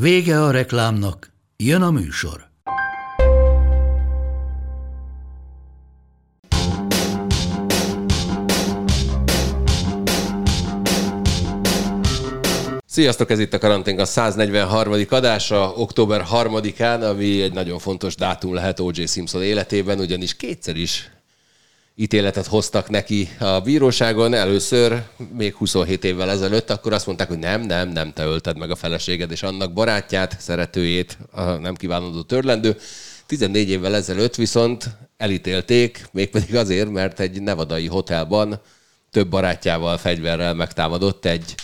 [0.00, 2.48] Vége a reklámnak, jön a műsor.
[12.86, 14.94] Sziasztok, ez itt a Karantén a 143.
[15.08, 19.04] adása, október 3-án, ami egy nagyon fontos dátum lehet O.J.
[19.04, 21.10] Simpson életében, ugyanis kétszer is
[21.98, 24.34] ítéletet hoztak neki a bíróságon.
[24.34, 25.02] Először,
[25.36, 28.76] még 27 évvel ezelőtt, akkor azt mondták, hogy nem, nem, nem, te ölted meg a
[28.76, 32.76] feleséged és annak barátját, szeretőjét, a nem kívánodó törlendő.
[33.26, 38.60] 14 évvel ezelőtt viszont elítélték, mégpedig azért, mert egy nevadai hotelban
[39.10, 41.54] több barátjával fegyverrel megtámadott egy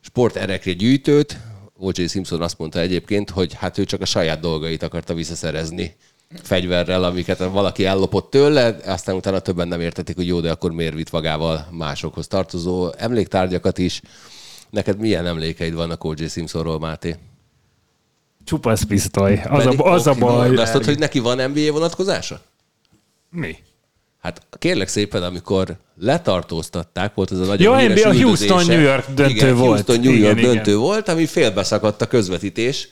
[0.00, 1.36] sporterekre gyűjtőt.
[1.78, 2.06] O.J.
[2.06, 5.96] Simpson azt mondta egyébként, hogy hát ő csak a saját dolgait akarta visszaszerezni
[6.42, 10.94] fegyverrel, amiket valaki ellopott tőle, aztán utána többen nem értették, hogy jó, de akkor miért
[10.94, 14.00] vitt magával másokhoz tartozó emléktárgyakat is.
[14.70, 16.26] Neked milyen emlékeid vannak O.J.
[16.26, 17.16] Simpsonról, Máté?
[18.44, 19.42] Csupasz pisztoly.
[19.48, 20.56] Az, a, az a baj.
[20.56, 22.40] Azt tudod, hogy neki van NBA vonatkozása?
[23.30, 23.56] Mi?
[24.20, 28.24] Hát kérlek szépen, amikor letartóztatták, volt ez a nagyon Jó, híres üldözése.
[28.24, 29.86] Houston-New York döntő igen, volt.
[29.86, 30.82] Houston New York Igen, döntő igen.
[30.82, 32.88] volt, ami félbeszakadt a közvetítés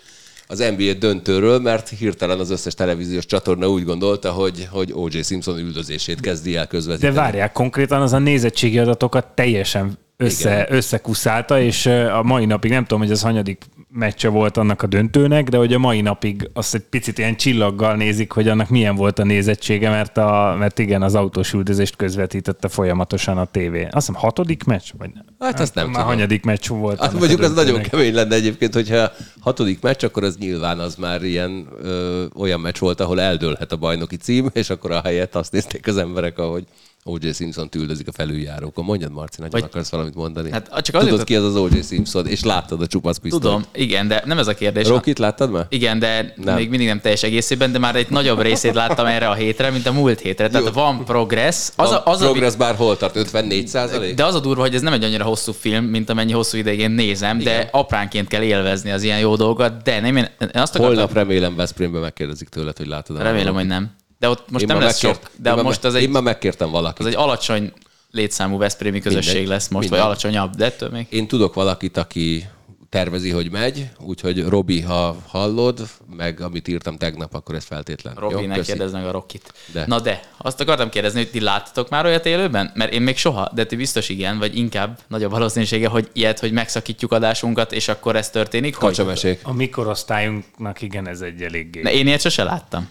[0.47, 5.23] az NBA döntőről, mert hirtelen az összes televíziós csatorna úgy gondolta, hogy, hogy O.J.
[5.23, 7.15] Simpson üldözését kezdi el De közvetíteni.
[7.15, 13.03] várják, konkrétan az a nézettségi adatokat teljesen össze, összekuszálta, és a mai napig nem tudom,
[13.03, 16.81] hogy az hanyadik meccse volt annak a döntőnek, de hogy a mai napig azt egy
[16.81, 21.15] picit ilyen csillaggal nézik, hogy annak milyen volt a nézettsége, mert, a, mert igen, az
[21.15, 23.83] autós üldözést közvetítette folyamatosan a tévé.
[23.91, 24.89] Azt hiszem hatodik meccs?
[24.99, 26.09] Vagy Hát azt nem Már tudom.
[26.09, 27.01] hanyadik meccs volt.
[27.01, 29.11] Hát mondjuk az nagyon kemény lenne egyébként, hogyha
[29.41, 33.77] hatodik meccs, akkor az nyilván az már ilyen ö, olyan meccs volt, ahol eldőlhet a
[33.77, 36.65] bajnoki cím, és akkor a helyet azt nézték az emberek, ahogy
[37.07, 37.31] O.J.
[37.33, 38.85] Simpson üldözik a felüljárókon.
[38.85, 40.51] Mondjad, Marci, nagyon Vagy- akarsz valamit mondani?
[40.51, 41.81] Hát, csak Tudod, azért- ki az az O.J.
[41.83, 43.43] Simpson, és láttad a csupasz pisztolyt.
[43.43, 44.87] Tudom, igen, de nem ez a kérdés.
[44.89, 45.67] Rokit láttad már?
[45.69, 46.55] Igen, de Nem.
[46.55, 49.87] még mindig nem teljes egészében, de már egy nagyobb részét láttam erre a hétre, mint
[49.87, 50.49] a múlt hétre.
[50.49, 50.73] Tehát Jó.
[50.73, 51.57] van progress.
[51.57, 53.17] Az Az a, az a, progress bár hol tart?
[53.17, 54.15] 54 százalék?
[54.15, 56.79] de az a durva, hogy ez nem egy annyira hosszú film, mint amennyi hosszú ideig
[56.79, 57.57] én nézem, Igen.
[57.57, 61.13] de apránként kell élvezni az ilyen jó dolgokat, de nem, én, én azt akartam, Holnap
[61.13, 63.91] remélem Veszprémbe megkérdezik tőled, hogy látod remélem, hogy nem.
[64.25, 66.11] De ott most Én nem lesz megkért- sok, de én már most az egy, Én
[66.11, 66.99] már megkértem valakit.
[67.01, 67.73] az egy alacsony
[68.11, 69.99] létszámú Veszprémi közösség Mindegy, lesz most, mindegy.
[69.99, 71.07] vagy alacsonyabb, de ettől még.
[71.11, 72.47] Én tudok valakit, aki
[72.89, 75.81] tervezi, hogy megy, úgyhogy Robi, ha hallod,
[76.17, 78.15] meg amit írtam tegnap, akkor ez feltétlen.
[78.15, 78.67] Robi, ne köszi.
[78.71, 79.53] kérdezd meg a Rokit.
[79.73, 79.81] De.
[79.81, 79.85] De.
[79.87, 82.71] Na de, azt akartam kérdezni, hogy ti láttatok már olyat élőben?
[82.75, 86.53] Mert én még soha, de ti biztos igen, vagy inkább nagyobb valószínűsége, hogy ilyet, hogy
[86.53, 88.75] megszakítjuk adásunkat, és akkor ez történik.
[88.75, 88.89] Hogy?
[88.89, 89.41] Kacsamesék.
[89.43, 91.81] A mi korosztályunknak igen, ez egy eléggé.
[91.83, 92.89] Ne, én ilyet sose láttam.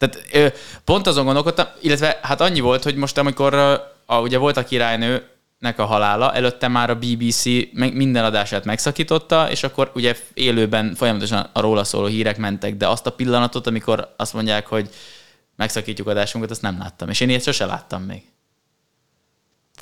[0.00, 0.46] Tehát ö,
[0.84, 3.54] pont azon gondolkodtam, illetve hát annyi volt, hogy most amikor
[4.06, 9.50] a, ugye volt a királynőnek a halála, előtte már a BBC meg minden adását megszakította,
[9.50, 14.14] és akkor ugye élőben folyamatosan a róla szóló hírek mentek, de azt a pillanatot, amikor
[14.16, 14.88] azt mondják, hogy
[15.56, 17.08] megszakítjuk adásunkat, azt nem láttam.
[17.08, 18.22] És én ilyet sose láttam még.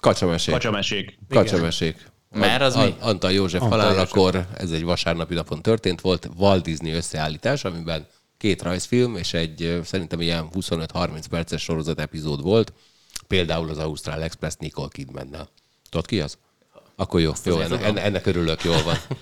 [0.01, 0.55] Kacsamesék.
[0.55, 1.19] Kacsamesék.
[1.29, 2.11] Kacsamesék.
[2.31, 2.95] Mert az mi?
[3.01, 8.07] Antal József halálakor, ez egy vasárnapi napon történt, volt Walt Disney összeállítás, amiben
[8.39, 12.73] két rajzfilm és egy szerintem ilyen 25-30 perces sorozat epizód volt,
[13.27, 15.49] például az Ausztrál Express Nicole Kidmannel.
[15.91, 16.39] Tudod ki az?
[16.97, 18.97] Akkor jó, jó ennek, ennek, ennek örülök, jól van.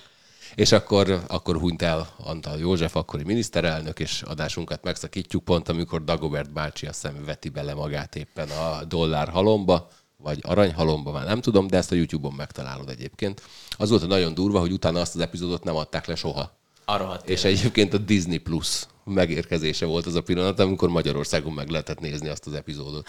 [0.55, 6.53] És akkor, akkor hunyt el Antal József, akkori miniszterelnök, és adásunkat megszakítjuk pont, amikor Dagobert
[6.53, 11.67] bácsi azt hiszem veti bele magát éppen a dollár halomba, vagy aranyhalomba, már nem tudom,
[11.67, 13.43] de ezt a YouTube-on megtalálod egyébként.
[13.71, 16.59] Az volt nagyon durva, hogy utána azt az epizódot nem adták le soha.
[16.89, 21.69] A rohadt És egyébként a Disney Plus megérkezése volt az a pillanat, amikor Magyarországon meg
[21.69, 23.09] lehetett nézni azt az epizódot.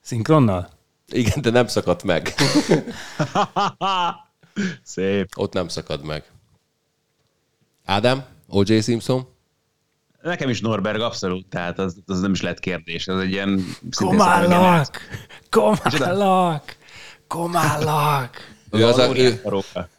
[0.00, 0.68] Szinkronnal?
[1.12, 2.34] Igen, de nem szakadt meg.
[4.82, 5.28] Szép.
[5.36, 6.24] Ott nem szakad meg.
[7.84, 8.24] Ádám?
[8.48, 8.80] O.J.
[8.80, 9.26] Simpson?
[10.22, 13.06] Nekem is Norberg abszolút, tehát az, az nem is lett kérdés.
[13.06, 13.64] Ez egy ilyen...
[13.96, 15.00] Komállak!
[15.50, 16.76] Komállak!
[17.28, 18.36] Komállak!
[18.70, 19.40] Ő az, a, ő.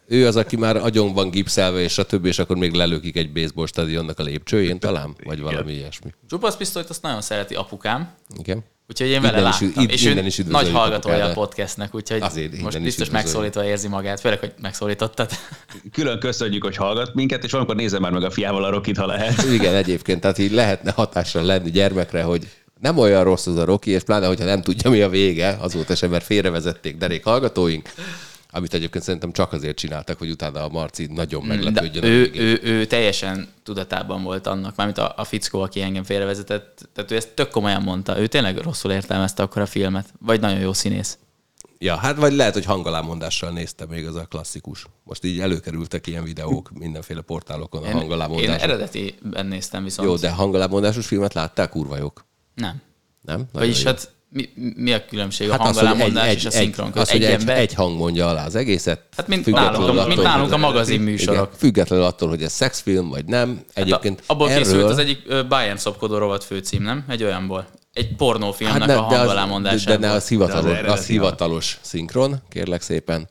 [0.08, 3.32] Ő az, aki már agyon van gipszelve, és a többi, és akkor még lelökik egy
[3.32, 5.16] baseball stadionnak a lépcsőjén talán?
[5.24, 6.10] Vagy valami ilyesmi.
[6.28, 8.64] Csupasz pisztolyt azt nagyon szereti apukám, Igen.
[8.88, 9.82] Úgyhogy én vele is- láttam.
[9.84, 13.64] itt- és innen ő is nagy hallgatója a podcastnek, úgyhogy Azért most is biztos megszólítva
[13.64, 14.20] érzi magát.
[14.20, 15.30] Főleg, hogy megszólítottad.
[15.92, 19.06] Külön köszönjük, hogy hallgat minket, és valamikor nézze már meg a fiával a Rokit, ha
[19.06, 19.42] lehet.
[19.58, 22.48] Igen, egyébként, tehát így lehetne hatással lenni gyermekre, hogy
[22.80, 25.94] nem olyan rossz az a Rocky, és pláne, hogyha nem tudja, mi a vége, azóta
[25.94, 27.88] sem, mert félrevezették derék hallgatóink,
[28.56, 32.04] amit egyébként szerintem csak azért csináltak, hogy utána a Marci nagyon Mm, De meglepődjön.
[32.04, 37.10] ő, ő, ő, teljesen tudatában volt annak, mármint a, a fickó, aki engem félrevezetett, tehát
[37.10, 38.18] ő ezt tök komolyan mondta.
[38.18, 40.06] Ő tényleg rosszul értelmezte akkor a filmet.
[40.20, 41.18] Vagy nagyon jó színész.
[41.78, 44.86] Ja, hát vagy lehet, hogy hangalámondással nézte még az a klasszikus.
[45.04, 50.08] Most így előkerültek ilyen videók mindenféle portálokon a Én, én eredetiben néztem viszont.
[50.08, 52.24] Jó, de hangalámondásos filmet látták, kurva jók.
[52.54, 52.82] Nem.
[53.22, 53.36] Nem?
[53.36, 53.90] Nagyon Vagyis jó.
[53.90, 56.92] hát mi, mi a különbség Hát a az, hogy egy, egy, és a szinkron az,
[56.92, 57.10] között?
[57.10, 59.00] hogy Egy egy, hang mondja alá az egészet.
[59.16, 61.46] Hát mint nálunk, a, attól, mint nálunk a magazin műsorok.
[61.46, 63.60] Igen, függetlenül attól, hogy ez szexfilm, vagy nem.
[63.74, 64.62] Egyébként Hát a, abból erről...
[64.62, 67.04] készült az egyik ö, Bayern szopkodó rovat főcím, nem?
[67.08, 67.66] Egy olyanból.
[67.92, 71.06] Egy pornófilmnek Hát a ne, de, az, de ne az hivatalos, De az az, az
[71.06, 73.28] hivatalos szinkron, kérlek szépen.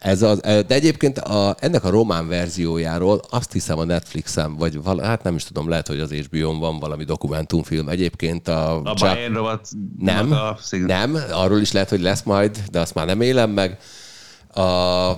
[0.00, 5.04] Ez az, de egyébként a, ennek a román verziójáról azt hiszem a Netflixen, vagy vala,
[5.04, 7.88] hát nem is tudom, lehet, hogy az HBO-n van valami dokumentumfilm.
[7.88, 8.76] Egyébként a...
[8.76, 9.68] A Chuck- Bayern rovat.
[9.98, 13.78] Nem, a nem, arról is lehet, hogy lesz majd, de azt már nem élem meg.
[14.54, 15.12] A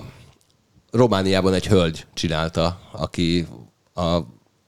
[0.91, 3.47] Romániában egy hölgy csinálta, aki
[3.93, 4.19] a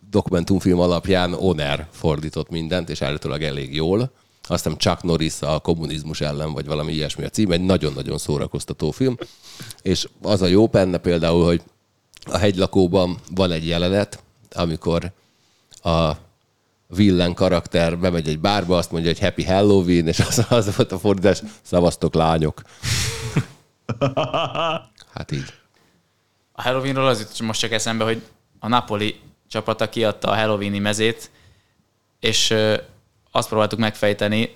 [0.10, 4.12] dokumentumfilm alapján Oner fordított mindent, és állítólag elég jól.
[4.48, 8.92] Azt hiszem Chuck Norris a kommunizmus ellen, vagy valami ilyesmi a cím, egy nagyon-nagyon szórakoztató
[8.92, 9.18] film.
[9.82, 11.62] És az a jó benne például, hogy
[12.26, 15.12] a hegylakóban van egy jelenet, amikor
[15.84, 16.12] a
[16.88, 21.00] villen karakter bemegy egy bárba, azt mondja, hogy Happy Halloween, és az, az volt a
[21.00, 22.62] fordítás, szavaztok lányok.
[25.14, 25.54] Hát így.
[26.52, 28.22] A Halloweenról az jut most csak eszembe, hogy
[28.60, 31.32] a Napoli csapata kiadta a Halloweeni mezét,
[32.20, 32.54] és
[33.36, 34.56] azt próbáltuk megfejteni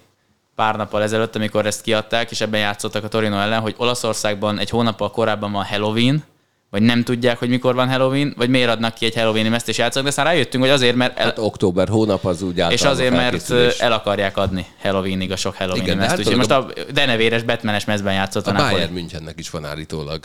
[0.56, 4.70] pár nappal ezelőtt, amikor ezt kiadták, és ebben játszottak a Torino ellen, hogy Olaszországban egy
[4.70, 6.24] hónappal korábban van Halloween,
[6.70, 9.78] vagy nem tudják, hogy mikor van Halloween, vagy miért adnak ki egy Halloweeni mezt és
[9.78, 13.12] játszanak, de aztán rájöttünk, hogy azért, mert el, Hát október hónap az úgy és azért,
[13.12, 16.10] mert el akarják adni Halloweenig a sok Halloween Igen, de mezt.
[16.10, 18.72] hát Úgyhogy most a denevéres Batmanes mezben játszott a, A Napoli.
[18.72, 20.24] Bayern Münchennek is van állítólag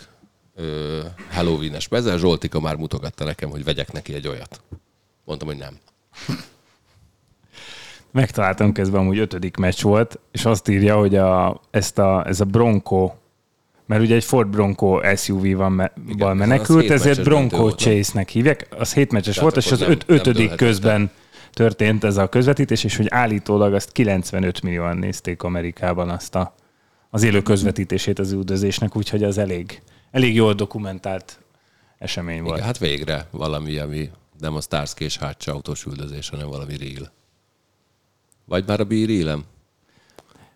[0.55, 0.99] ö,
[1.31, 2.17] Halloween-es meze.
[2.17, 4.61] Zsoltika már mutogatta nekem, hogy vegyek neki egy olyat.
[5.25, 5.79] Mondtam, hogy nem.
[8.15, 12.45] Megtaláltam közben, amúgy ötödik meccs volt, és azt írja, hogy a, ezt a, ez a
[12.45, 13.11] Bronco,
[13.85, 17.75] mert ugye egy Ford Bronco SUV van az menekült, ezért Bronco nem?
[17.75, 18.67] Chase-nek hívják.
[18.77, 21.11] Az hét meccses Tehát volt, és az nem- öt, nem ötödik dőlhetett közben
[21.51, 26.55] történt ez a közvetítés, és hogy állítólag azt 95 millióan nézték Amerikában azt a,
[27.09, 29.81] az élő közvetítését az üldözésnek, úgyhogy az elég,
[30.11, 31.39] elég jól dokumentált
[31.97, 32.55] esemény volt.
[32.55, 34.09] Igen, hát végre valami, ami
[34.39, 37.13] nem a Starsky és Hátsa autós üldözés, hanem valami real.
[38.45, 39.43] Vagy már a bírélem?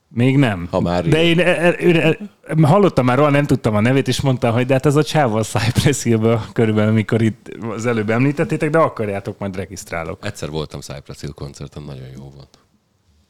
[0.08, 0.68] Még nem.
[0.72, 4.08] Ha már De én e, e, e, e, hallottam már róla, nem tudtam a nevét,
[4.08, 7.86] és mondtam, hogy de hát ez a csáv a Cypress Hill-ből körülbelül, amikor itt az
[7.86, 10.26] előbb említettétek, de akarjátok, majd regisztrálok.
[10.26, 12.60] Egyszer voltam Cypress Hill koncerten, nagyon jó volt.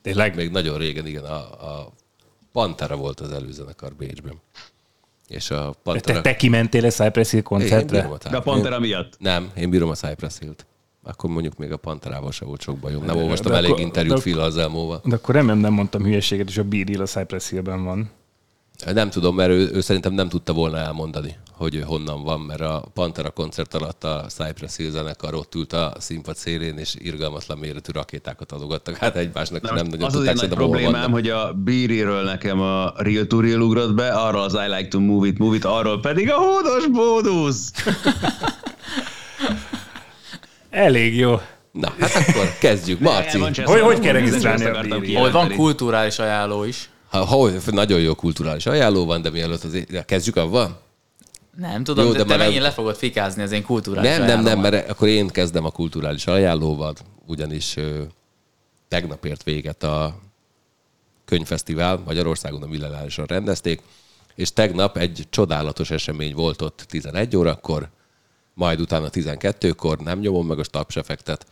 [0.01, 0.35] Tényleg?
[0.35, 1.93] Még nagyon régen, igen, a, a
[2.51, 4.41] Pantera volt az előzenekar Bécsben.
[5.27, 6.21] És a Te, Pantera...
[6.21, 7.97] te kimentél a Cypress Hill Én koncertre?
[8.01, 9.15] bírom a De a Pantera miatt?
[9.19, 10.65] Nem, én bírom a Cypress Hill-t.
[11.03, 13.05] Akkor mondjuk még a Panterával se volt sok bajom.
[13.05, 15.01] Nem De- olvastam de elég akkor- interjút de- Phil Anselmóval.
[15.03, 18.09] De akkor remélem nem mondtam hülyeséget, és a Hill a Cypress Hill-ben van.
[18.93, 22.61] Nem tudom, mert ő, ő szerintem nem tudta volna elmondani, hogy ő honnan van, mert
[22.61, 27.57] a Pantera koncert alatt a Cypress Hill zenekar ott ült a színpad szélén, és irgalmatlan
[27.57, 28.95] méretű rakétákat adogattak.
[28.97, 31.29] Hát egymásnak nem, Na nem nagyon az az tudták, egy nagy szerintem hol problémám, hogy
[31.29, 35.27] a Bíriről nekem a Real to Real ugrott be, arról az I like to move
[35.27, 37.71] it, move it, arról pedig a hódos bónusz.
[40.69, 41.39] Elég jó.
[41.71, 42.99] Na, hát akkor kezdjük.
[42.99, 45.19] Marci, Hogy- hogy nem kell regisztrálni a?
[45.19, 46.89] Hol van kulturális ajánló is.
[47.09, 50.81] ha, ha, nagyon jó kulturális ajánló van, de mielőtt az kezdjük avval?
[51.57, 54.09] Nem tudom, Jó, de, de te már megint nem- le fogod fikázni az én kulturális
[54.09, 54.71] Nem, nem, nem, ajánlómat.
[54.71, 56.93] mert akkor én kezdem a kulturális ajánlóval,
[57.25, 58.01] ugyanis ö,
[58.87, 60.15] tegnap ért véget a
[61.25, 63.81] könyvfesztivál, Magyarországon a Millenárisan rendezték,
[64.35, 67.89] és tegnap egy csodálatos esemény volt ott 11 órakor,
[68.59, 71.45] majd utána 12-kor, nem nyomom meg a tapsefektet,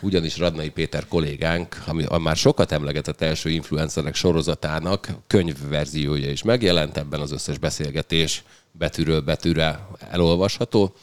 [0.00, 6.96] ugyanis Radnai Péter kollégánk, ami a már sokat emlegetett első influencerek sorozatának könyvverziója is megjelent,
[6.96, 8.42] ebben az összes beszélgetés
[8.72, 10.94] betűről betűre elolvasható,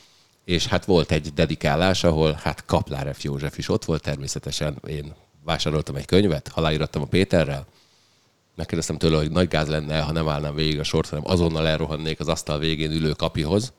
[0.45, 3.23] és hát volt egy dedikálás, ahol hát Kaplár F.
[3.23, 5.13] József is ott volt, természetesen én
[5.43, 7.67] vásároltam egy könyvet, aláírattam a Péterrel,
[8.55, 12.19] megkérdeztem tőle, hogy nagy gáz lenne, ha nem állnám végig a sort, hanem azonnal elrohannék
[12.19, 13.73] az asztal végén ülő kapihoz.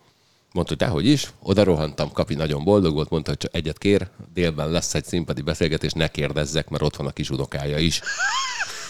[0.53, 4.09] Mondta, hogy dehogy is, oda rohantam, kapi nagyon boldog volt, mondta, hogy csak egyet kér,
[4.35, 8.01] délben lesz egy színpadi beszélgetés, ne kérdezzek, mert ott van a kis unokája is.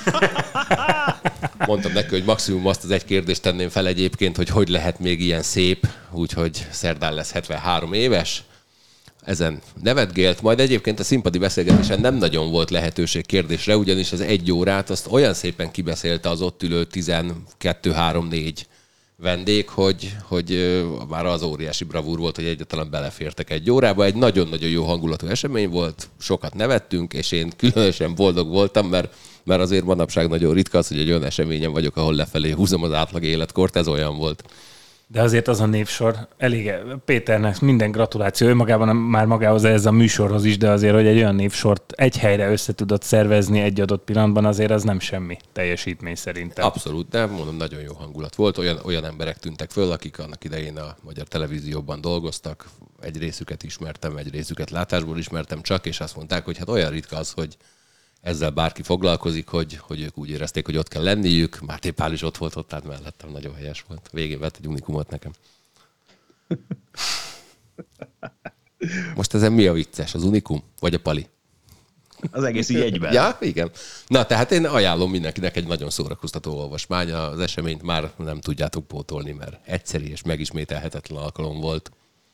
[1.66, 5.20] Mondtam neki, hogy maximum azt az egy kérdést tenném fel egyébként, hogy hogy lehet még
[5.20, 8.42] ilyen szép, úgyhogy szerdán lesz 73 éves.
[9.24, 14.52] Ezen nevetgélt, majd egyébként a színpadi beszélgetésen nem nagyon volt lehetőség kérdésre, ugyanis az egy
[14.52, 18.54] órát azt olyan szépen kibeszélte az ott ülő 12-3-4
[19.22, 24.04] vendég, hogy, hogy már az óriási bravúr volt, hogy egyáltalán belefértek egy órába.
[24.04, 29.14] Egy nagyon-nagyon jó hangulatú esemény volt, sokat nevettünk, és én különösen boldog voltam, mert,
[29.44, 32.92] mert azért manapság nagyon ritka az, hogy egy olyan eseményen vagyok, ahol lefelé húzom az
[32.92, 34.44] átlag életkort, ez olyan volt.
[35.12, 36.72] De azért az a névsor, elég,
[37.04, 41.16] Péternek minden gratuláció, ő magában már magához ez a műsorhoz is, de azért, hogy egy
[41.16, 46.14] olyan névsort egy helyre össze tudott szervezni egy adott pillanatban, azért az nem semmi teljesítmény
[46.14, 46.64] szerintem.
[46.64, 48.58] Abszolút, de mondom, nagyon jó hangulat volt.
[48.58, 52.68] Olyan, olyan emberek tűntek föl, akik annak idején a magyar televízióban dolgoztak.
[53.00, 57.16] Egy részüket ismertem, egy részüket látásból ismertem csak, és azt mondták, hogy hát olyan ritka
[57.16, 57.56] az, hogy
[58.22, 61.60] ezzel bárki foglalkozik, hogy, hogy ők úgy érezték, hogy ott kell lenniük.
[61.60, 64.08] Máté Pál is ott volt ott, tehát mellettem nagyon helyes volt.
[64.12, 65.32] Végén vett egy unikumot nekem.
[69.14, 70.14] Most ezen mi a vicces?
[70.14, 70.62] Az unikum?
[70.80, 71.28] Vagy a pali?
[72.30, 73.12] Az egész így egyben.
[73.12, 73.70] Ja, igen.
[74.06, 77.12] Na, tehát én ajánlom mindenkinek egy nagyon szórakoztató olvasmány.
[77.12, 81.90] Az eseményt már nem tudjátok pótolni, mert egyszerű és megismételhetetlen alkalom volt.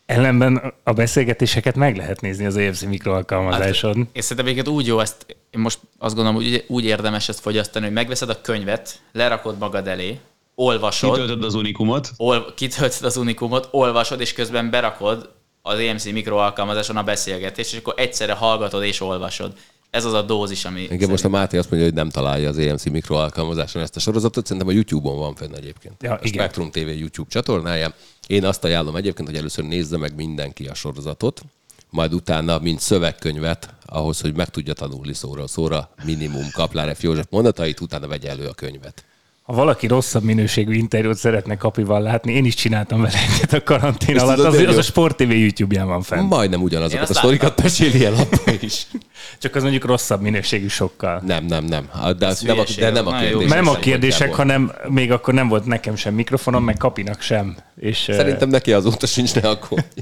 [0.09, 4.09] Ellenben a beszélgetéseket meg lehet nézni az EFC mikroalkalmazáson.
[4.13, 7.85] És szerintem egyébként úgy jó ezt, én most azt gondolom, hogy úgy érdemes ezt fogyasztani,
[7.85, 10.19] hogy megveszed a könyvet, lerakod magad elé,
[10.55, 12.11] olvasod, Kitöltöd az unikumot.
[12.17, 15.31] ol, kitöltöd az unikumot, olvasod, és közben berakod
[15.63, 19.53] az EMC mikroalkalmazáson a beszélgetést, és akkor egyszerre hallgatod és olvasod.
[19.91, 20.87] Ez az a dózis, ami...
[20.91, 24.01] Igen, most a Máté azt mondja, hogy nem találja az EMC mikro alkalmazáson ezt a
[24.01, 26.03] sorozatot, szerintem a YouTube-on van fenn egyébként.
[26.03, 26.33] Ja, a igen.
[26.33, 27.95] Spectrum TV YouTube csatornáján.
[28.29, 31.43] Én azt ajánlom egyébként, hogy először nézze meg mindenki a sorozatot,
[31.91, 37.03] majd utána, mint szövegkönyvet, ahhoz, hogy meg tudja tanulni szóra szóra, minimum Kaplár F.
[37.03, 39.05] József mondatait, utána vegye elő a könyvet.
[39.49, 44.17] Ha valaki rosszabb minőségű interjút szeretne kapival látni, én is csináltam vele egyet a karantén
[44.17, 44.79] Ezt alatt, tudod, az, az jó.
[44.79, 46.25] a Sport TV YouTube-ján van fenn.
[46.25, 48.87] Majdnem ugyanazokat a sztorikat meséli el abban is.
[49.43, 51.23] Csak az mondjuk rosszabb minőségű sokkal.
[51.27, 51.91] Nem, nem, nem.
[52.19, 53.39] De, Ez nem a, de nem a nagyon jó.
[53.39, 53.55] kérdés.
[53.55, 57.57] Nem a kérdések, hanem még akkor nem volt nekem sem mikrofonom, meg kapinak sem.
[57.81, 60.01] És, Szerintem neki azóta sincs, ne aggódj.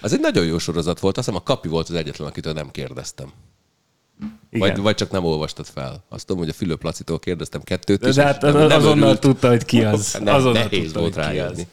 [0.00, 2.70] Az egy nagyon jó sorozat volt, azt hiszem a Kapi volt az egyetlen, akitől nem
[2.70, 3.32] kérdeztem.
[4.50, 4.68] Igen.
[4.68, 6.04] Vagy, vagy csak nem olvastad fel.
[6.08, 8.14] Azt tudom, hogy a Fülöp Lacitól kérdeztem kettőt is.
[8.14, 9.20] de hát az, nem azonnal örült.
[9.20, 10.12] tudta, hogy ki az.
[10.22, 11.36] Nem, azonnal nehéz tudta, volt hogy ki az.
[11.36, 11.66] rájönni.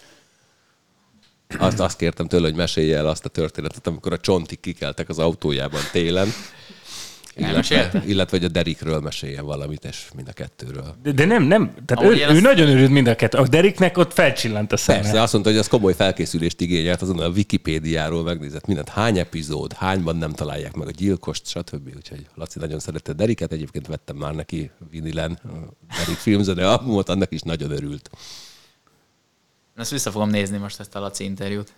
[1.57, 5.19] Azt, azt kértem tőle, hogy mesélje el azt a történetet, amikor a csontik kikeltek az
[5.19, 6.27] autójában télen.
[7.37, 10.95] Illetve, illetve, hogy a Derikről meséljen valamit, és mind a kettőről.
[11.03, 11.73] De, de nem, nem.
[11.85, 13.37] Tehát ő, ő azt- nagyon örült mind a kettő.
[13.37, 15.01] A Deriknek ott felcsillant a szeme.
[15.01, 19.73] Persze, azt mondta, hogy az komoly felkészülést igényelt, azon a Wikipédiáról megnézett mindent, hány epizód,
[19.73, 21.89] hányban nem találják meg a gyilkost, stb.
[21.95, 25.49] Úgyhogy Laci nagyon szerette Deriket, egyébként vettem már neki vinilen a
[25.97, 28.09] Derik filmzene albumot, annak is nagyon örült.
[29.75, 31.73] Ezt vissza fogom nézni most ezt a Laci interjút.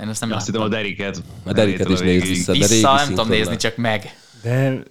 [0.00, 0.68] Én ezt nem Azt hittem a.
[0.68, 1.22] Deriket.
[1.44, 4.18] A Deriket is nézd vissza, Vissza, nem tudom nézni, csak meg.
[4.42, 4.82] De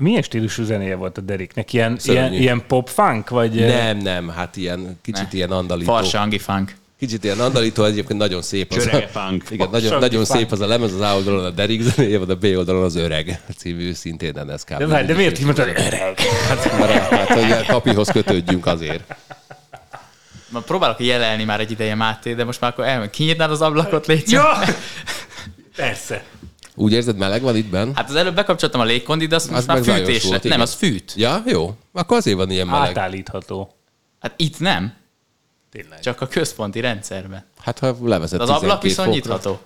[0.00, 1.72] milyen stílusú zenéje volt a Deriknek?
[1.72, 2.20] Ilyen, Szörnyű.
[2.20, 3.28] ilyen, ilyen pop-funk?
[3.28, 5.36] Vagy Nem, nem, hát ilyen kicsit Ne.
[5.36, 5.92] ilyen andalító.
[5.92, 6.78] Farsangi funk.
[6.98, 8.72] Kicsit ilyen andalító, egyébként nagyon szép.
[8.72, 9.44] Az Csörege a, funk.
[9.50, 10.38] igen, nagyon, Farsangi nagyon funk.
[10.38, 12.94] szép az a lemez, az A oldalon a Derik zenéje, van a B oldalon az
[12.96, 14.74] Öreg című szintén NSK.
[14.76, 16.18] De, várj, de miért így mondtad, öreg?
[16.48, 16.58] Hát,
[17.10, 19.14] hát, hogy kapihoz kötődjünk azért.
[20.48, 23.10] Ma próbálok jelelni már egy ideje Máté, de most már akkor elmegy.
[23.10, 24.68] Kinyitnád az ablakot, légy szíves?
[25.76, 26.22] Persze.
[26.80, 27.94] Úgy érzed, meleg van itt benn?
[27.94, 30.28] Hát az előbb bekapcsoltam a légkondit, de azt Az most már fűtésre.
[30.28, 31.12] volt, nem, az fűt.
[31.16, 31.74] Ja, jó.
[31.92, 32.88] Akkor azért van ilyen meleg.
[32.88, 33.74] Átállítható.
[34.20, 34.92] Hát itt nem,
[35.70, 36.00] Tényleg.
[36.00, 37.44] csak a központi rendszerben.
[37.58, 39.32] Hát ha levezet az ablak 12 viszont fokra.
[39.34, 39.60] nyitható.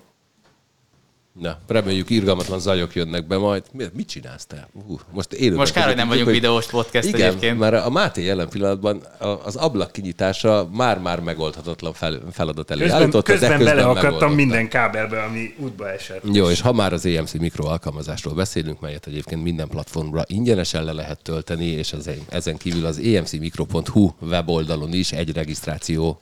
[1.40, 3.62] Na, reméljük irgalmatlan zajok jönnek be majd.
[3.72, 4.68] Mi- Mit csinálsz te?
[4.88, 7.58] Uh, most élőben Most kár, hogy nem vagyunk videós podcast Igen, egyébként.
[7.58, 9.02] mert a Máté jelen pillanatban
[9.44, 14.68] az ablak kinyitása már-már megoldhatatlan fel, feladat elé Közben, állította, de közben közben beleakadtam minden
[14.68, 16.22] kábelbe, ami útba esett.
[16.32, 20.92] Jó, és ha már az EMC Mikro alkalmazásról beszélünk, melyet egyébként minden platformra ingyenesen le
[20.92, 26.20] lehet tölteni, és ezen, ezen kívül az emcmikro.hu weboldalon is egy regisztráció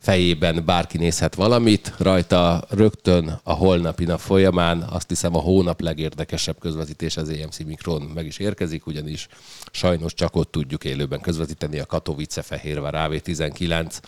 [0.00, 6.58] fejében bárki nézhet valamit, rajta rögtön a holnapi nap folyamán azt hiszem a hónap legérdekesebb
[6.58, 9.26] közvetítés az EMC Mikron meg is érkezik, ugyanis
[9.70, 13.98] sajnos csak ott tudjuk élőben közvetíteni a Katowice Fehérvár AV19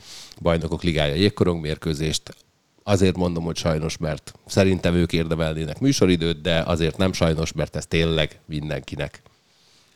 [0.40, 2.36] bajnokok ligája jégkorong mérkőzést.
[2.82, 7.86] Azért mondom, hogy sajnos, mert szerintem ők érdemelnének műsoridőt, de azért nem sajnos, mert ez
[7.86, 9.22] tényleg mindenkinek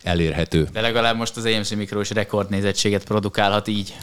[0.02, 0.68] elérhető.
[0.72, 3.96] De legalább most az EMC Mikro is rekordnézettséget produkálhat így.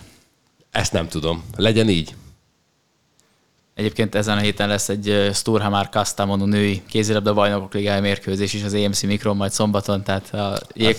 [0.73, 1.43] Ezt nem tudom.
[1.55, 2.15] Legyen így.
[3.75, 8.63] Egyébként ezen a héten lesz egy ö, Sturhamar Kastamonu női kézilabda bajnokok ligája mérkőzés is
[8.63, 10.97] az EMC Mikron majd szombaton, tehát a jég...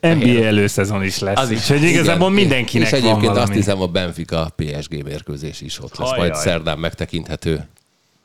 [0.00, 1.38] NBA előszezon is lesz.
[1.38, 1.58] Az is.
[1.70, 2.40] Úgyhogy igazából Igen.
[2.40, 6.18] mindenkinek És egyébként van azt hiszem a Benfica PSG mérkőzés is ott lesz, Ajaj.
[6.28, 7.68] majd szerdán megtekinthető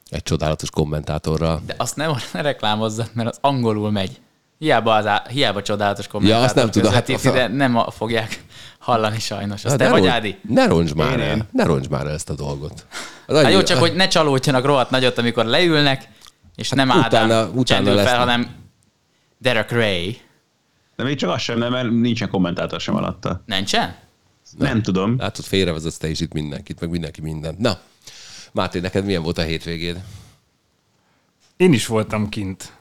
[0.09, 1.61] egy csodálatos kommentátorral.
[1.65, 4.19] De azt nem ne reklámozzad, mert az angolul megy.
[4.59, 7.77] Hiába, az á, hiába csodálatos kommentátor azt nem tudom, hát közvetíti, az a- de nem
[7.77, 8.43] a, fogják
[8.79, 9.65] hallani sajnos.
[9.65, 10.37] Azt Hát te ne vagy, roncs- Ádi?
[10.49, 11.43] Ne roncs már Én, el, én.
[11.51, 12.85] ne roncs már el ezt a dolgot.
[13.27, 16.07] Az Hát annyi- jó, csak hogy ne csalódjanak rohadt nagyot, amikor leülnek,
[16.55, 18.55] és nem Ádám Hát utána- utána csendül fel, hanem
[19.37, 20.21] Derek Ray.
[20.95, 23.43] De még csak az sem, nem, mert nincsen kommentátor sem alatta.
[23.45, 23.95] Nincsen?
[24.57, 25.15] Nem tudom.
[25.17, 27.57] Látod, félrevezetsz te is itt mindenkit, meg mindenki mindent.
[27.59, 27.77] Na,
[28.51, 29.97] Máté, neked milyen volt a hétvégéd?
[31.57, 32.73] Én is voltam kint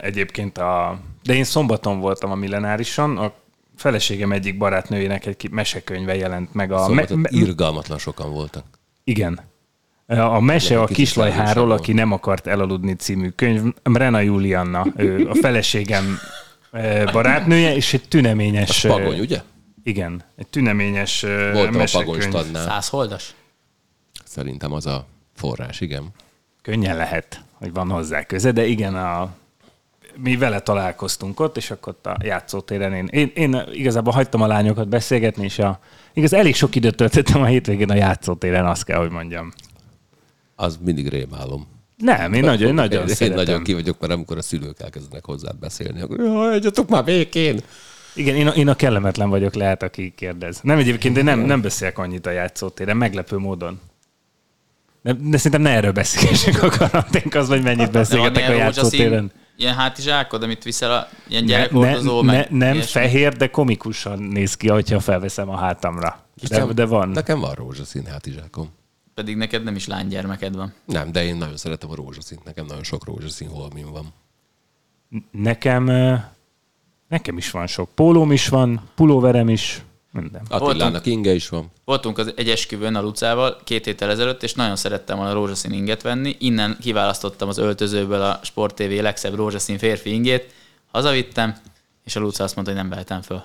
[0.00, 3.32] egyébként, a, de én szombaton voltam a millenárison, a
[3.76, 6.72] feleségem egyik barátnőjének egy mesekönyve jelent meg.
[6.72, 8.64] A Szombaton me- irgalmatlan sokan voltak.
[9.04, 9.40] Igen.
[10.06, 13.72] A mese a kislajháról, aki nem akart elaludni című könyv.
[13.82, 16.18] Rena Julianna, ő a feleségem
[17.12, 18.84] barátnője, és egy tüneményes...
[18.84, 19.42] A pagony, ö, ugye?
[19.84, 21.20] Igen, egy tüneményes
[21.52, 22.06] Voltam a mesekönyv.
[22.06, 22.64] pagonystadnál.
[22.64, 23.34] Százholdas?
[24.24, 26.08] Szerintem az a forrás, igen.
[26.62, 29.34] Könnyen lehet, hogy van hozzá köze, de igen, a,
[30.16, 34.46] mi vele találkoztunk ott, és akkor ott a játszótéren én, én, én igazából hagytam a
[34.46, 35.80] lányokat beszélgetni, és a,
[36.12, 39.52] igaz, elég sok időt töltöttem a hétvégén a játszótéren, azt kell, hogy mondjam.
[40.56, 41.66] Az mindig rémálom.
[41.96, 43.38] Nem, én nagyon, nagyon én, szeretem.
[43.38, 47.60] én nagyon ki vagyok, mert amikor a szülők elkezdenek hozzád beszélni, akkor hagyjatok már békén.
[48.14, 50.60] Igen, én a, én a kellemetlen vagyok, lehet, aki kérdez.
[50.62, 53.80] Nem egyébként, én nem, nem beszélek annyit a játszótéren, meglepő módon.
[55.04, 59.32] De, de szerintem ne erről beszélgessek a karanténk, az, vagy mennyit beszélgetek a játszótéren.
[59.56, 63.00] ilyen hátizsákod, amit viszel a ilyen Ne, gyerekhordozó, ne, meg ne, nem ilyesmi?
[63.00, 66.26] fehér, de komikusan néz ki, hogyha felveszem a hátamra.
[66.48, 67.08] De, de van.
[67.08, 68.68] Nekem van rózsaszín hátizsákom.
[69.14, 70.72] Pedig neked nem is lánygyermeked van.
[70.84, 72.44] Nem, de én nagyon szeretem a rózsaszínt.
[72.44, 74.12] Nekem nagyon sok rózsaszín holmin van.
[75.30, 75.84] Nekem,
[77.08, 77.88] nekem is van sok.
[77.94, 79.82] Pólóm is van, pulóverem is,
[80.14, 80.42] minden.
[80.48, 81.70] Attilának inge is van.
[81.84, 86.02] Voltunk az egy esküvőn a Lucával két héttel ezelőtt, és nagyon szerettem volna rózsaszín inget
[86.02, 86.36] venni.
[86.38, 90.52] Innen kiválasztottam az öltözőből a Sport TV legszebb rózsaszín férfi ingét,
[90.92, 91.56] hazavittem,
[92.04, 93.42] és a Luca azt mondta, hogy nem vehetem föl.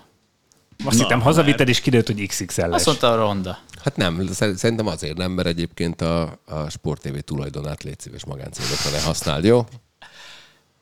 [0.85, 2.73] Azt Na, hittem, hazavitted, és kiderült, hogy XXL-es.
[2.73, 3.57] Azt mondta a ronda.
[3.83, 8.25] Hát nem, szer- szerintem azért nem, mert egyébként a, a Sport TV tulajdonát légy szíves
[8.25, 9.65] magáncélokra ne használd, jó?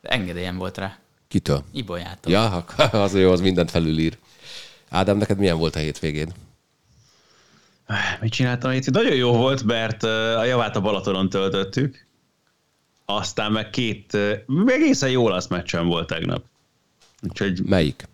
[0.01, 0.97] De engedélyem volt rá.
[1.27, 1.63] Kitől?
[1.71, 2.31] Ibolyától.
[2.31, 2.65] Ja,
[3.03, 4.17] az jó, az mindent felülír.
[4.89, 6.33] Ádám, neked milyen volt a hétvégéd?
[8.21, 8.89] Mit csináltam itt?
[8.89, 12.05] Nagyon jó volt, mert a javát a Balatonon töltöttük.
[13.05, 14.17] Aztán meg két
[14.65, 16.43] egészen jó olasz meccsem volt tegnap.
[17.21, 18.07] Úgyhogy Melyik?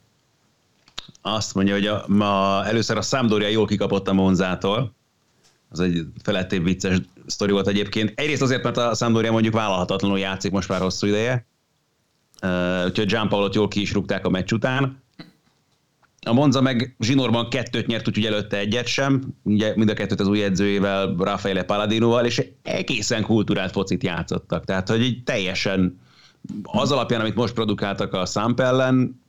[1.26, 4.94] azt mondja, hogy a, ma először a Sampdoria jól kikapott a Monzától.
[5.70, 8.12] Az egy felettébb vicces sztori volt egyébként.
[8.16, 11.46] Egyrészt azért, mert a Sampdoria mondjuk vállalhatatlanul játszik most már hosszú ideje.
[12.86, 15.03] Úgyhogy Gianpaolot jól ki is rúgták a meccs után.
[16.26, 19.24] A Monza meg zsinórban kettőt nyert, úgyhogy előtte egyet sem.
[19.44, 24.66] Ugye mind a kettőt az új edzőjével, Raffaele Paladinoval, és egészen kultúrált focit játszottak.
[24.66, 26.00] Tehát, hogy így teljesen
[26.64, 29.22] az alapján, amit most produkáltak a Samp ellen,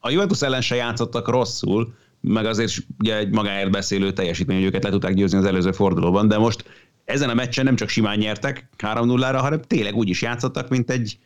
[0.00, 4.84] a Juventus ellen se játszottak rosszul, meg azért ugye egy magáért beszélő teljesítmény, hogy őket
[4.84, 6.64] le tudták győzni az előző fordulóban, de most
[7.04, 11.18] ezen a meccsen nem csak simán nyertek 3-0-ra, hanem tényleg úgy is játszottak, mint egy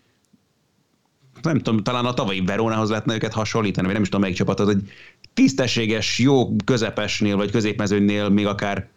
[1.43, 4.61] nem tudom, talán a tavalyi Verónához lehetne őket hasonlítani, vagy nem is tudom melyik csapat,
[4.61, 4.93] az egy
[5.35, 8.89] tisztességes, jó közepesnél, vagy középmezőnynél még akár,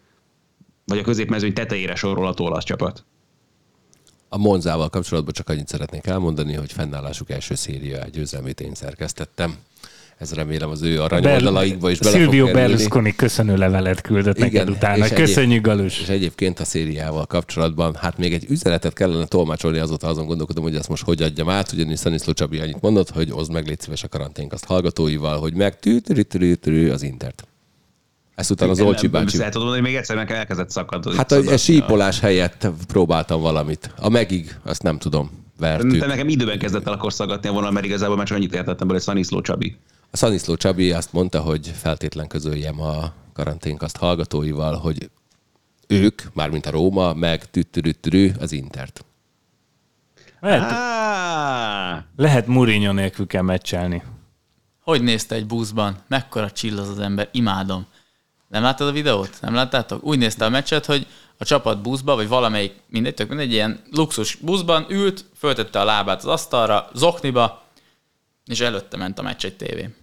[0.85, 3.05] vagy a középmezőny tetejére sorolható olasz csapat.
[4.29, 9.57] A Monzával kapcsolatban csak annyit szeretnék elmondani, hogy fennállásuk első széria győzelmét én szerkesztettem.
[10.21, 12.55] Ez remélem az ő aranyoldalaikba is bele Silvio fog.
[12.55, 15.05] Berlusconi köszönő levelet küldött Igen, neked utána.
[15.05, 15.99] és Köszönjük, egyéb- Galus.
[15.99, 20.75] És egyébként a szériával kapcsolatban, hát még egy üzenetet kellene tolmácsolni, azóta azon gondolkodom, hogy
[20.75, 24.03] ezt most hogy adjam át, ugyanis Szaniszló Csabi annyit mondott, hogy oszd meg, légy szíves
[24.03, 27.47] a karanténkaszt hallgatóival, hogy meg tű, az Intert.
[28.35, 29.25] Ezután az Olcsi bácsi.
[29.25, 31.15] Ezt el tudom mondani, még egyszer nekem elkezdett szakadni.
[31.15, 33.93] Hát a, a sípolás helyett próbáltam valamit.
[33.97, 35.99] A megig, azt nem tudom, vertük.
[35.99, 38.87] Te nekem időben kezdett el akkor szaggatni a vonal, mert igazából már csak annyit értettem
[38.87, 39.75] belőle, hogy Szaniszló Csabi.
[40.13, 45.09] A Szaniszló Csabi azt mondta, hogy feltétlen közöljem a karanténkaszt hallgatóival, hogy
[45.87, 49.05] ők, mármint a Róma, meg tüttürüttürű az Intert.
[50.39, 52.03] Lehet, Ah!
[52.15, 54.03] lehet Mourinho nélkül kell meccselni.
[54.83, 55.97] Hogy nézte egy buszban?
[56.07, 57.29] Mekkora csill az az ember?
[57.31, 57.85] Imádom.
[58.47, 59.37] Nem láttad a videót?
[59.41, 60.03] Nem láttátok?
[60.03, 64.35] Úgy nézte a meccset, hogy a csapat buszba, vagy valamelyik, mindegy, tök mindegy, ilyen luxus
[64.35, 67.63] buszban ült, föltette a lábát az asztalra, zokniba,
[68.45, 69.99] és előtte ment a meccs egy tévén.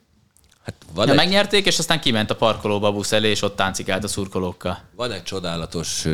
[0.69, 3.57] Hát van, Ja, egy, megnyerték, és aztán kiment a parkolóba a busz elé, és ott
[3.57, 4.79] táncikált a szurkolókkal.
[4.97, 6.07] van egy csodálatos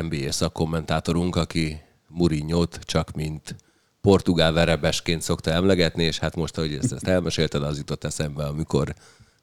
[0.00, 3.56] NBA szakkommentátorunk, aki Murinyót csak mint
[4.00, 8.94] portugál verebesként szokta emlegetni, és hát most, ahogy ezt, ezt elmesélted, az jutott eszembe, amikor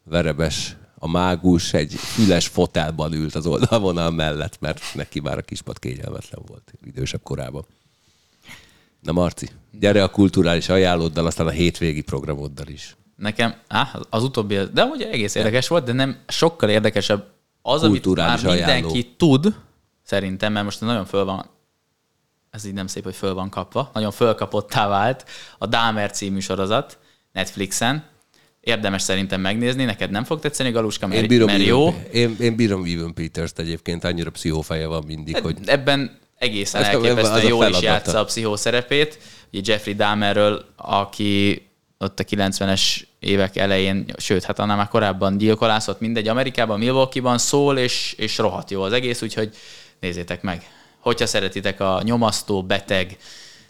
[0.04, 5.80] verebes a mágus egy füles fotelban ült az oldalvonal mellett, mert neki már a kispad
[5.80, 7.66] kényelmetlen volt idősebb korában.
[9.00, 12.96] Na Marci, gyere a kulturális ajánlóddal, aztán a hétvégi programoddal is.
[13.22, 17.26] Nekem, á, az utóbbi, de ugye egész érdekes volt, de nem sokkal érdekesebb
[17.62, 19.02] az, amit már mindenki ajánló.
[19.18, 19.56] tud,
[20.04, 21.46] szerintem, mert most nagyon föl van,
[22.52, 25.26] ez így nem szép, hogy föl van kapva, nagyon fölkapottá vált
[25.58, 26.98] a Dámer című sorozat
[27.32, 28.04] Netflixen.
[28.60, 31.88] Érdemes szerintem megnézni, neked nem fog tetszeni, Galuska, mert, Én bírom, mert jó.
[31.88, 37.48] Evan, én, én bírom Evan Peters-t egyébként, annyira pszichófeje van mindig, hogy Ebben egészen elképesztően
[37.48, 39.20] jól is játsza a pszichó szerepét.
[39.54, 41.62] Ugye Jeffrey Dahmerről, aki
[42.02, 47.78] ott a 90-es évek elején, sőt, hát annál már korábban gyilkolászott, mindegy, Amerikában, Milwaukee-ban szól,
[47.78, 49.56] és, és rohadt jó az egész, úgyhogy
[50.00, 50.70] nézzétek meg.
[51.00, 53.18] Hogyha szeretitek a nyomasztó, beteg,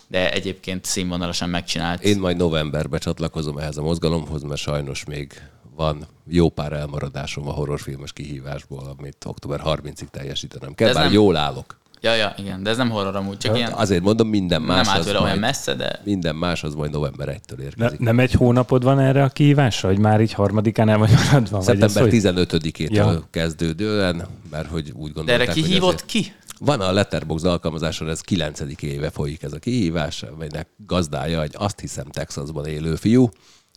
[0.07, 2.03] de egyébként színvonalasan megcsinált.
[2.03, 5.41] én majd novemberben csatlakozom ehhez a mozgalomhoz, mert sajnos még
[5.75, 11.35] van jó pár elmaradásom a horrorfilmes kihívásból, amit október 30-ig teljesítenem kell, bár nem- jól
[11.35, 11.79] állok.
[12.03, 14.93] Ja, ja, igen, de ez nem horror amúgy, csak ilyen Azért mondom, minden más, nem
[14.95, 17.99] állt az vele olyan messze, de minden más az majd november 1-től Ne, érkezik.
[17.99, 21.57] nem egy hónapod van erre a kihívásra, hogy már így harmadikán el vagy maradva?
[21.57, 23.27] vagy Szeptember hogy- 15-től Ja.
[23.29, 26.33] kezdődően, mert hogy úgy de gondolták, erre ki hogy hívott azért- ki?
[26.59, 28.81] Van a Letterbox alkalmazáson, ez 9.
[28.83, 33.29] éve folyik ez a kihívás, melynek gazdája egy azt hiszem Texasban élő fiú,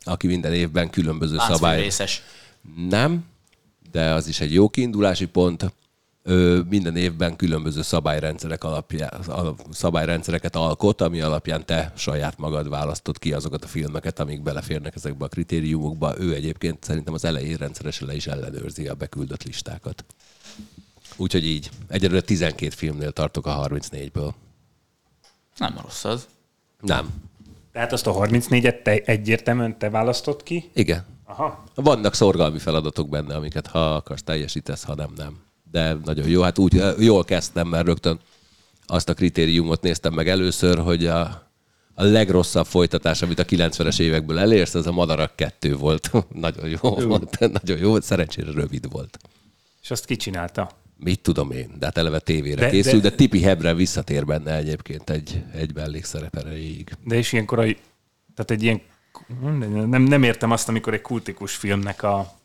[0.05, 1.91] aki minden évben különböző szabály...
[2.89, 3.25] Nem,
[3.93, 5.73] de az is egy jó kiindulási pont.
[6.69, 13.33] Minden évben különböző szabályrendszerek alapján, al- szabályrendszereket alkot, ami alapján te saját magad választod ki
[13.33, 16.19] azokat a filmeket, amik beleférnek ezekbe a kritériumokba.
[16.19, 20.05] Ő egyébként szerintem az elején rendszeresen le is ellenőrzi a beküldött listákat.
[21.17, 21.71] Úgyhogy így.
[21.89, 24.33] Egyelőre 12 filmnél tartok a 34-ből.
[25.57, 26.27] Nem rossz az.
[26.81, 27.09] Nem.
[27.73, 30.71] Tehát azt a 34-et te egyértelműen te választott ki?
[30.75, 31.05] Igen.
[31.25, 31.65] Aha.
[31.75, 35.43] Vannak szorgalmi feladatok benne, amiket ha akarsz teljesítesz, ha nem, nem.
[35.75, 36.43] De nagyon jó.
[36.43, 38.21] Hát úgy jól kezdtem, mert rögtön
[38.87, 41.21] azt a kritériumot néztem meg először, hogy a,
[41.95, 46.11] a legrosszabb folytatás, amit a 90-es évekből elérsz, az a Madarak 2 volt.
[46.47, 47.39] nagyon jó volt.
[47.63, 48.03] Nagyon jó volt.
[48.03, 49.19] Szerencsére rövid volt.
[49.83, 50.71] És azt kicsinálta.
[50.97, 54.57] Mit tudom én, de hát eleve tévére De- de, de- de Tipi Hebre visszatér benne
[54.57, 56.93] egyébként egy, egy mellékszerep erejéig.
[57.05, 57.63] De és ilyenkor a,
[58.35, 58.81] tehát egy ilyen,
[59.89, 62.39] nem, nem értem azt, amikor egy kultikus filmnek a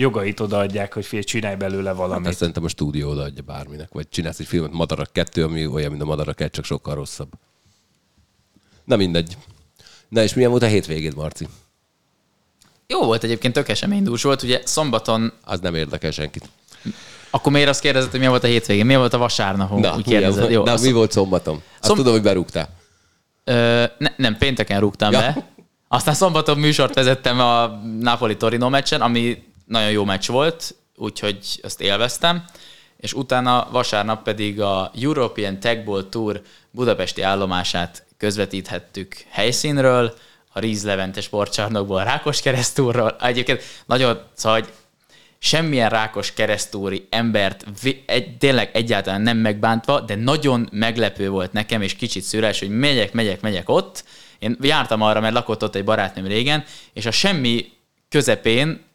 [0.00, 2.28] jogait odaadják, hogy fél csinálj belőle valamit.
[2.28, 3.88] Ezt szerintem a stúdió odaadja bárminek.
[3.92, 7.28] Vagy csinálsz egy filmet Madarak 2, ami olyan, mint a Madarak 1, csak sokkal rosszabb.
[8.84, 9.36] Na mindegy.
[10.08, 11.46] Na és milyen volt a hétvégéd, Marci?
[12.86, 14.42] Jó volt egyébként, tök eseménydús volt.
[14.42, 16.48] Ugye szombaton, Az nem érdekel senkit.
[17.30, 18.84] akkor miért azt kérdezett, hogy milyen volt a hétvégén?
[18.84, 19.70] Milyen volt a vasárnap?
[19.78, 21.54] Na, úgy volt- Jó, Na azt- mi volt szombaton?
[21.54, 22.68] Azt Szom- tudom, hogy berúgtál.
[23.44, 25.20] Ö, ne, nem, pénteken rúgtam Ja.
[25.22, 25.32] ja.
[25.32, 25.46] be.
[25.88, 27.66] Aztán szombaton műsort vezettem a
[28.00, 32.44] Napoli-Torino meccsen, ami nagyon jó meccs volt, úgyhogy azt élveztem.
[32.96, 40.14] És utána vasárnap pedig a European Tag Ball Tour budapesti állomását közvetíthettük helyszínről,
[40.52, 43.16] a Ríz Levente sportcsarnokból, a Rákos keresztúrról.
[43.20, 44.68] Egyébként nagyon, szóval hogy
[45.38, 47.64] semmilyen rákos keresztúri embert
[48.06, 53.12] egy, tényleg egyáltalán nem megbántva, de nagyon meglepő volt nekem, és kicsit szüles, hogy megyek,
[53.12, 54.04] megyek, megyek ott.
[54.38, 57.72] Én jártam arra, mert lakott ott egy barátnőm régen, és a semmi
[58.08, 58.86] közepén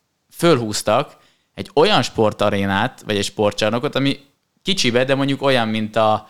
[0.44, 1.18] fölhúztak
[1.54, 4.20] egy olyan sportarénát, vagy egy sportcsarnokot, ami
[4.64, 6.28] kicsibe, de mondjuk olyan, mint a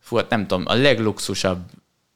[0.00, 1.58] fú, hát nem tudom, a legluxusabb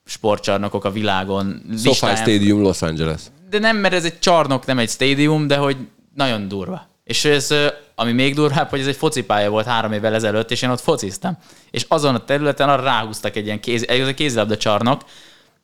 [0.05, 1.63] sportcsarnokok a világon.
[1.85, 3.21] SoFi Stadium Los Angeles.
[3.51, 5.77] de nem, mert ez egy csarnok, nem egy stadium, de hogy
[6.15, 6.87] nagyon durva.
[7.05, 7.55] És ez,
[7.95, 11.39] ami még durvább, hogy ez egy focipálya volt három évvel ezelőtt, és én ott fociztam.
[11.71, 15.05] És azon a területen arra ráhúztak egy ilyen kéz, egy kézilabda csarnok,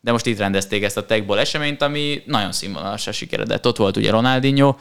[0.00, 3.66] de most itt rendezték ezt a techból eseményt, ami nagyon színvonalasra sikeredett.
[3.66, 4.74] Ott volt ugye Ronaldinho.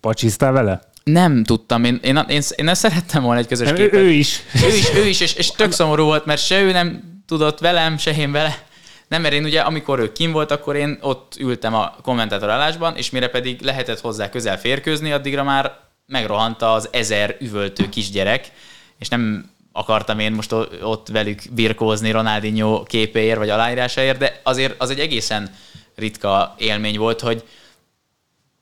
[0.00, 0.80] Pacsisztál vele?
[1.04, 4.00] Nem tudtam, én, én, én, én szerettem volna egy közös Ő, képet.
[4.00, 4.42] ő is.
[4.64, 7.98] Ő is, ő is, és, és tök szomorú volt, mert se ő nem tudott velem,
[7.98, 8.66] se én vele.
[9.08, 12.96] Nem, mert én ugye, amikor ő kim volt, akkor én ott ültem a kommentátor állásban,
[12.96, 18.52] és mire pedig lehetett hozzá közel férkőzni, addigra már megrohant az ezer üvöltő kisgyerek,
[18.98, 24.90] és nem akartam én most ott velük birkózni Ronaldinho képéért, vagy aláírásáért, de azért az
[24.90, 25.50] egy egészen
[25.94, 27.44] ritka élmény volt, hogy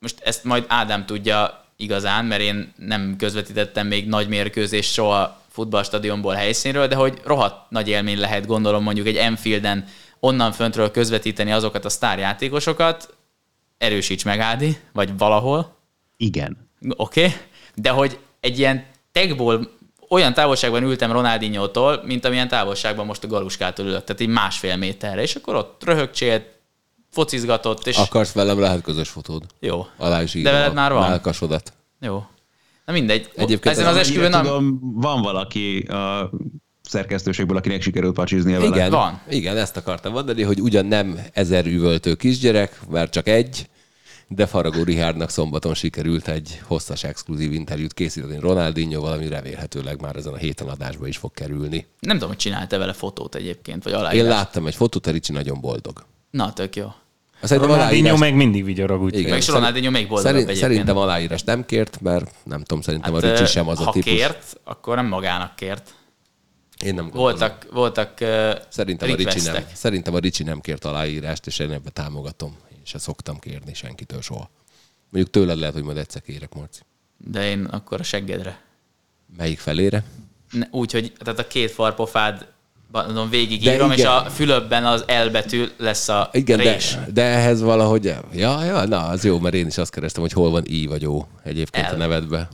[0.07, 6.35] most ezt majd Ádám tudja igazán, mert én nem közvetítettem még nagy mérkőzést soha futballstadionból
[6.35, 9.85] helyszínről, de hogy rohadt nagy élmény lehet gondolom mondjuk egy Enfielden
[10.21, 13.15] onnan föntről közvetíteni azokat a sztárjátékosokat,
[13.79, 15.77] erősíts meg Ádi, vagy valahol,
[16.17, 16.71] Igen.
[16.97, 17.37] Oké, okay.
[17.75, 19.71] de hogy egy ilyen tagból
[20.09, 25.23] olyan távolságban ültem Ronaldinho-tól, mint amilyen távolságban most a Galuskától ülök, tehát így másfél méterre,
[25.23, 26.56] és akkor ott röhögcsélt,
[27.17, 29.43] focizgatott, és Akarsz velem, lehet közös fotód.
[29.61, 29.87] jó.
[29.97, 31.09] Alá is De veled már van?
[31.09, 31.73] Melkasodat.
[32.01, 32.25] Jó.
[32.85, 33.31] Na mindegy.
[33.35, 34.45] Egyébként Ezen ez az esküvőn nem...
[34.45, 36.31] Tudom, van valaki a
[36.83, 38.77] szerkesztőségből, akinek sikerült pacsiznia vele.
[38.77, 39.21] Igen, Van.
[39.29, 43.69] igen, ezt akartam mondani, hogy ugyan nem ezer üvöltő kisgyerek, mert csak egy,
[44.29, 50.33] de Faragó Rihárdnak szombaton sikerült egy hosszas exkluzív interjút készíteni Ronaldinho, valami remélhetőleg már ezen
[50.33, 51.87] a héten adásba is fog kerülni.
[52.01, 54.29] Nem tudom, hogy csinálta vele fotót egyébként, vagy Én aláírás.
[54.29, 56.05] láttam egy fotót, Ricsi nagyon boldog.
[56.31, 56.93] Na, tök jó.
[57.43, 59.19] Szerintem Ronaldinho aláírás, meg mindig vigyorog, úgyhogy.
[59.21, 59.31] Igen.
[59.33, 60.71] Meg szerint- Ronaldinho még boldogabb szerint, egyébként.
[60.73, 63.93] szerintem aláírás nem kért, mert nem tudom, szerintem hát, a Ricsi sem az ha a
[63.93, 64.13] típus.
[64.13, 65.95] kért, akkor nem magának kért.
[66.85, 67.23] Én nem gondolom.
[67.27, 71.71] Voltak, voltak uh, Szerintem a, Ricsi nem, szerintem a Ricsi nem kért aláírást, és én
[71.71, 72.57] ebbe támogatom.
[72.73, 74.51] Én se szoktam kérni senkitől soha.
[75.11, 76.81] Mondjuk tőled lehet, hogy majd egyszer kérek, Marci.
[77.17, 78.61] De én akkor a seggedre.
[79.37, 80.05] Melyik felére?
[80.51, 82.47] Ne- Úgy, hogy tehát a két farpofád
[82.93, 86.97] mondom, De végigírom, és a fülöbben az L betű lesz a Igen, de, rés.
[87.13, 88.05] de ehhez valahogy...
[88.33, 91.07] Ja, ja, na, az jó, mert én is azt kerestem, hogy hol van I vagy
[91.07, 91.95] O egyébként L.
[91.95, 92.49] a nevedbe.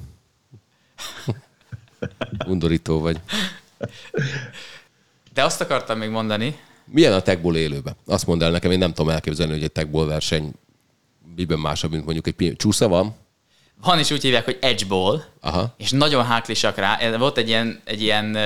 [2.47, 3.21] Undorító vagy.
[5.35, 7.97] De azt akartam még mondani, Milyen a techból élőbe?
[8.07, 10.53] Azt mondd el nekem, én nem tudom elképzelni, hogy egy techból verseny
[11.37, 13.15] miben másabb, mint mondjuk egy pi- csúsza van.
[13.83, 15.75] van is úgy hívják, hogy edge ball, Aha.
[15.77, 17.17] és nagyon háklisak rá.
[17.17, 18.39] Volt egy ilyen, egy ilyen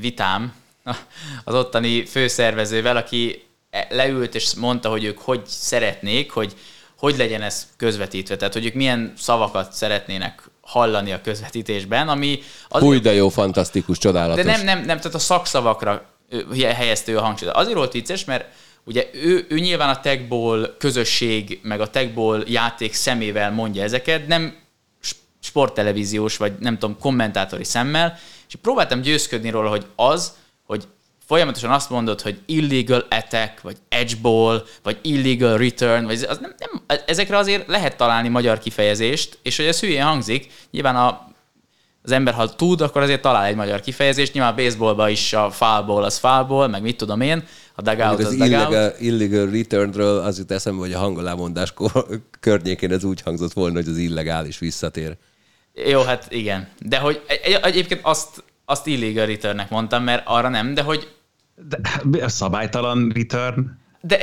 [0.00, 0.52] vitám
[1.44, 3.44] az ottani főszervezővel, aki
[3.88, 6.54] leült és mondta, hogy ők hogy szeretnék, hogy
[7.02, 12.82] hogy legyen ez közvetítve, tehát hogy ők milyen szavakat szeretnének hallani a közvetítésben, ami az,
[12.82, 14.44] Új, de jó, fantasztikus, csodálatos.
[14.44, 17.52] de nem, nem, nem, tehát a szakszavakra ö, helyezte ő a hangsúlyt.
[17.52, 18.44] Azért volt vicces, mert
[18.84, 24.56] ugye ő, ő nyilván a techból közösség, meg a techból játék szemével mondja ezeket, nem
[25.40, 28.18] sporttelevíziós, vagy nem tudom, kommentátori szemmel,
[28.48, 30.32] és próbáltam győzködni róla, hogy az,
[31.26, 36.54] folyamatosan azt mondod, hogy illegal attack, vagy edge ball, vagy illegal return, vagy az nem,
[36.58, 41.30] nem, ezekre azért lehet találni magyar kifejezést, és hogy ez hülyén hangzik, nyilván a,
[42.02, 44.32] az ember, ha tud, akkor azért talál egy magyar kifejezést.
[44.32, 47.82] Nyilván a baseballban is a foul ball az foul ball, meg mit tudom én, a
[47.82, 48.50] dugout az az dugout.
[48.50, 51.74] illegal, illegal returnről az jut eszembe, hogy a hangolámondás
[52.40, 55.16] környékén ez úgy hangzott volna, hogy az illegális visszatér.
[55.74, 56.68] Jó, hát igen.
[56.80, 61.08] De hogy egy- egy- egyébként azt, azt illegal returnnek mondtam, mert arra nem, de hogy
[62.04, 63.66] De a szabálytalan return.
[64.00, 64.18] de,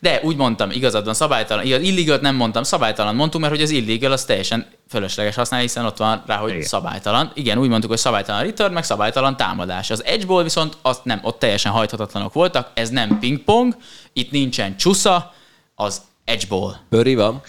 [0.00, 1.64] de úgy mondtam, igazad van, szabálytalan.
[1.64, 5.84] Igaz, illegalt nem mondtam, szabálytalan mondtuk, mert hogy az illegal az teljesen fölösleges használni, hiszen
[5.84, 6.62] ott van rá, hogy Igen.
[6.62, 7.30] szabálytalan.
[7.34, 9.90] Igen, úgy mondtuk, hogy szabálytalan return, meg szabálytalan támadás.
[9.90, 13.76] Az edgeball viszont azt nem, ott teljesen hajthatatlanok voltak, ez nem pingpong,
[14.12, 15.32] itt nincsen csusza,
[15.74, 16.74] az edgeball.
[16.88, 17.42] Pöri van,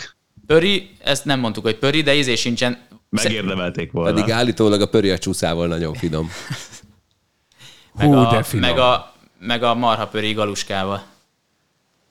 [0.47, 2.84] Pöri, ezt nem mondtuk, hogy pöri, de izé sincsen.
[3.23, 4.13] Megérdemelték volna.
[4.13, 6.29] pedig állítólag a pöri a csúszával nagyon finom.
[7.97, 8.69] meg, Hú, a, de finom.
[8.69, 11.03] meg, a, meg a marha pöri galuskával.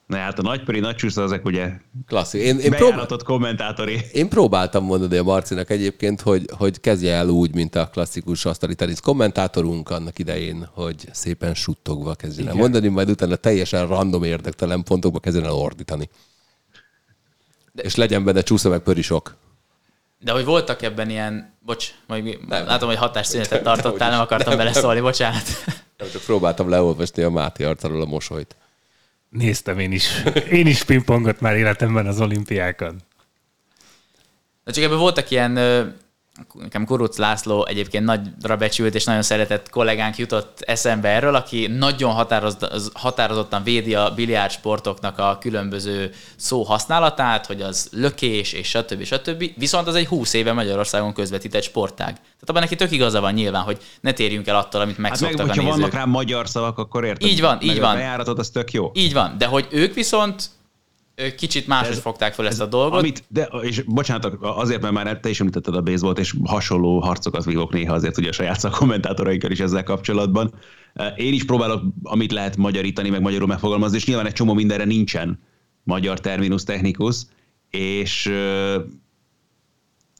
[0.05, 1.71] Na hát a nagypöri nagy csúszta, ezek ugye
[2.07, 2.41] Klasszik.
[2.41, 3.99] Én, én, prób- bejáratott kommentátori.
[4.13, 8.75] én próbáltam mondani a Marcinak egyébként, hogy, hogy kezdje el úgy, mint a klasszikus asztali
[8.75, 14.83] tenisz kommentátorunk annak idején, hogy szépen suttogva kezdjen el mondani, majd utána teljesen random érdektelen
[14.83, 16.09] pontokba kezdjen el ordítani.
[17.71, 17.83] De...
[17.83, 19.35] És legyen benne csúsza meg pöri sok.
[20.25, 22.65] De hogy voltak ebben ilyen, bocs, majd Nem.
[22.65, 25.43] látom, hogy hatásszünetet tartottál, nem nem, akartam nem, beleszólni, bocsánat.
[25.97, 28.55] Nem csak próbáltam leolvasni a Máté arcáról a mosolyt.
[29.29, 30.23] Néztem én is.
[30.51, 33.01] Én is pingpongot már életemben az olimpiákon.
[34.63, 35.57] De csak ebben voltak ilyen,
[36.53, 42.13] nekem Kuruc László egyébként nagyra becsült és nagyon szeretett kollégánk jutott eszembe erről, aki nagyon
[42.13, 42.57] határoz,
[42.93, 49.03] határozottan védi a biliárd sportoknak a különböző szó használatát, hogy az lökés és stb.
[49.03, 49.43] stb.
[49.57, 52.13] Viszont az egy 20 éve Magyarországon közvetített sportág.
[52.13, 55.11] Tehát abban neki tök igaza van nyilván, hogy ne térjünk el attól, amit Hát meg,
[55.11, 55.71] megszoktak a nézők.
[55.71, 57.29] vannak rá magyar szavak, akkor érted.
[57.29, 57.95] Így van, így a van.
[57.95, 58.91] bejáratot, az tök jó.
[58.93, 60.49] Így van, de hogy ők viszont
[61.15, 62.99] ők kicsit máshogy fogták fel ezt a dolgot.
[62.99, 67.45] Amit, de, és bocsánat, azért, mert már te is említetted a baseballt, és hasonló harcokat
[67.45, 70.53] vívok néha azért ugye a saját szakkommentátoraikkal is ezzel kapcsolatban.
[71.15, 75.39] Én is próbálok, amit lehet magyarítani, meg magyarul megfogalmazni, és nyilván egy csomó mindenre nincsen
[75.83, 77.15] magyar terminus technikus,
[77.69, 78.31] és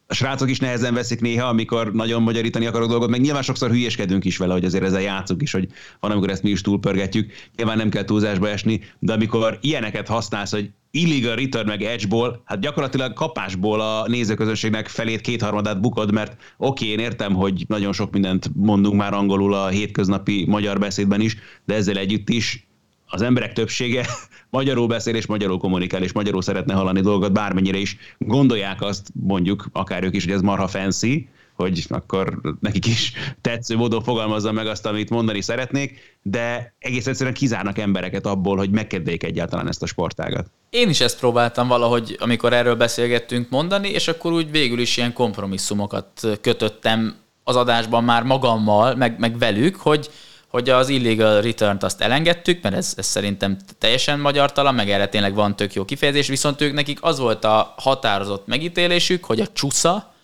[0.07, 4.25] a srácok is nehezen veszik néha, amikor nagyon magyarítani akarok dolgot, meg nyilván sokszor hülyeskedünk
[4.25, 5.67] is vele, hogy azért ezzel játszunk is, hogy
[5.99, 7.31] van, amikor ezt mi is túlpörgetjük.
[7.55, 12.59] Nyilván nem kell túlzásba esni, de amikor ilyeneket használsz, hogy illegal return meg edgeball, hát
[12.59, 18.49] gyakorlatilag kapásból a nézőközönségnek felét kétharmadát bukod, mert oké, én értem, hogy nagyon sok mindent
[18.53, 22.67] mondunk már angolul a hétköznapi magyar beszédben is, de ezzel együtt is
[23.07, 24.05] az emberek többsége
[24.49, 29.65] magyarul beszél és magyarul kommunikál, és magyarul szeretne hallani dolgokat, bármennyire is gondolják azt, mondjuk,
[29.71, 34.67] akár ők is, hogy ez marha fancy, hogy akkor nekik is tetsző módon fogalmazza meg
[34.67, 39.85] azt, amit mondani szeretnék, de egész egyszerűen kizárnak embereket abból, hogy megkedvék egyáltalán ezt a
[39.85, 40.47] sportágat.
[40.69, 45.13] Én is ezt próbáltam valahogy, amikor erről beszélgettünk mondani, és akkor úgy végül is ilyen
[45.13, 50.09] kompromisszumokat kötöttem az adásban már magammal, meg, meg velük, hogy,
[50.47, 55.33] hogy az illegal return-t azt elengedtük, mert ez, ez szerintem teljesen magyartalan, meg erre tényleg
[55.33, 60.14] van tök jó kifejezés, viszont ők nekik az volt a határozott megítélésük, hogy a csúsza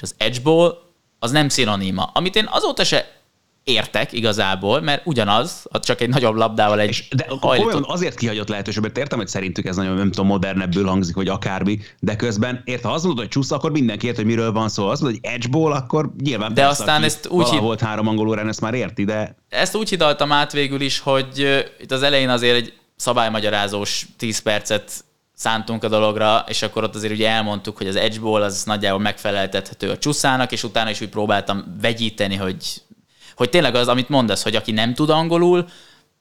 [0.00, 0.78] és az edgeball
[1.18, 2.10] az nem szinoníma.
[2.14, 3.18] Amit én azóta se
[3.64, 7.84] értek igazából, mert ugyanaz, csak egy nagyobb labdával egy és de hajlított...
[7.86, 11.78] azért kihagyott lehetőség, mert értem, hogy szerintük ez nagyon, nem tudom, modernebbül hangzik, vagy akármi,
[11.98, 14.86] de közben ért, ha azt mondod, hogy csúsz, akkor mindenki ért, hogy miről van szó.
[14.86, 17.60] Azt mondod, hogy edgeball, akkor nyilván de persze, aztán ezt úgy hid...
[17.60, 19.36] volt három angol órán, ezt már érti, de...
[19.48, 25.04] Ezt úgy hidaltam át végül is, hogy itt az elején azért egy szabálymagyarázós 10 percet
[25.40, 29.90] szántunk a dologra, és akkor ott azért ugye elmondtuk, hogy az edgeball az nagyjából megfeleltethető
[29.90, 32.82] a csúszának, és utána is úgy próbáltam vegyíteni, hogy,
[33.36, 35.68] hogy tényleg az, amit mondasz, hogy aki nem tud angolul,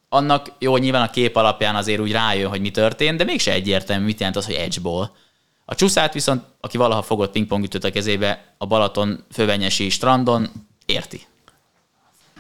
[0.10, 4.06] annak jó, nyilván a kép alapján azért úgy rájön, hogy mi történt, de mégse egyértelmű,
[4.06, 5.10] mit jelent az, hogy edgeball.
[5.66, 10.50] A csúszát viszont, aki valaha fogott pingpongütőt a kezébe a Balaton fővenyesi strandon,
[10.86, 11.22] érti.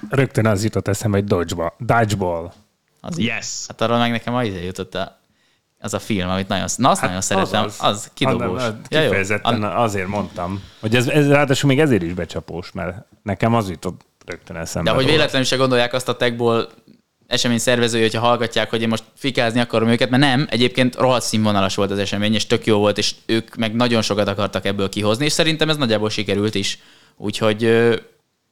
[0.09, 1.73] Rögtön az jutott eszembe, hogy dodgeball.
[1.77, 2.53] dodgeball.
[3.01, 3.65] Az yes!
[3.67, 5.18] Hát arról meg nekem az jutott a
[5.79, 8.61] az a film, amit nagyon, na azt hát nagyon szeretem, az, az, az kidobós.
[8.61, 13.05] Az, ja, kifejezetten ja, azért mondtam, hogy ez, ez ráadásul még ezért is becsapós, mert
[13.23, 14.89] nekem az jutott rögtön eszembe.
[14.89, 16.69] De hogy véletlenül se gondolják azt a techból
[17.27, 21.75] esemény szervezői, hogyha hallgatják, hogy én most fikázni akarom őket, mert nem, egyébként rohadt színvonalas
[21.75, 25.25] volt az esemény, és tök jó volt, és ők meg nagyon sokat akartak ebből kihozni,
[25.25, 26.79] és szerintem ez nagyjából sikerült is.
[27.17, 27.57] Úgyhogy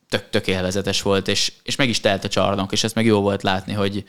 [0.09, 3.21] tök, tök élvezetes volt, és, és meg is telt a csarnok, és ezt meg jó
[3.21, 4.03] volt látni, hogy,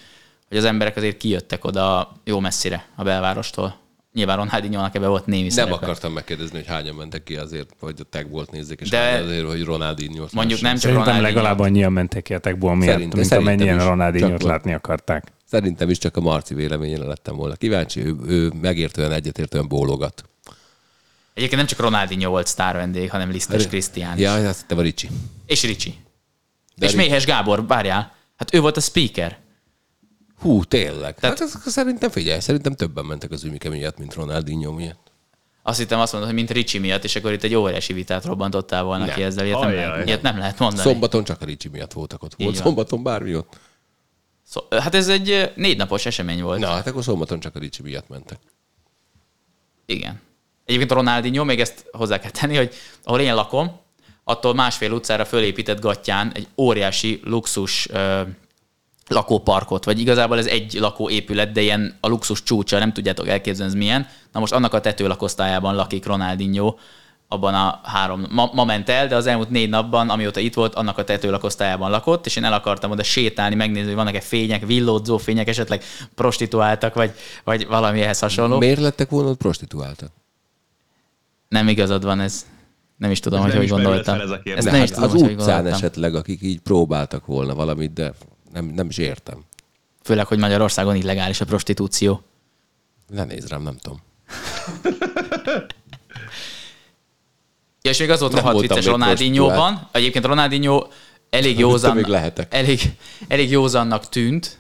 [0.48, 3.76] hogy az emberek azért kijöttek oda jó messzire a belvárostól.
[4.12, 5.74] Nyilván Ronaldinho-nak ebbe volt némi Nem szerepe.
[5.74, 9.46] akartam megkérdezni, hogy hányan mentek ki azért, hogy a tag volt nézzék, és De azért,
[9.46, 11.34] hogy ronaldinho Mondjuk nem csak Szerintem Ronaldinho.
[11.34, 15.24] legalább annyian mentek ki a tagból miatt, Szerintem, mint amennyien Ronaldinho-t látni akarták.
[15.44, 20.24] Szerintem is csak a Marci véleményére lettem volna kíváncsi, ő, ő megértően, egyetértően bólogat.
[21.34, 25.08] Egyébként nem csak Ronaldinho volt sztár vendég, hanem Lisztes Krisztián Ja, azt hittem a Ricsi.
[25.46, 25.94] És Ricsi.
[26.76, 28.12] De és Méhes Gábor, várjál.
[28.36, 29.38] Hát ő volt a speaker.
[30.38, 31.14] Hú, tényleg.
[31.18, 35.12] Tehát hát ez, szerintem figyelj, szerintem többen mentek az Ümike miatt, mint Ronaldinho miatt.
[35.62, 38.82] Azt hittem azt mondod, hogy mint Ricsi miatt, és akkor itt egy óriási vitát robbantottál
[38.82, 39.14] volna nem.
[39.14, 39.44] ki ezzel.
[39.44, 40.82] Ilyet nem, lehet, ilyet nem lehet mondani.
[40.82, 42.34] Szombaton csak a Ricsi miatt voltak ott.
[42.38, 43.58] Volt szombaton bármi ott.
[44.44, 46.60] Szó, hát ez egy négy napos esemény volt.
[46.60, 48.38] Na, hát akkor szombaton csak a Ricsi miatt mentek.
[49.86, 50.20] Igen.
[50.64, 52.74] Egyébként a Ronaldinho, még ezt hozzá kell tenni, hogy
[53.04, 53.80] ahol én lakom,
[54.24, 57.88] attól másfél utcára fölépített gatyán egy óriási luxus
[59.08, 63.78] lakóparkot, vagy igazából ez egy lakóépület, de ilyen a luxus csúcsa, nem tudjátok elképzelni, ez
[63.78, 64.06] milyen.
[64.32, 66.74] Na most annak a tetőlakosztályában lakik Ronaldinho,
[67.28, 70.74] abban a három, ma, ma ment el, de az elmúlt négy napban, amióta itt volt,
[70.74, 75.16] annak a tetőlakosztályában lakott, és én el akartam oda sétálni, megnézni, hogy vannak-e fények, villódzó
[75.16, 75.82] fények, esetleg
[76.14, 77.12] prostituáltak, vagy,
[77.44, 78.58] vagy valami ehhez hasonló.
[78.58, 80.10] Miért lettek volna ott prostituáltak?
[81.48, 82.46] Nem igazad van ez.
[82.96, 84.20] Nem is tudom, ez hogy hogy gondoltam.
[84.20, 87.92] Ez, ez nem is hát tudom, az hogy utcán esetleg, akik így próbáltak volna valamit,
[87.92, 88.12] de
[88.52, 89.44] nem, nem is értem.
[90.02, 92.22] Főleg, hogy Magyarországon illegális a prostitúció.
[93.06, 94.02] Ne nézd rám, nem tudom.
[97.82, 99.88] ja, és még az volt a hat vicces Ronaldinho-ban.
[99.92, 100.86] Egyébként Ronaldinho
[101.30, 102.06] elég józan,
[102.48, 102.80] elég,
[103.28, 104.58] elég józannak tűnt.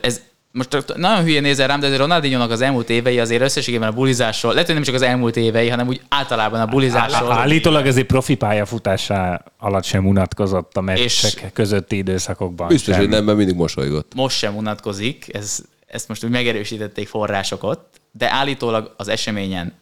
[0.00, 0.20] Ez
[0.52, 4.52] most nagyon hülye nézel rám, de azért ronaldinho az elmúlt évei azért összességében a bulizásról,
[4.52, 7.32] lehet, hogy nem csak az elmúlt évei, hanem úgy általában a bulizásról.
[7.32, 12.68] Állítólag ezért profi pályafutása alatt sem unatkozott a meccsek és közötti időszakokban.
[12.68, 13.02] Biztos, sem.
[13.02, 14.14] hogy nem, mert mindig mosolygott.
[14.14, 19.74] Most sem unatkozik, ez, ezt most úgy megerősítették források ott, de állítólag az eseményen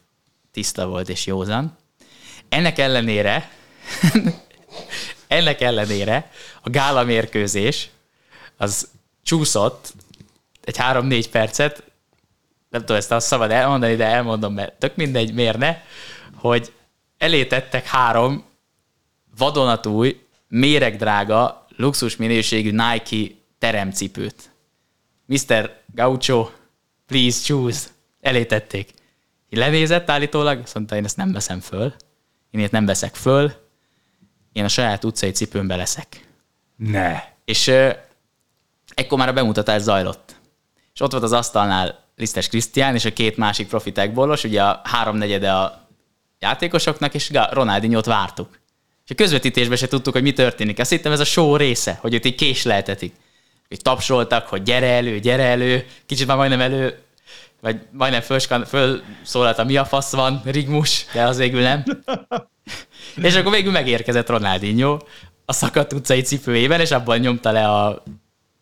[0.53, 1.77] tiszta volt és józan.
[2.49, 3.51] Ennek ellenére,
[5.27, 6.31] ennek ellenére
[6.63, 7.89] a gála mérkőzés
[8.57, 8.89] az
[9.23, 9.93] csúszott
[10.69, 11.83] egy három-négy percet,
[12.71, 15.77] nem tudom ezt azt szabad elmondani, de elmondom, mert tök mindegy, miért ne,
[16.35, 16.73] hogy
[17.19, 18.45] elétettek három
[19.37, 24.51] vadonatúj, méregdrága, luxus minőségű Nike teremcipőt.
[25.27, 25.81] Mr.
[25.87, 26.51] Gaucho,
[27.07, 27.89] please choose.
[28.21, 28.91] Elétették.
[29.51, 31.95] Lenézett állítólag, azt mondta, én ezt nem veszem föl.
[32.51, 33.53] Én ilyet nem veszek föl.
[34.53, 36.27] Én a saját utcai cipőmbe leszek.
[36.77, 37.23] Ne.
[37.45, 37.69] És
[38.95, 40.28] ekkor már a bemutatás zajlott
[40.99, 44.81] és ott volt az asztalnál Lisztes Krisztián és a két másik profi techbollos, ugye a
[44.85, 45.89] háromnegyede a
[46.39, 48.59] játékosoknak, és Ronaldinho-t vártuk.
[49.05, 50.79] És a közvetítésben se tudtuk, hogy mi történik.
[50.79, 53.15] Azt hittem ez a show része, hogy őt így késleltetik.
[53.69, 56.99] hogy tapsoltak, hogy gyere elő, gyere elő, kicsit már majdnem elő,
[57.61, 58.21] vagy majdnem
[58.65, 61.85] fölszólalt mi a fasz van, Rigmus, de az végül nem.
[63.29, 64.99] és akkor végül megérkezett Ronaldinho
[65.45, 68.03] a szakadt utcai cipőjében, és abban nyomta le a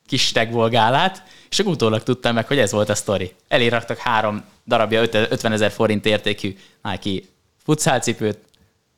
[0.07, 3.35] kis tegvolgálát, és akkor utólag tudtam meg, hogy ez volt a sztori.
[3.49, 7.27] Eléraktak három darabja 50 ezer forint értékű Nike
[7.65, 8.39] futszálcipőt,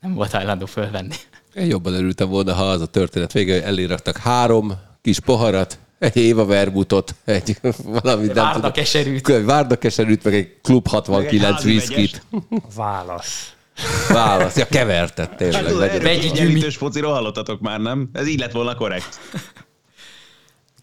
[0.00, 1.14] nem volt hajlandó fölvenni.
[1.54, 4.72] Én jobban örültem volna, ha az a történet vége, eléraktak három
[5.02, 9.44] kis poharat, egy Éva verbutot, egy valami nem Várda keserűt.
[9.44, 12.24] Várda keserűt, meg egy Klub 69 viszkit.
[12.74, 13.52] Válasz.
[14.08, 14.56] Válasz.
[14.56, 15.64] Ja, kevertet tényleg.
[15.64, 16.02] Hát.
[16.02, 16.28] Vegyi.
[16.28, 18.08] Gyűjtős fociról hallottatok már, nem?
[18.12, 19.20] Ez így lett volna korrekt.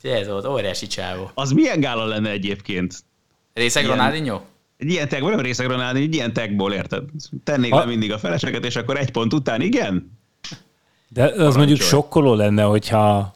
[0.05, 1.31] Ez volt, óriási csávó.
[1.33, 2.95] Az milyen gála lenne egyébként?
[3.53, 3.95] Részeg Ilyen.
[3.95, 4.41] Ronaldinho?
[4.77, 7.03] Egy ilyen tagból, nem részeg Ronaldo, egy ilyen tagból, érted?
[7.43, 10.11] Tennék A- le mindig a feleseket, és akkor egy pont után, igen?
[11.09, 13.33] De az mondjuk sokkoló lenne, hogyha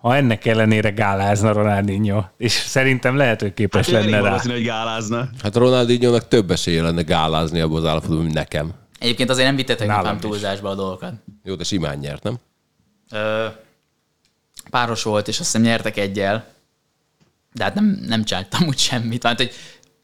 [0.00, 4.20] ha ennek ellenére gálázna Ronaldinho, és szerintem lehet, hogy képes Hát lenne rá.
[4.20, 5.28] valószínű, hogy gálázna.
[5.42, 8.70] Hát Ronaldinho-nak több esélye lenne gálázni abban az állapotban, mint nekem.
[8.98, 11.12] Egyébként azért nem vittetek Nálam túlzásba a dolgokat.
[11.44, 12.36] Jó, de simán nyert, nem?
[13.12, 13.46] Ö,
[14.70, 16.46] páros volt, és azt hiszem nyertek egyel,
[17.52, 19.26] de hát nem, nem csináltam úgy semmit.
[19.26, 19.52] Hát, hogy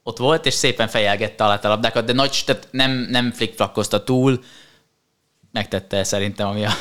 [0.02, 4.42] ott volt, és szépen fejelgette alá a labdákat, de nagy, tehát nem, nem flickflakkozta túl,
[5.52, 6.72] megtette szerintem, ami a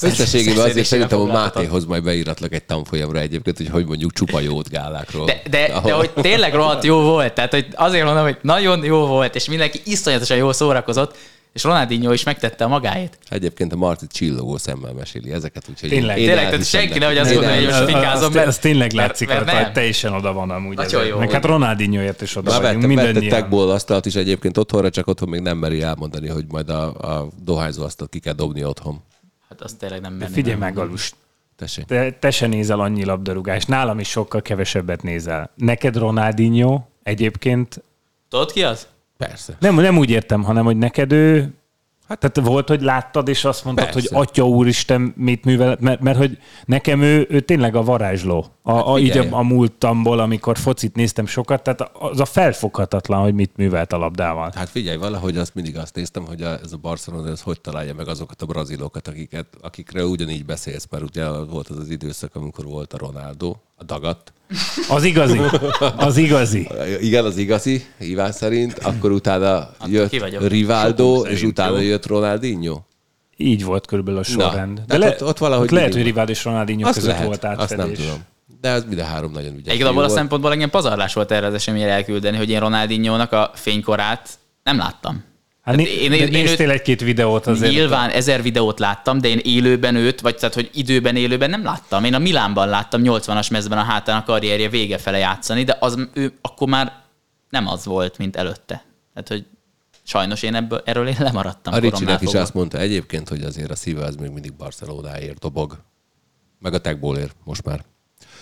[0.00, 1.24] Összességében azért szerintem a.
[1.24, 5.26] Mátéhoz majd beíratlak egy tanfolyamra egyébként, hogy hogy mondjuk csupa jót gálákról.
[5.26, 8.84] De, de, de Ahol- hogy tényleg rohadt jó volt, tehát hogy azért mondom, hogy nagyon
[8.84, 11.16] jó volt, és mindenki iszonyatosan jól szórakozott,
[11.52, 13.18] és Ronaldinho is megtette a magáét.
[13.28, 16.18] Egyébként a Marti csillogó szemmel meséli ezeket, úgyhogy Tényleg.
[16.18, 19.28] én Tényleg, tehát senki nehogy azt gondolja, hogy most fikázom, mert- az tényleg mert- látszik
[19.28, 19.56] mert nem.
[19.56, 20.76] hogy teljesen oda van amúgy.
[20.76, 21.18] Nagyon jó.
[21.18, 23.28] Meg hát Ronaldinhoért is oda Már vagyunk, mindannyian.
[23.28, 26.84] tagból asztalt is egyébként otthonra, csak otthon még nem meri elmondani, hogy majd a,
[27.18, 29.02] a dohányzó asztalt ki kell dobni otthon.
[29.48, 30.30] Hát azt tényleg nem menne.
[30.32, 31.12] Figyelj meg, Galus,
[31.56, 31.84] Tessék.
[31.84, 35.50] te, te se nézel annyi labdarúgást, nálam is sokkal kevesebbet nézel.
[35.56, 37.82] Neked Ronaldinho egyébként,
[38.28, 38.86] Tudod ki az?
[39.26, 39.56] Persze.
[39.60, 41.54] nem, nem úgy értem, hanem hogy neked ő,
[42.08, 44.16] hát tehát volt, hogy láttad, és azt mondtad, Persze.
[44.16, 48.46] hogy atya úristen, mit művel, mert, mert hogy nekem ő, ő tényleg a varázsló.
[48.62, 53.34] A, a, így a, a múltamból, amikor focit néztem sokat, tehát az a felfoghatatlan, hogy
[53.34, 54.52] mit művelt a labdával.
[54.54, 57.94] Hát figyelj, valahogy azt mindig azt néztem, hogy a, ez a Barcelona ez hogy találja
[57.94, 62.64] meg azokat a brazilokat, akiket, akikről ugyanígy beszélsz, mert ugye volt az az időszak, amikor
[62.64, 64.32] volt a Ronaldo, a dagat.
[64.88, 65.40] Az igazi.
[65.96, 66.68] Az igazi.
[67.00, 70.46] Igen, az igazi, Iván szerint, akkor utána jött ki vagyok.
[70.48, 71.88] Rivaldo, és utána jó?
[71.88, 72.80] jött Ronaldinho.
[73.36, 74.80] Így volt körülbelül a sorrend.
[74.86, 77.44] De tehát ott- ott valahogy ott lehet, hogy Rivaldo és Ronaldinho Azt között lehet, volt
[77.44, 77.84] azt átfedés.
[77.84, 78.20] nem tudom.
[78.60, 79.64] De az mind a három nagyon ügyes.
[79.66, 83.50] Egyébként abból a szempontból engem pazarlás volt erre az eseményre elküldeni, hogy én Ronaldinho-nak a
[83.54, 84.28] fénykorát
[84.62, 85.24] nem láttam.
[85.62, 87.72] Hát Hát né- én- én- én néztél egy-két videót azért.
[87.72, 92.04] Nyilván ezer videót láttam, de én élőben őt, vagy tehát, hogy időben élőben nem láttam.
[92.04, 96.08] Én a Milánban láttam 80-as mezben a hátán a karrierje vége fele játszani, de az
[96.14, 96.92] ő akkor már
[97.50, 98.84] nem az volt, mint előtte.
[99.14, 99.44] Tehát, hogy
[100.02, 103.74] sajnos én ebből, erről én lemaradtam A Ricsinek is azt mondta egyébként, hogy azért a
[103.76, 105.78] szíve az még mindig Barcelonáért dobog.
[106.60, 107.84] Meg a Tegból ér most már.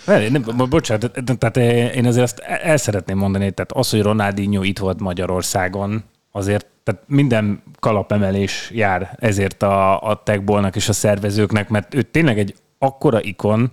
[0.07, 4.03] Ne, nem, bo- bocsánat, tehát eh, én azért azt el szeretném mondani, tehát az, hogy
[4.03, 10.93] Ronaldinho itt volt Magyarországon, azért tehát minden kalapemelés jár ezért a, a Techbolnak és a
[10.93, 13.73] szervezőknek, mert ő tényleg egy akkora ikon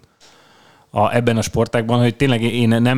[0.89, 2.97] a, ebben a sportágban, hogy tényleg én nem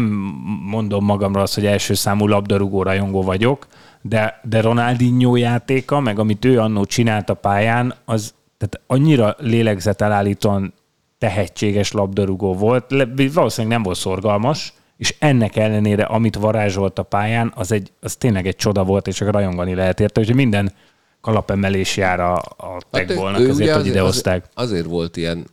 [0.63, 3.67] mondom magamra azt, hogy első számú labdarúgó rajongó vagyok,
[4.01, 10.73] de, de Ronaldinho játéka, meg amit ő annó csinált a pályán, az tehát annyira lélegzetelállítóan
[11.17, 17.51] tehetséges labdarúgó volt, Le, valószínűleg nem volt szorgalmas, és ennek ellenére, amit varázsolt a pályán,
[17.55, 20.73] az, egy, az tényleg egy csoda volt, és csak rajongani lehet érte, hogy minden
[21.21, 24.49] kalapemelés jár a, a Techbolnak, ő azért, hogy idehozták.
[24.53, 25.47] Azért, azért volt ilyen,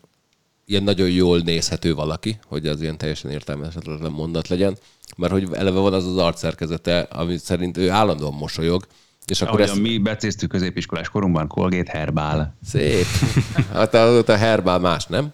[0.65, 4.77] ilyen nagyon jól nézhető valaki, hogy az ilyen teljesen értelmezhetetlen mondat legyen,
[5.17, 8.87] mert hogy eleve van az az arcszerkezete, ami szerint ő állandóan mosolyog,
[9.27, 9.83] és akkor Ahogyan ezt...
[9.83, 12.57] mi becéztük középiskolás korunkban, Colgate Herbál.
[12.65, 13.07] Szép.
[13.73, 15.33] Hát a, a Herbál más, nem?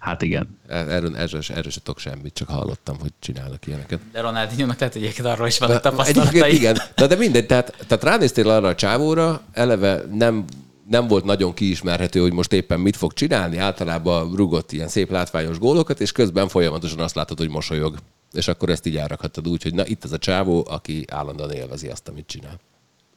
[0.00, 0.58] Hát igen.
[0.68, 4.00] Erről, erről, se- erről se tudok semmit, csak hallottam, hogy csinálnak ilyeneket.
[4.12, 6.54] De Ronaldinho-nak lehet, hogy egyébként arról is vannak Egyébként tapasztalatai.
[6.54, 10.44] igen, de, de mindegy, tehát, tehát ránéztél arra a csávóra, eleve nem,
[10.88, 15.58] nem volt nagyon kiismerhető, hogy most éppen mit fog csinálni, általában rugott ilyen szép látványos
[15.58, 17.96] gólokat, és közben folyamatosan azt látod, hogy mosolyog.
[18.32, 21.88] És akkor ezt így elrakhattad úgy, hogy na itt az a csávó, aki állandóan élvezi
[21.88, 22.60] azt, amit csinál.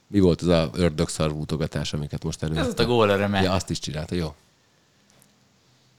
[0.07, 2.57] Mi volt az a ördögszarvú utogatás, amiket most elő?
[2.57, 3.41] Ez a gól öröme.
[3.41, 4.33] Ja, azt is csinálta, jó.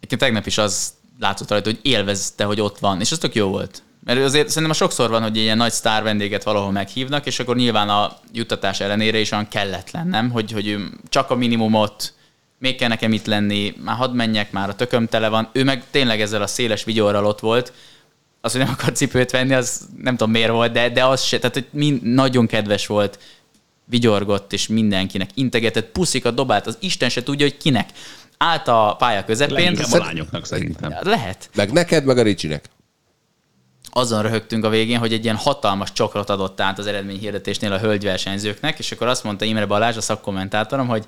[0.05, 3.48] Egyébként tegnap is az látszott rajta, hogy élvezte, hogy ott van, és ez tök jó
[3.48, 3.82] volt.
[4.05, 7.88] Mert azért szerintem sokszor van, hogy ilyen nagy sztár vendéget valahol meghívnak, és akkor nyilván
[7.88, 10.30] a juttatás ellenére is olyan kelletlen, nem?
[10.30, 10.78] Hogy, hogy
[11.09, 12.14] csak a minimumot
[12.59, 15.48] még kell nekem itt lenni, már hadd menjek, már a tököm tele van.
[15.52, 17.72] Ő meg tényleg ezzel a széles vigyorral ott volt,
[18.40, 21.38] az, hogy nem akar cipőt venni, az nem tudom miért volt, de, de az se,
[21.38, 23.18] tehát hogy mind, nagyon kedves volt,
[23.84, 27.90] vigyorgott, és mindenkinek integetett, puszikat dobált, az Isten se tudja, hogy kinek.
[28.45, 29.55] Állt a pálya közepén.
[29.55, 30.95] Leginkább a lányoknak szerintem.
[31.03, 31.51] Lehet.
[31.55, 32.64] Meg neked, meg a Ricsinek.
[33.90, 38.78] Azon röhögtünk a végén, hogy egy ilyen hatalmas csokrot adott át az eredményhirdetésnél a hölgyversenyzőknek,
[38.78, 41.05] és akkor azt mondta Imre Balázs, a szakkommentátorom, hogy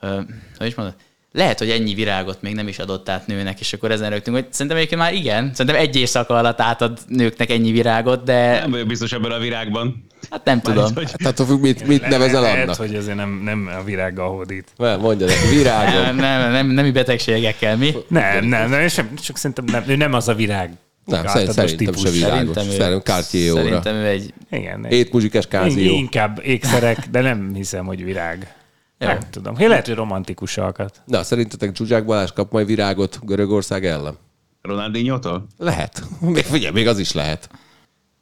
[0.00, 0.20] ö,
[0.58, 0.94] hogy is mondod,
[1.36, 4.46] lehet, hogy ennyi virágot még nem is adott át nőnek, és akkor ezen rögtünk, hogy
[4.50, 8.86] szerintem egyébként már igen, szerintem egy éjszaka alatt átad nőknek ennyi virágot, de Nem vagyok
[8.86, 10.06] biztos ebben a virágban.
[10.30, 10.82] hát nem tudom.
[10.84, 12.76] Mármint, hogy Hát attól függ, mit, mit nevezel Lehet, annak.
[12.76, 14.68] hogy azért nem, nem a virággal hódít.
[14.76, 16.02] Nem, mondja neki, virágom.
[16.02, 17.94] Nem, nem, nem, nemi betegségekkel, mi?
[18.08, 20.70] Nem, nem, nem, sem, csak szerintem nem, ő nem az a virág.
[21.04, 22.10] Nem, szerint, szerintem se típus.
[22.12, 22.36] virágos.
[22.36, 23.62] Szerintem ő- Szerintem Cartier óra.
[23.62, 24.32] Szerintem ő egy...
[24.50, 25.92] Igen, Hét muzsikás kázió.
[25.94, 28.54] Inkább ékszerek, de nem hiszem, hogy virág.
[28.98, 29.06] Jó.
[29.06, 29.56] Nem tudom.
[29.58, 31.02] Én lehet, hogy romantikusakat.
[31.04, 34.16] Na, szerintetek Zsuzsák Balázs kap majd virágot Görögország ellen?
[34.62, 35.46] Ronaldinho-tól?
[35.58, 36.02] Lehet.
[36.20, 37.48] Még, figyelj, még az is lehet.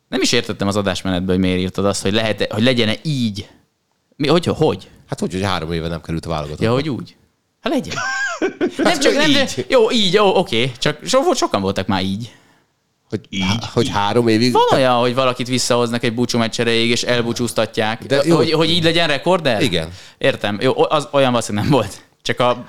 [0.09, 3.49] Nem is értettem az adásmenetből, hogy miért írtad azt, hogy, lehet hogy legyen-e így.
[4.17, 4.91] Mi, hogy, hogy?
[5.09, 6.61] Hát hogy, hogy három éve nem került válogatott.
[6.61, 7.17] Ja, hogy úgy.
[7.61, 7.95] Hát legyen.
[8.77, 9.67] Nem csak nem, de, így.
[9.69, 10.73] jó, így, jó, oké.
[10.79, 12.35] Csak so, sokan voltak már így.
[13.31, 14.53] Hogy, há, hogy három évig...
[14.53, 18.05] Van olyan, hogy valakit visszahoznak egy búcsú meccs erejéig, és elbúcsúztatják.
[18.07, 18.37] De De jó.
[18.37, 19.63] hogy, hogy így legyen rekorder?
[19.63, 19.89] Igen.
[20.19, 20.59] Értem.
[20.61, 22.05] Jó, az olyan valószínűleg nem volt.
[22.23, 22.65] Csak a,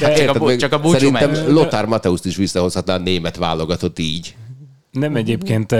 [0.00, 1.46] csak a, Érted, bu- meg csak a búcsú Szerintem meccs.
[1.48, 4.36] Lothar Mateuszt is visszahozhatná a német válogatott így.
[4.90, 5.74] Nem egyébként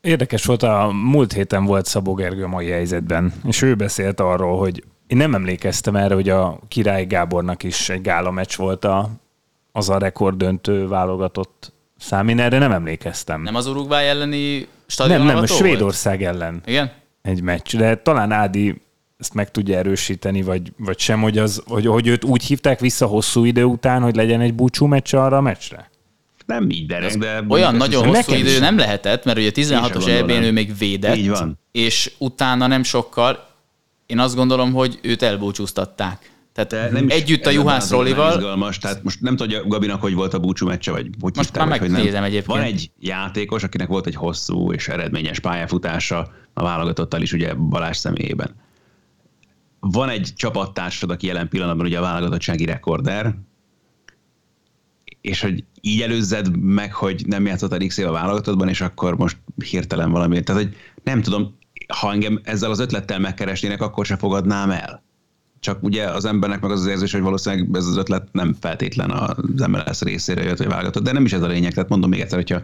[0.00, 4.58] érdekes volt, a múlt héten volt Szabó Gergő a mai helyzetben, és ő beszélt arról,
[4.58, 9.10] hogy én nem emlékeztem erre, hogy a Király Gábornak is egy gála meccs volt a,
[9.72, 12.28] az a rekorddöntő válogatott szám.
[12.28, 13.42] Én erre nem emlékeztem.
[13.42, 15.50] Nem az Uruguay elleni nem, stadion nem a volt?
[15.50, 16.92] Svédország ellen Igen?
[17.22, 18.80] egy meccs, de talán Ádi
[19.18, 23.06] ezt meg tudja erősíteni, vagy, vagy sem, hogy, az, hogy, hogy őt úgy hívták vissza
[23.06, 25.90] hosszú idő után, hogy legyen egy búcsú meccs arra a meccsre?
[26.46, 27.44] Nem így derek, de...
[27.48, 28.58] Olyan nagyon hosszú nekem idő is.
[28.58, 30.28] nem lehetett, mert ugye Én sem 16-os gondolom.
[30.28, 31.58] EB-n ő még védett, Így van.
[31.72, 33.48] és utána nem sokkal,
[34.06, 36.30] én azt gondolom, hogy őt elbúcsúztatták.
[36.64, 40.38] Tehát nem együtt a Juhász Rollival, izgalmas, tehát most nem tudja Gabinak, hogy volt a
[40.38, 42.22] búcsú meccse, vagy hogy Most hívták, már vagy hogy nem.
[42.22, 42.46] egyébként.
[42.46, 47.96] Van egy játékos, akinek volt egy hosszú és eredményes pályafutása a válogatottal is, ugye Balázs
[47.96, 48.54] személyében.
[49.80, 53.34] Van egy csapattársad, aki jelen pillanatban ugye a válogatottsági rekorder,
[55.20, 59.16] és hogy így előzzed meg, hogy nem játszott a x év a válogatottban, és akkor
[59.16, 60.42] most hirtelen valami.
[60.42, 65.04] Tehát, hogy nem tudom, ha engem ezzel az ötlettel megkeresnének, akkor se fogadnám el.
[65.66, 69.10] Csak ugye az embernek meg az az érzés, hogy valószínűleg ez az ötlet nem feltétlen
[69.10, 71.72] az MLS részére jött, vagy válogatott, de nem is ez a lényeg.
[71.72, 72.62] Tehát mondom még egyszer, hogyha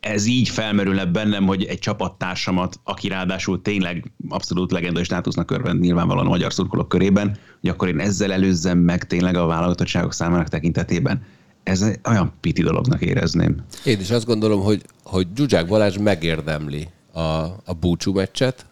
[0.00, 6.26] ez így felmerülne bennem, hogy egy csapattársamat, aki ráadásul tényleg abszolút legendai státusznak örvend nyilvánvalóan
[6.26, 11.22] a magyar szurkolók körében, hogy akkor én ezzel előzzem meg tényleg a válogatottságok számának tekintetében.
[11.62, 13.56] Ez egy olyan piti dolognak érezném.
[13.84, 17.20] Én is azt gondolom, hogy, hogy Zsuzsák Balázs megérdemli a,
[17.64, 18.66] a búcsú meccset.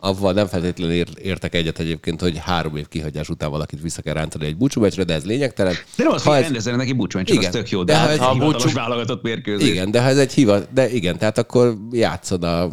[0.00, 4.14] Avval nem feltétlenül ér, értek egyet egyébként, hogy három év kihagyás után valakit vissza kell
[4.14, 5.74] rántani egy búcsú meccsre, de ez lényegtelen.
[5.96, 7.52] De nem az, Ha hogy ez- rendezzenek neki búcsúmeccset, az Igen.
[7.54, 9.68] tök jó, De de, ha hát, egy ha a búcsú- válogatott mérkőzés.
[9.68, 12.68] Igen, de ha ez egy hiva, de igen, tehát akkor játszon a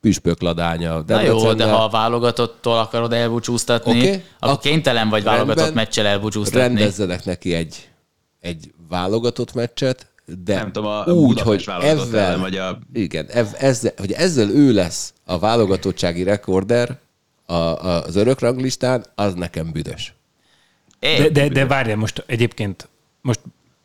[0.00, 0.88] püspökladánya.
[0.90, 1.74] Na jó, de Debrecennel.
[1.76, 4.00] ha a válogatottól akarod elbúcsúztatni, Oké.
[4.08, 4.22] okay.
[4.38, 5.84] akkor Ak- kénytelen vagy válogatott Rendben.
[5.84, 6.60] meccsel elbúcsúztatni.
[6.60, 7.88] rendezzenek neki egy,
[8.40, 10.06] egy válogatott meccset,
[10.44, 13.26] de Nem tudom, a úgy, hogy ezzel, ellen, vagy a- igen,
[13.58, 16.98] ezzel, hogy ezzel ő lesz a válogatottsági rekorder
[17.46, 20.14] a, a, az örök ranglistán, az nekem büdös.
[20.98, 22.88] É, De, de, de várjál, most egyébként
[23.20, 23.40] most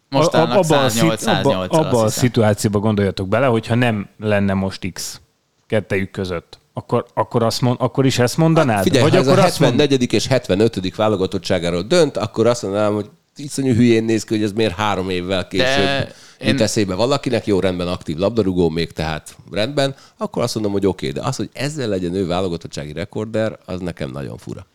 [0.10, 4.08] Most a- abba a 108, szit- abba, 108-al, abba a szituációba gondoljatok bele, hogyha nem
[4.20, 5.22] lenne most X
[5.68, 8.84] kettejük között, akkor, akkor, azt mond, akkor is ezt mondanád?
[8.84, 10.14] Figyelj, Vagy ha ez akkor a azt mond, 74.
[10.14, 10.96] és 75.
[10.96, 15.48] válogatottságáról dönt, akkor azt mondanám, hogy iszonyú hülyén néz ki, hogy ez miért három évvel
[15.48, 16.14] később De
[16.46, 20.86] jut én- eszébe valakinek, jó rendben aktív labdarúgó még, tehát rendben, akkor azt mondom, hogy
[20.86, 24.66] oké, de az, hogy ezzel legyen ő válogatottsági rekorder, az nekem nagyon fura.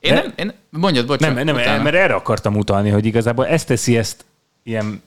[0.00, 1.36] én nem, én, mondjad, bocsánat.
[1.36, 1.82] nem, nem, utána.
[1.82, 4.24] mert erre akartam utalni, hogy igazából ezt teszi ezt
[4.62, 5.02] ilyen,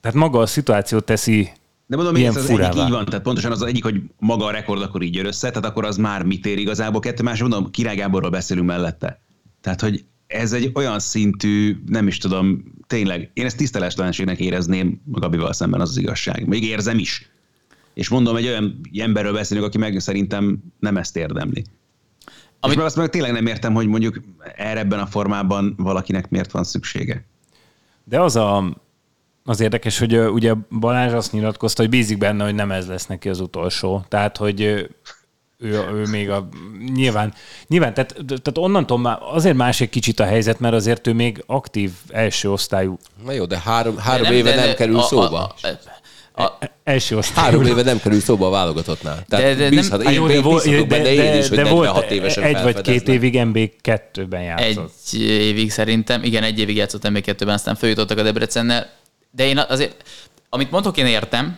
[0.00, 1.50] tehát maga a szituáció teszi
[1.86, 2.84] De mondom, hogy Ilyen ez az egyik furává.
[2.84, 5.64] így van, tehát pontosan az egyik, hogy maga a rekord akkor így jön össze, tehát
[5.64, 7.00] akkor az már mit ér igazából.
[7.00, 9.20] Kettő másik, mondom, Király Gáborról beszélünk mellette.
[9.60, 10.04] Tehát, hogy
[10.34, 15.88] ez egy olyan szintű, nem is tudom, tényleg, én ezt tiszteletlenségnek érezném Gabival szemben, az
[15.88, 16.46] az igazság.
[16.46, 17.30] Még érzem is.
[17.94, 21.64] És mondom, egy olyan emberről beszélünk, aki meg szerintem nem ezt érdemli.
[22.60, 22.76] Amit...
[22.76, 24.20] És azt meg tényleg nem értem, hogy mondjuk
[24.56, 27.24] erre ebben a formában valakinek miért van szüksége.
[28.04, 28.76] De az a,
[29.44, 33.28] az érdekes, hogy ugye Balázs azt nyilatkozta, hogy bízik benne, hogy nem ez lesz neki
[33.28, 34.04] az utolsó.
[34.08, 34.88] Tehát, hogy
[35.58, 36.48] ő, ő még a,
[36.94, 37.34] nyilván,
[37.66, 41.42] nyilván tehát, tehát onnantól már azért más egy kicsit a helyzet, mert azért ő még
[41.46, 42.98] aktív első osztályú.
[43.24, 45.54] Na jó, de három, három de éve nem, nem kerül a, szóba.
[45.62, 45.68] A,
[46.32, 47.46] a, a, első osztályú.
[47.46, 49.24] Három éve nem kerül szóba a válogatottnál.
[49.28, 51.56] Tehát de, de bízhat, nem, én, jó, de, bízhatok de, benne de, én is, hogy
[51.56, 54.92] de volt évesen egy vagy két évig MB2-ben játszott.
[55.12, 58.90] Egy évig szerintem, igen, egy évig játszott MB2-ben, aztán följutottak a Debrecennel.
[59.30, 60.02] De én azért,
[60.48, 61.56] amit mondok, én értem,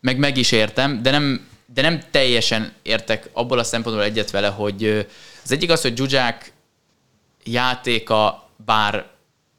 [0.00, 4.48] meg meg is értem, de nem, de nem teljesen értek abból a szempontból egyet vele,
[4.48, 5.06] hogy
[5.44, 6.52] az egyik az, hogy Zsuzsák
[7.44, 9.06] játéka, bár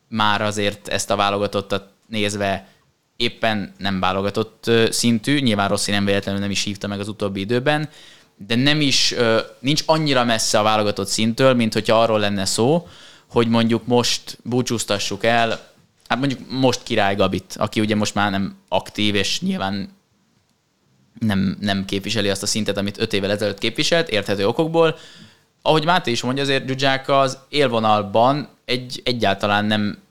[0.07, 2.68] már azért ezt a válogatottat nézve
[3.18, 7.89] éppen nem válogatott szintű, nyilván Rossi nem véletlenül nem is hívta meg az utóbbi időben,
[8.47, 9.16] de nem is,
[9.59, 12.88] nincs annyira messze a válogatott szintől, mint hogyha arról lenne szó,
[13.30, 15.49] hogy mondjuk most búcsúztassuk el,
[16.07, 19.95] hát mondjuk most Király Gabit, aki ugye most már nem aktív, és nyilván
[21.20, 24.97] nem, nem képviseli azt a szintet, amit öt évvel ezelőtt képviselt, érthető okokból.
[25.61, 30.03] Ahogy Máté is mondja, azért Zsuzsáka az élvonalban egy egyáltalán nem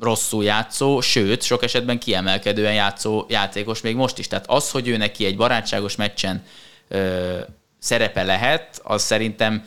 [0.00, 4.28] rosszul játszó, sőt, sok esetben kiemelkedően játszó játékos még most is.
[4.28, 6.42] Tehát az, hogy ő neki egy barátságos meccsen
[6.88, 7.38] ö,
[7.78, 9.64] szerepe lehet, az szerintem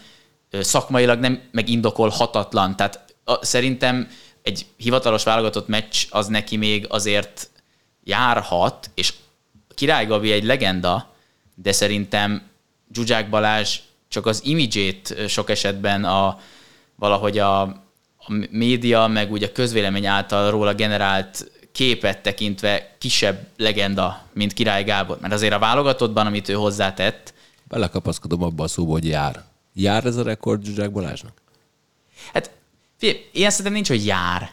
[0.49, 2.75] ö, szakmailag nem megindokolhatatlan.
[2.75, 4.07] Tehát a, szerintem
[4.41, 7.49] egy hivatalos válogatott meccs az neki még azért
[8.03, 9.13] járhat, és
[9.77, 11.13] Király Gavi egy legenda,
[11.55, 12.41] de szerintem
[12.93, 16.39] Zsuzsák Balázs csak az imidzsét sok esetben a,
[16.95, 24.25] valahogy a, a média, meg úgy a közvélemény által róla generált képet tekintve kisebb legenda,
[24.33, 25.17] mint Király Gábor.
[25.21, 27.33] Mert azért a válogatottban, amit ő hozzátett...
[27.63, 29.43] Belekapaszkodom abba a szóba, hogy jár.
[29.73, 31.41] Jár ez a rekord Zsuzsák Balázsnak?
[32.33, 32.51] Hát
[32.97, 34.51] figyelj, ilyen szerintem nincs, hogy jár.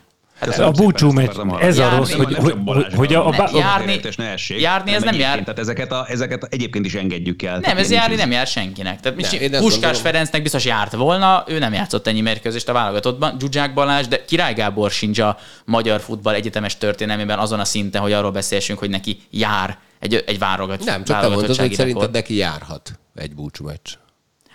[0.51, 2.55] Hát a búcsú meccs, ez a rossz, hogy, hogy,
[2.95, 4.01] hogy a, a, a, járni,
[4.49, 5.39] járni ez nem jár.
[5.39, 7.59] Tehát ezeket, a, ezeket egyébként is engedjük el.
[7.59, 9.01] Nem, ez járni nem jár senkinek.
[9.01, 13.37] Tehát nem, Puskás Ferencnek biztos járt volna, ő nem játszott ennyi mérkőzést a válogatottban.
[13.41, 18.13] Zsuzsák Balázs, de Király Gábor sincs a magyar futball egyetemes történelmében azon a szinten, hogy
[18.13, 22.37] arról beszélsünk, hogy neki jár egy, egy válogat, Nem, csak te mondod, hogy szerinted neki
[22.37, 23.93] járhat egy búcsú meccs.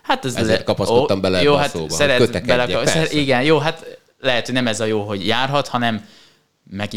[0.04, 3.58] Hát ez Ezért kapaszkodtam ó, bele jó, a hát szóba, szeret, bele, szer, igen, jó,
[3.58, 6.06] hát lehet, hogy nem ez a jó, hogy járhat, hanem
[6.70, 6.90] meg,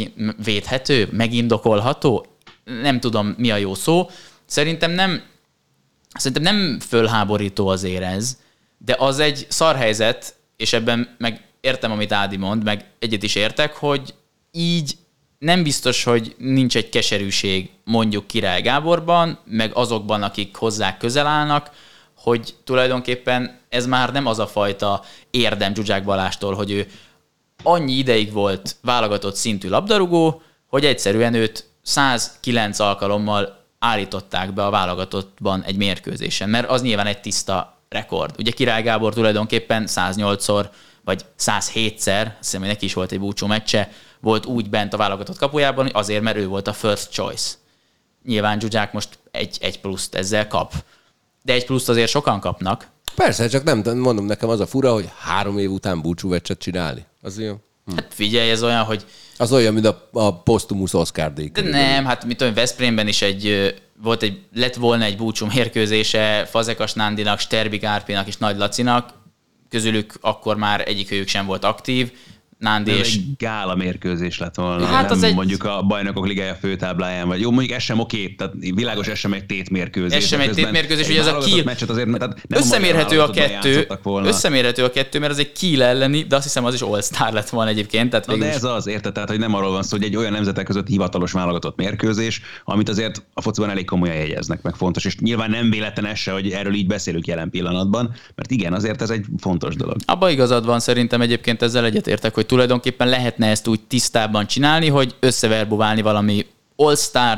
[0.44, 2.26] védhető, megindokolható,
[2.64, 4.10] nem tudom mi a jó szó.
[4.44, 5.22] Szerintem nem,
[6.14, 8.38] szerintem nem fölháborító azért ez,
[8.78, 13.74] de az egy szarhelyzet, és ebben meg értem, amit Ádi mond, meg egyet is értek,
[13.74, 14.14] hogy
[14.50, 14.96] így
[15.38, 21.70] nem biztos, hogy nincs egy keserűség mondjuk Király Gáborban, meg azokban, akik hozzá közel állnak,
[22.16, 26.86] hogy tulajdonképpen ez már nem az a fajta érdem Zsuzsák Balástól, hogy ő
[27.62, 35.62] annyi ideig volt válogatott szintű labdarúgó, hogy egyszerűen őt 109 alkalommal állították be a válogatottban
[35.62, 38.34] egy mérkőzésen, mert az nyilván egy tiszta rekord.
[38.38, 40.68] Ugye Király Gábor tulajdonképpen 108-szor,
[41.04, 43.90] vagy 107-szer, azt hiszem, hogy neki is volt egy búcsú meccse,
[44.20, 47.54] volt úgy bent a válogatott kapujában, azért, mert ő volt a first choice.
[48.24, 50.72] Nyilván Zsuzsák most egy, egy pluszt ezzel kap.
[51.42, 52.86] De egy pluszt azért sokan kapnak.
[53.14, 57.06] Persze, csak nem mondom nekem az a fura, hogy három év után búcsú meccset csinálni.
[57.24, 57.54] Az jó.
[57.84, 57.94] Hm.
[57.94, 59.04] Hát figyelj, ez olyan, hogy...
[59.36, 61.48] Az olyan, mint a, a posztumusz Oscar díj.
[61.48, 66.46] De nem, hát mit tudom, Veszprémben is egy, volt egy, lett volna egy búcsú mérkőzése
[66.50, 69.12] Fazekas Nándinak, Sterbik Árpinak és Nagy Lacinak,
[69.68, 72.12] közülük akkor már egyikőjük sem volt aktív,
[72.62, 73.14] Nándi és...
[73.14, 74.84] Egy gála mérkőzés lett volna.
[74.84, 75.34] Hát nem az egy...
[75.34, 79.32] mondjuk a bajnokok ligája főtábláján, vagy jó, mondjuk ez sem oké, tehát világos ez sem
[79.32, 80.18] egy tétmérkőzés.
[80.18, 81.64] Ez sem egy tétmérkőzés, hogy ez a kill...
[81.64, 85.82] Meccset azért, tehát nem összemérhető a, a kettő, összemérhető a kettő, mert az egy kill
[85.82, 88.10] elleni, de azt hiszem az is all-star lett volna egyébként.
[88.10, 89.12] Tehát Na, de ez az, érted?
[89.12, 92.88] Tehát, hogy nem arról van szó, hogy egy olyan nemzetek között hivatalos válogatott mérkőzés, amit
[92.88, 95.04] azért a fociban elég komolyan jegyeznek, meg fontos.
[95.04, 99.02] És nyilván nem véletlen ez se, hogy erről így beszélünk jelen pillanatban, mert igen, azért
[99.02, 99.96] ez egy fontos dolog.
[100.04, 105.16] Abba igazad van szerintem egyébként ezzel egyetértek, hogy tulajdonképpen lehetne ezt úgy tisztában csinálni, hogy
[105.20, 106.46] összeverbuválni valami
[106.76, 106.94] all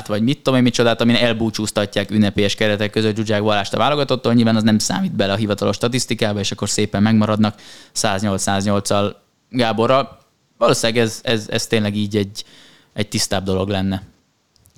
[0.07, 4.57] vagy mit tudom én micsodát, amin elbúcsúztatják ünnepélyes keretek között Zsuzsák Balást a válogatottól, nyilván
[4.57, 7.55] az nem számít bele a hivatalos statisztikába, és akkor szépen megmaradnak
[7.95, 9.15] 108-108-al
[9.51, 10.19] Gáborral.
[10.59, 12.45] Valószínűleg ez, ez, ez tényleg így egy,
[12.93, 14.03] egy tisztább dolog lenne.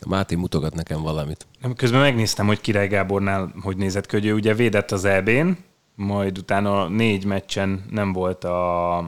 [0.06, 1.46] Máté mutogat nekem valamit.
[1.76, 5.50] Közben megnéztem, hogy Király Gábornál hogy nézett ki, hogy ő ugye védett az EB-n,
[5.94, 8.98] majd utána négy meccsen nem volt a,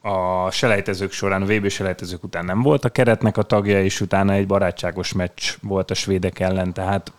[0.00, 4.32] a selejtezők során, a VB selejtezők után nem volt a keretnek a tagja, és utána
[4.32, 7.12] egy barátságos meccs volt a svédek ellen, tehát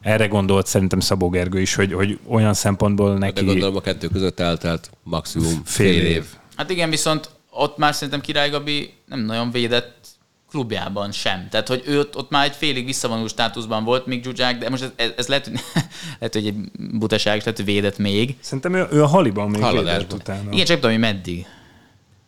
[0.00, 3.40] erre gondolt szerintem Szabó Gergő is, hogy, hogy olyan szempontból neki...
[3.40, 6.16] De gondolom a kettő között eltelt maximum fél, fél év.
[6.16, 6.24] év.
[6.56, 10.06] Hát igen, viszont ott már szerintem Király Gabi nem nagyon védett
[10.50, 11.46] klubjában sem.
[11.50, 14.92] Tehát, hogy ő ott, ott már egy félig visszavonuló státuszban volt, még Zsuzsák, de most
[14.96, 15.50] ez, ez lehet,
[16.18, 16.54] lehet, hogy egy
[16.98, 18.36] butaság, lehet, hogy védett még.
[18.40, 19.94] Szerintem ő, ő a haliban még Haladásban.
[19.94, 20.52] védett utána.
[20.52, 21.46] Igen, csak tudom, hogy meddig.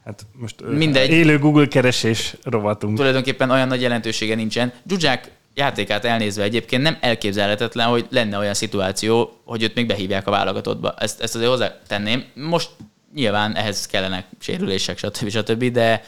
[0.06, 1.10] Hát most Mindegy.
[1.10, 2.96] Élő Google keresés rovatunk.
[2.96, 4.72] Tulajdonképpen olyan nagy jelentősége nincsen.
[4.88, 10.30] Zsuzsák játékát elnézve egyébként nem elképzelhetetlen, hogy lenne olyan szituáció, hogy őt még behívják a
[10.30, 10.94] válogatottba.
[10.98, 12.24] Ezt, ezt azért hozzátenném.
[12.34, 12.70] Most
[13.14, 15.28] nyilván ehhez kellenek sérülések, stb.
[15.28, 16.02] stb., de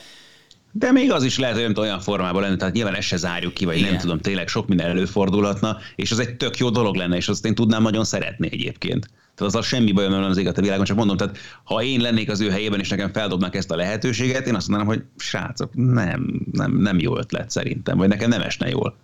[0.72, 3.64] De még az is lehet, hogy olyan formában lenni, tehát nyilván ezt se zárjuk ki,
[3.64, 3.86] vagy Igen.
[3.86, 3.98] Igen.
[3.98, 7.46] nem tudom, tényleg sok minden előfordulhatna, és az egy tök jó dolog lenne, és azt
[7.46, 9.10] én tudnám nagyon szeretni egyébként.
[9.38, 12.00] Tehát azzal semmi bajom nem lenne az éget a világon, csak mondom, tehát ha én
[12.00, 15.70] lennék az ő helyében, és nekem feldobnak ezt a lehetőséget, én azt mondanám, hogy srácok,
[15.74, 18.96] nem, nem, nem jó ötlet szerintem, vagy nekem nem esne jól.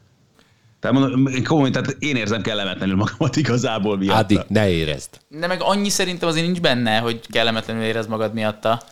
[0.80, 4.18] Tehát mondom, komolyan, tehát én érzem kellemetlenül magamat igazából miatta.
[4.18, 5.08] Addig ne érezd.
[5.28, 8.82] de meg annyi szerintem azért nincs benne, hogy kellemetlenül érez magad miatta.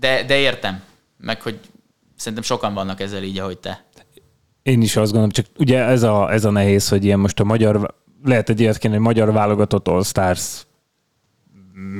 [0.00, 0.82] De, de értem.
[1.16, 1.58] Meg, hogy
[2.16, 3.84] szerintem sokan vannak ezzel így, ahogy te.
[4.62, 7.44] Én is azt gondolom, csak ugye ez a, ez a nehéz, hogy ilyen most a
[7.44, 7.94] magyar,
[8.24, 10.64] lehet egy ilyet kéne, hogy magyar válogatott All Stars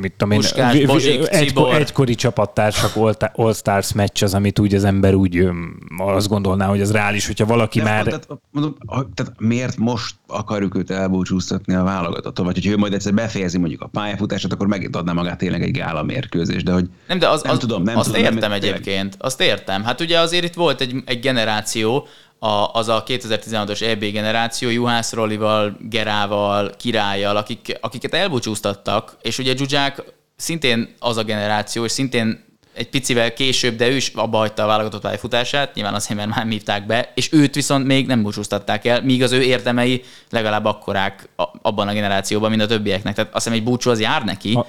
[0.01, 1.75] mit tudom én, Puskás, vi- vi- Bozsik, egykor, Cibor.
[1.75, 5.49] egykori csapattársak All- All Stars meccs az, amit úgy az ember úgy
[5.97, 8.05] azt gondolná, hogy az reális, hogyha valaki De már...
[8.05, 8.77] Tehát, mondom,
[9.15, 12.45] tehát miért most akarjuk őt elbúcsúztatni a válogatottól?
[12.45, 15.71] Vagy hogyha ő majd egyszer befejezi mondjuk a pályafutását, akkor megint adná magát tényleg egy
[15.71, 16.63] gála mérkőzés.
[16.63, 19.17] De hogy Nem, de az, nem az, tudom, nem azt tudom, értem nem, egyébként.
[19.19, 19.85] Azt értem.
[19.85, 22.07] Hát ugye azért itt volt egy, egy generáció,
[22.43, 29.57] a, az a 2016-os EB generáció, Juhász Rolival, Gerával, Királlyal, akik, akiket elbúcsúztattak, és ugye
[29.57, 30.03] Zsuzsák
[30.37, 34.67] szintén az a generáció, és szintén egy picivel később, de ő is abba hagyta a
[34.67, 39.03] válogatott pályafutását, nyilván azért, mert már hívták be, és őt viszont még nem búcsúztatták el,
[39.03, 41.29] míg az ő érdemei legalább akkorák
[41.63, 43.15] abban a generációban, mint a többieknek.
[43.15, 44.67] Tehát azt hiszem egy búcsú az jár neki, A,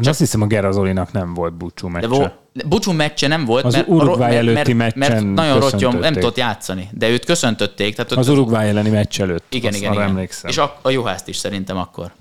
[0.00, 0.06] Csak...
[0.06, 2.06] Azt hiszem, a Gerazolinak nem volt búcsú meccse.
[2.08, 5.60] de vo- Búcsú meccse nem volt, Az mert, Uruguay mert, előtti mert, mert meccsen nagyon
[5.60, 7.94] rottyom, nem tudott játszani, de őt köszöntötték.
[7.94, 9.44] Tehát ott Az Uruguay elleni meccs előtt.
[9.48, 10.04] Igen, igen, igen.
[10.04, 10.50] emlékszem.
[10.50, 12.12] És a, a Juhászt is szerintem akkor.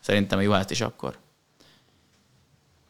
[0.00, 1.16] Szerintem a Juhászt is akkor.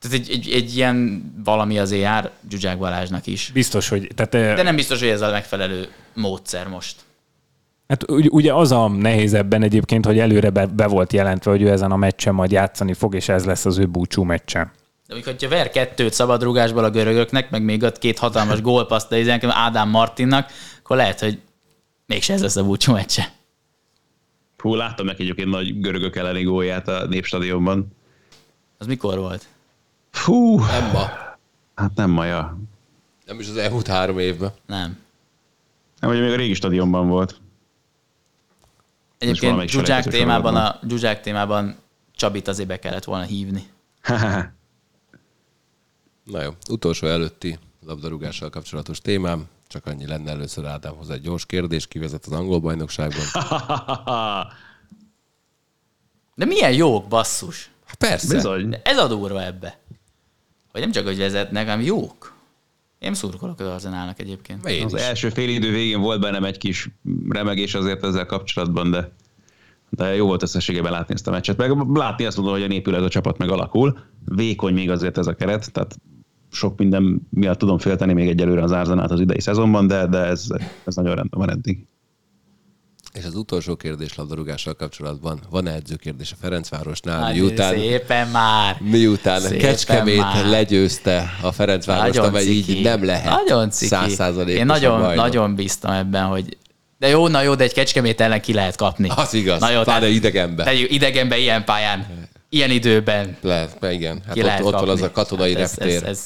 [0.01, 3.51] Tehát egy, egy, egy ilyen valami azért jár Zsuzsák Balázsnak is.
[3.53, 4.11] Biztos, hogy...
[4.14, 6.97] Tehát, De nem biztos, hogy ez a megfelelő módszer most.
[7.91, 11.62] Hát ugy- ugye az a nehéz ebben egyébként, hogy előre be, be volt jelentve, hogy
[11.62, 14.72] ő ezen a meccsen majd játszani fog, és ez lesz az ő búcsú meccse.
[15.07, 19.18] De amikor ha ver kettőt szabadrugásból a görögöknek, meg még ott két hatalmas gólpaszt, de
[19.18, 20.51] izenként Ádám Martinnak,
[20.82, 21.38] akkor lehet, hogy
[22.07, 23.32] mégse ez lesz a búcsú meccse.
[24.59, 27.86] Hú, láttam neki egyébként nagy görögök elleni gólját a Népstadionban.
[28.78, 29.47] Az mikor volt?
[30.11, 31.07] Fú, Nem ma.
[31.74, 32.59] hát nem maja.
[33.26, 34.51] Nem is az elmúlt három évben.
[34.66, 34.99] Nem.
[36.01, 37.41] Nem, hogy még a régi stadionban volt.
[39.21, 40.79] Egyébként Zsuzsák témában, a.
[40.89, 41.77] Zsuzsák témában
[42.14, 43.71] Csabit azért be kellett volna hívni.
[46.33, 49.49] Na jó, utolsó előtti labdarúgással kapcsolatos témám.
[49.66, 53.25] Csak annyi lenne először Ádámhoz egy gyors kérdés, kivezet az angol bajnokságban.
[56.35, 57.71] De milyen jók, basszus.
[57.85, 58.35] Hát persze.
[58.35, 58.68] Bizony.
[58.68, 59.79] De ez a durva ebbe.
[60.73, 62.35] Hogy nem csak, hogy vezetnek, hanem jók.
[63.01, 64.66] Én szurkolok az Arzenálnak egyébként.
[64.68, 65.01] Én Az is.
[65.01, 66.90] első fél idő végén volt bennem egy kis
[67.28, 69.12] remegés azért ezzel kapcsolatban, de,
[69.90, 71.57] de jó volt összességében látni ezt a meccset.
[71.57, 73.98] Meg látni azt mondom, hogy a népül ez a csapat meg alakul.
[74.24, 75.96] Vékony még azért ez a keret, tehát
[76.51, 80.46] sok minden miatt tudom félteni még egyelőre az Arzenát az idei szezonban, de, de ez,
[80.84, 81.86] ez nagyon rendben van eddig.
[83.13, 85.41] És az utolsó kérdés labdarúgással kapcsolatban.
[85.51, 87.23] Van-e edzőkérdés a Ferencvárosnál?
[87.23, 88.77] Hát, miután, Szépen már.
[88.81, 90.45] miután Szépen Kecskemét már.
[90.47, 93.95] legyőzte a Ferencvárost, Nagyon amely így nem lehet Nagyon ciki.
[94.47, 96.57] Én nagyon, nagyon bíztam ebben, hogy
[96.99, 99.09] de jó, na jó, de egy kecskemét ellen ki lehet kapni.
[99.17, 100.65] Az igaz, Na jó, pláne tehát- idegenbe.
[100.65, 102.07] Tegyük, idegenbe, ilyen pályán,
[102.49, 104.23] ilyen időben Lehet, igen.
[104.27, 105.97] Hát ki ott, lehet ott van az a katonai hát ez, reptér.
[105.97, 106.21] ez, ez,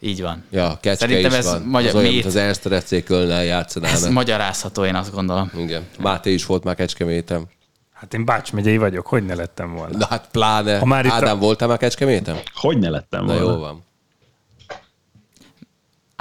[0.00, 0.44] így van.
[0.50, 1.62] Ja, Kecske Szerintem is ez van.
[1.62, 3.96] magyar- az olyan, mi- mint az Ernst Recé Kölnnel játszanának.
[3.96, 5.50] Ez magyarázható, én azt gondolom.
[5.56, 5.86] Igen.
[5.98, 7.48] Máté is volt már Kecskeméten.
[7.92, 9.96] Hát én Bács megyei vagyok, hogy ne lettem volna.
[9.98, 10.78] Na hát pláne.
[10.78, 12.36] Ha már Ádám, a- voltál már Kecskeméten?
[12.54, 13.50] Hogy ne lettem Na volna?
[13.52, 13.84] jó van.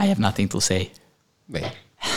[0.04, 0.90] I have nothing to say.
[1.46, 1.60] Mi?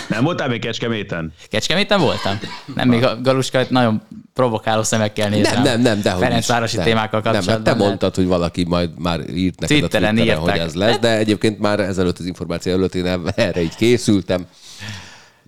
[0.09, 1.33] Nem voltál még Kecskeméten?
[1.49, 2.39] Kecskeméten voltam?
[2.74, 4.03] Nem, még a Galuska nagyon
[4.35, 6.85] provokáló szemekkel néz Nem, nem, nem, de Ferencvárosi nem.
[6.85, 7.55] témákkal Nem, kapcsolatban.
[7.64, 10.74] mert te de- mondtad, hogy valaki majd már írt neked Twitteren a Twitteren, hogy ez
[10.74, 14.47] lesz, de egyébként már ezelőtt az információ előtt én erre így készültem.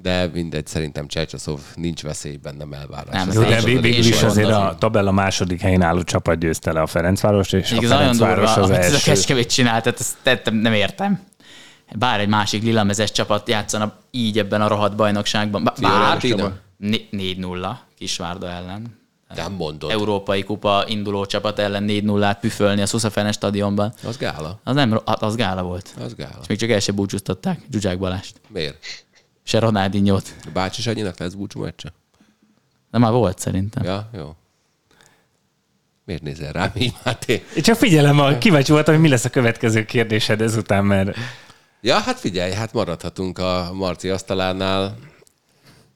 [0.03, 3.15] De mindegy, szerintem Csercsaszov nincs veszélyben, nem elvárás.
[3.15, 6.81] Nem, Az Jó, de végül is azért a tabella második helyén álló csapat győzte le
[6.81, 9.11] a Ferencváros, és Igaz, a Ferencváros az amit ez a első.
[9.11, 11.21] Kecskemét csinált, tehát ezt tettem, nem értem.
[11.93, 15.65] Bár egy másik lilamezes csapat játszana így ebben a rohadt bajnokságban.
[15.65, 16.57] Bá- Bár Fiorentina?
[16.77, 19.03] Né- 4-0 Kisvárda ellen.
[19.35, 19.91] Nem mondod.
[19.91, 23.93] Európai kupa induló csapat ellen 4-0-át püfölni a Szuszafene stadionban.
[24.07, 24.61] Az gála.
[24.65, 25.95] Az nem, az gála volt.
[26.01, 26.39] Az gála.
[26.41, 28.41] És még csak el se búcsúztatták Zsuzsák Balást.
[28.49, 28.85] Miért?
[29.43, 30.35] Se Ronaldinho-t.
[30.47, 31.93] A bácsi Sanyinak lesz búcsú meccse?
[32.91, 33.85] De már volt szerintem.
[33.85, 34.35] Ja, jó.
[36.05, 37.45] Miért nézel rám így, Máté?
[37.63, 41.17] Csak figyelem, a kíváncsi voltam, hogy mi lesz a következő kérdésed ezután, mert
[41.85, 44.99] Ja, hát figyelj, hát maradhatunk a Marci asztalánál.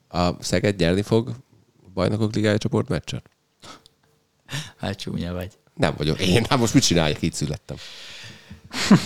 [0.09, 3.31] A Szeged nyerni fog a bajnokok ligája csoport meccset?
[4.77, 5.53] Hát csúnya vagy.
[5.75, 6.21] Nem vagyok.
[6.21, 7.77] Én hát most mit csináljak, így születtem.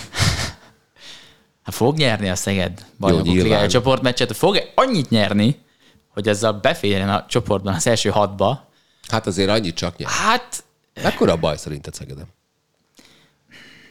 [1.63, 3.45] Hát fog nyerni a Szeged bajnokok nyilván.
[3.45, 5.61] ligája csoportmeccset, fog annyit nyerni,
[6.09, 8.69] hogy ezzel beférjen a csoportban az első hatba.
[9.09, 10.09] Hát azért annyit csak nyer.
[10.11, 10.65] Hát
[11.03, 12.27] Mekkora a baj szerinted Szegedem?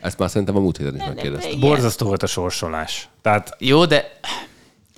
[0.01, 1.59] Ezt már szerintem a múlt héten is megkérdeztem.
[1.59, 3.09] borzasztó volt a sorsolás.
[3.21, 4.19] Tehát jó, de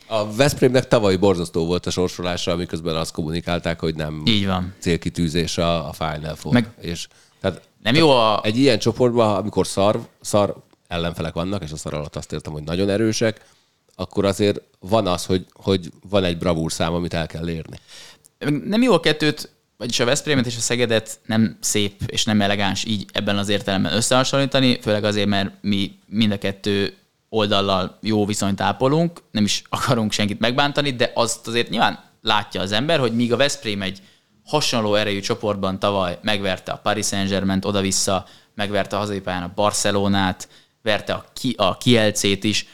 [0.07, 4.73] A Veszprémnek tavaly borzasztó volt a sorsolása, miközben azt kommunikálták, hogy nem így van.
[4.79, 6.53] célkitűzés a, a Final Four.
[6.53, 7.07] Meg- És,
[7.41, 8.39] tehát Nem jó a...
[8.43, 10.55] egy ilyen csoportban, amikor szar, szar
[10.87, 13.45] ellenfelek vannak, és a szar alatt azt értem, hogy nagyon erősek,
[13.95, 17.79] akkor azért van az, hogy, hogy van egy bravúr szám, amit el kell érni.
[18.65, 22.85] Nem jó a kettőt, vagyis a Veszprémet és a Szegedet nem szép és nem elegáns
[22.85, 26.97] így ebben az értelemben összehasonlítani, főleg azért, mert mi mind a kettő
[27.29, 32.71] oldallal jó viszonyt ápolunk, nem is akarunk senkit megbántani, de azt azért nyilván látja az
[32.71, 34.01] ember, hogy míg a Veszprém egy
[34.45, 40.47] hasonló erejű csoportban tavaly megverte a Paris Saint-Germain oda-vissza, megverte a hazai pályán a Barcelonát,
[40.81, 42.67] verte a, ki, a Kielcét is,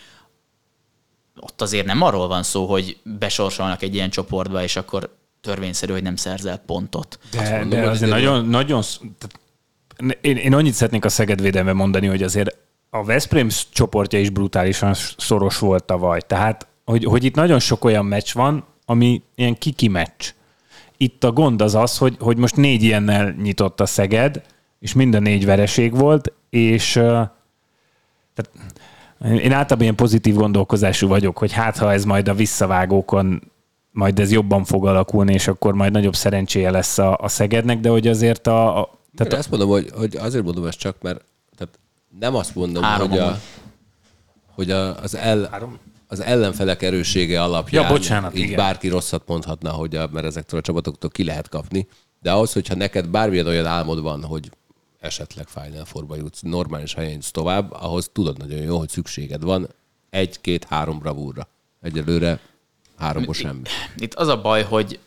[1.39, 6.03] ott azért nem arról van szó, hogy besorsolnak egy ilyen csoportba, és akkor törvényszerű, hogy
[6.03, 7.19] nem szerzel pontot.
[7.31, 9.39] De, mondom, de azért azért nagyon, nagyon tehát
[10.21, 12.55] én, én annyit szeretnék a Szeged védelme mondani, hogy azért
[12.89, 16.19] a Veszprém csoportja is brutálisan szoros volt tavaly.
[16.27, 20.33] Tehát, hogy, hogy itt nagyon sok olyan meccs van, ami ilyen kiki meccs.
[20.97, 24.41] Itt a gond az az, hogy, hogy most négy ilyennel nyitott a Szeged,
[24.79, 26.91] és mind a négy vereség volt, és
[28.33, 28.51] tehát
[29.21, 33.51] én általában ilyen pozitív gondolkozású vagyok, hogy hát ha ez majd a visszavágókon
[33.91, 37.89] majd ez jobban fog alakulni, és akkor majd nagyobb szerencséje lesz a, a Szegednek, de
[37.89, 38.83] hogy azért a, a
[39.15, 41.23] Tehát tehát azt mondom, hogy, hogy azért mondom ezt csak, mert
[41.57, 41.79] tehát
[42.19, 43.39] nem azt mondom, Három hogy, a,
[44.55, 45.71] hogy a, az, el,
[46.07, 48.55] az ellenfelek erőssége alapján Ja, bocsánat, így igen.
[48.55, 51.87] bárki rosszat mondhatna, hogy a, mert ezektől a csapatoktól ki lehet kapni.
[52.21, 54.49] De ahhoz, hogyha neked bármilyen olyan álmod van, hogy
[54.99, 59.69] esetleg Final Fourba jutsz, normális helyen jutsz tovább, ahhoz tudod nagyon jó, hogy szükséged van
[60.09, 61.47] egy-két-három bravúrra.
[61.81, 62.39] Egyelőre
[62.99, 63.61] háromból semmi.
[63.95, 64.99] Itt az a baj, hogy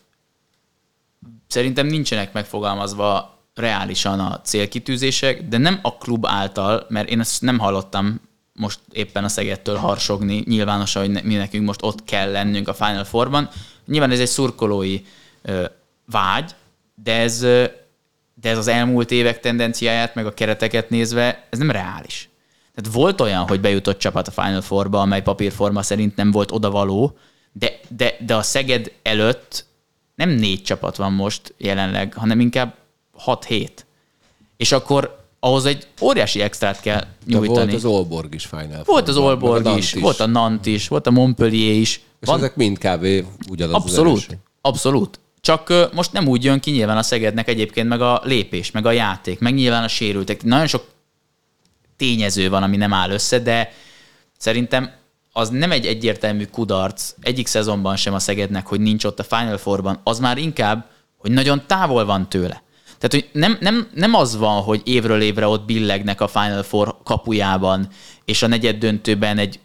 [1.47, 7.59] szerintem nincsenek megfogalmazva reálisan a célkitűzések, de nem a klub által, mert én ezt nem
[7.59, 8.21] hallottam
[8.53, 12.73] most éppen a Szegedtől harsogni nyilvánosan, hogy ne, mi nekünk most ott kell lennünk a
[12.73, 13.49] Final Fourban.
[13.85, 15.01] Nyilván ez egy szurkolói
[15.41, 15.65] ö,
[16.05, 16.51] vágy,
[17.03, 17.65] de ez, ö,
[18.41, 22.29] de ez az elmúlt évek tendenciáját, meg a kereteket nézve, ez nem reális.
[22.75, 27.17] Tehát volt olyan, hogy bejutott csapat a Final Fourba, amely papírforma szerint nem volt odavaló,
[27.53, 29.65] de, de, de a Szeged előtt
[30.15, 32.75] nem négy csapat van most jelenleg, hanem inkább
[33.25, 33.69] 6-7.
[34.57, 37.57] És akkor ahhoz egy óriási extrát kell De nyújtani.
[37.57, 41.07] volt az Olborg is Final volt az Olborg Nant is, volt a Nant is, volt
[41.07, 42.01] a Montpellier is.
[42.19, 43.25] És Van, ezek mind kb.
[43.49, 44.37] ugyanaz az abszolút, erősség.
[44.61, 45.19] abszolút.
[45.41, 48.91] Csak most nem úgy jön ki nyilván a Szegednek egyébként meg a lépés, meg a
[48.91, 50.43] játék, meg nyilván a sérültek.
[50.43, 50.85] Nagyon sok
[51.97, 53.71] tényező van, ami nem áll össze, de
[54.37, 54.91] szerintem
[55.33, 59.57] az nem egy egyértelmű kudarc egyik szezonban sem a Szegednek, hogy nincs ott a Final
[59.57, 60.85] Fourban, az már inkább,
[61.17, 62.63] hogy nagyon távol van tőle.
[62.97, 66.97] Tehát, hogy nem, nem, nem az van, hogy évről évre ott billegnek a Final Four
[67.03, 67.87] kapujában,
[68.25, 69.59] és a negyed döntőben egy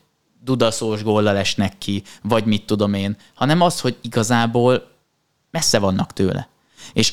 [0.45, 4.91] dudaszós góllal esnek ki, vagy mit tudom én, hanem az, hogy igazából
[5.51, 6.49] messze vannak tőle.
[6.93, 7.13] És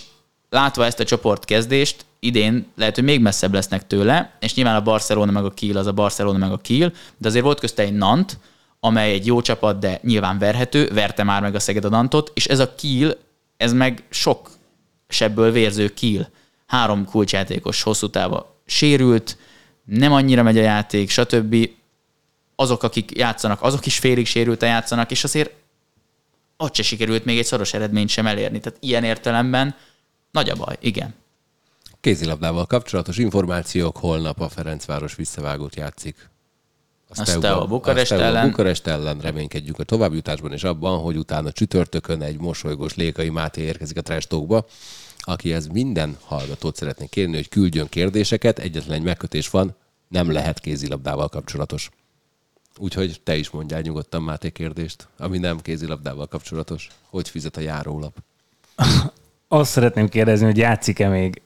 [0.56, 5.32] látva ezt a csoportkezdést, idén lehet, hogy még messzebb lesznek tőle, és nyilván a Barcelona
[5.32, 8.40] meg a Kiel az a Barcelona meg a Kiel, de azért volt közte egy Nant,
[8.80, 12.46] amely egy jó csapat, de nyilván verhető, verte már meg a Szeged a Nantot, és
[12.46, 13.18] ez a Kiel,
[13.58, 14.50] ez meg sok
[15.08, 16.30] sebből vérző Kiel.
[16.68, 19.38] Három kulcsjátékos hosszú távon sérült,
[19.86, 21.70] nem annyira megy a játék, stb.
[22.56, 25.52] Azok, akik játszanak, azok is félig sérülten játszanak, és azért
[26.58, 28.60] ott se sikerült még egy szoros eredményt sem elérni.
[28.60, 29.76] Tehát ilyen értelemben
[30.36, 31.14] nagy a baj, igen.
[32.02, 36.30] Kézilabdával kapcsolatos információk, holnap a Ferencváros visszavágót játszik.
[37.10, 38.50] A Steaua Bukarest a ellen.
[38.50, 43.98] Bukarest ellen reménykedjünk a továbbjutásban, és abban, hogy utána csütörtökön egy mosolygós Lékai Máté érkezik
[43.98, 44.66] a Trash Talkba,
[45.20, 49.76] akihez minden hallgatót szeretnék kérni, hogy küldjön kérdéseket, egyetlen egy megkötés van,
[50.08, 51.90] nem lehet kézilabdával kapcsolatos.
[52.78, 56.88] Úgyhogy te is mondjál nyugodtan Máté kérdést, ami nem kézilabdával kapcsolatos.
[57.10, 58.18] Hogy fizet a járólap?
[59.48, 61.42] Azt szeretném kérdezni, hogy játszik-e még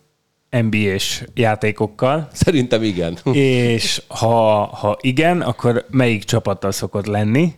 [0.50, 3.18] NBA-s játékokkal, Szerintem igen.
[3.32, 7.54] és ha, ha igen, akkor melyik csapattal szokott lenni,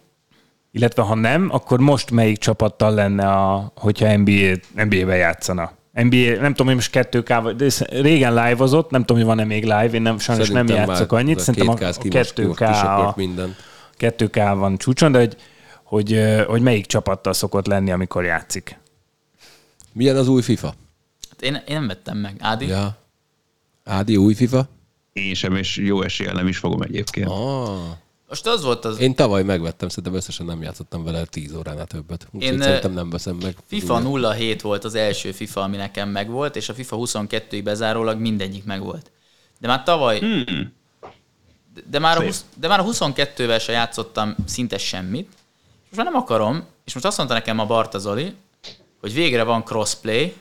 [0.72, 5.72] illetve ha nem, akkor most melyik csapattal lenne, a, hogyha NBA, NBA-ben játszana?
[5.94, 9.89] NBA, nem tudom, hogy most 2K, vagy- régen live-ozott, nem tudom, hogy van-e még live,
[9.92, 13.56] én nem, sajnos nem játszok annyit, szerintem a, a 2K, a, minden.
[14.00, 15.36] 2K van csúcson, de hogy,
[15.84, 18.80] hogy, hogy melyik csapattal szokott lenni, amikor játszik.
[19.94, 20.74] Milyen az új FIFA?
[21.30, 22.36] Hát Én, én nem vettem meg.
[22.39, 22.68] Ádi?
[22.68, 22.98] Ja.
[23.84, 24.68] Ádi, új FIFA?
[25.14, 27.28] Én sem, és jó eséllyel nem is fogom egyébként.
[27.28, 27.80] Ah.
[28.32, 32.28] Most az volt az Én tavaly megvettem, szerintem összesen nem játszottam vele 10 óránál többet.
[32.32, 33.56] Úgyhogy Én, szerintem nem veszem meg.
[33.66, 38.64] FIFA 07 volt az első FIFA, ami nekem megvolt, és a FIFA 22-ig bezárólag mindegyik
[38.64, 39.12] megvolt.
[39.60, 40.20] De már tavaly...
[40.20, 40.74] Hmm.
[41.89, 42.30] De, már a, Szép.
[42.30, 46.94] 20, de már a 22-vel se játszottam szinte semmit, és most már nem akarom, és
[46.94, 48.34] most azt mondta nekem a Barta Zoli,
[49.02, 50.34] hogy végre van crossplay,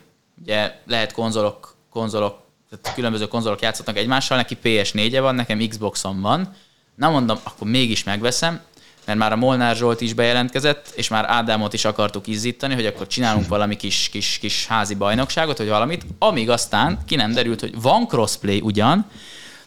[0.42, 2.38] ugye lehet konzolok, konzolok,
[2.70, 6.54] tehát különböző konzolok játszhatnak egymással, neki PS4-e van, nekem Xboxom van,
[6.94, 8.60] nem mondom, akkor mégis megveszem,
[9.06, 13.06] mert már a Molnár Zsolt is bejelentkezett, és már Ádámot is akartuk izzítani, hogy akkor
[13.06, 17.80] csinálunk valami kis, kis, kis házi bajnokságot, vagy valamit, amíg aztán ki nem derült, hogy
[17.80, 19.06] van crossplay ugyan,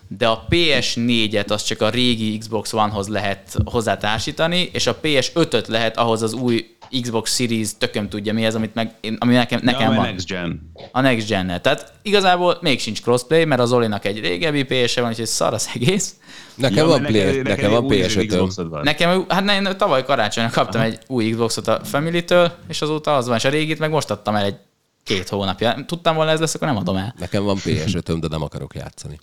[0.08, 5.98] de a PS4-et az csak a régi Xbox One-hoz lehet hozzátársítani, és a PS5-öt lehet
[5.98, 9.92] ahhoz az új Xbox Series, tököm tudja mi ez, amit meg, én, ami nekem, nekem
[9.92, 10.06] ja, van.
[10.06, 10.72] Next Gen.
[10.92, 15.10] A Next gen Tehát igazából még sincs crossplay, mert az Olinak egy régebbi PS-e van,
[15.10, 16.16] úgyhogy szar az egész.
[16.56, 18.26] Nekem Ja, van, play, nekem neked van új PS5-öm.
[18.28, 18.84] Xboxod van.
[18.84, 20.90] Nekem, hát ne, én tavaly karácsonyra kaptam Aha.
[20.90, 24.36] egy új Xboxot a Family-től, és azóta az van, és a régit meg most adtam
[24.36, 24.58] el egy
[25.04, 25.86] két hónapja.
[25.86, 27.16] Tudtam volna ez lesz, akkor nem adom el.
[27.20, 29.20] Nekem van PS5-öm, de nem akarok játszani.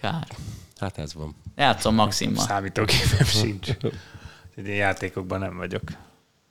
[0.00, 0.26] Kár.
[0.80, 1.34] Hát ez van.
[1.56, 2.44] Játszom Maximmal.
[2.44, 3.68] Számítógépem sincs.
[4.56, 5.82] Én játékokban nem vagyok.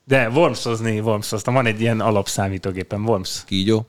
[0.05, 1.53] De Wormsozni, Wormsoztam.
[1.53, 3.43] Van egy ilyen alapszámítógépem, Worms.
[3.45, 3.87] Kígyó.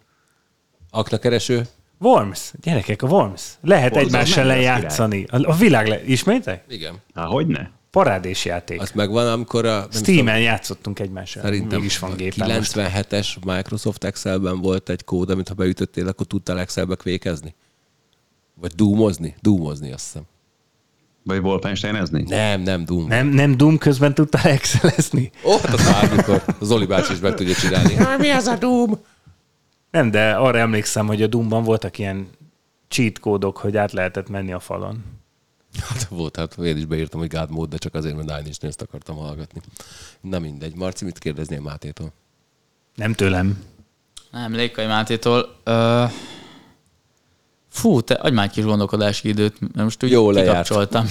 [0.91, 1.67] Aknakereső.
[1.99, 3.43] Worms, gyerekek, a Worms.
[3.61, 5.25] Lehet Worms, egymás ellen játszani.
[5.29, 6.05] A, a világ le...
[6.05, 6.65] Ismétek?
[6.69, 6.95] Igen.
[7.15, 7.71] Há, hogyne?
[7.91, 8.81] Parádés játék.
[8.81, 9.87] Az megvan, amikor a...
[9.91, 11.43] Steam-en játszottunk egymással.
[11.43, 12.73] Szerintem Mégis van a gépen most.
[12.75, 17.55] 97-es Microsoft Excelben volt egy kód, amit ha beütöttél, akkor tudtál Excelbe kvékezni?
[18.55, 19.35] Vagy doomozni?
[19.41, 20.23] Doomozni, azt hiszem.
[21.25, 22.23] Vagy Wolfensteinezni?
[22.29, 23.07] Nem, nem Doom.
[23.07, 25.31] Nem, nem Doom közben tudtál excelezni?
[25.43, 26.45] Ott az bármikor.
[26.61, 27.97] Zoli bácsi is meg tudja csinálni.
[28.19, 28.99] Mi az a Doom?
[29.91, 32.29] Nem, de arra emlékszem, hogy a Doomban voltak ilyen
[32.89, 35.05] cheat kódok, hogy át lehetett menni a falon.
[35.81, 38.59] Hát volt, hát én is beírtam, hogy God Mode, de csak azért, mert Nine Inch
[38.61, 39.61] Nails-t akartam hallgatni.
[40.21, 40.75] Na mindegy.
[40.75, 42.13] Marci, mit kérdeznél Mátétól?
[42.95, 43.65] Nem tőlem.
[44.31, 45.57] Nem, Lékai Mátétól.
[45.65, 46.05] Ö...
[47.75, 50.51] Fú, te adj már egy kis gondolkodási időt, mert most úgy Jó lejárt.
[50.51, 51.07] kikapcsoltam.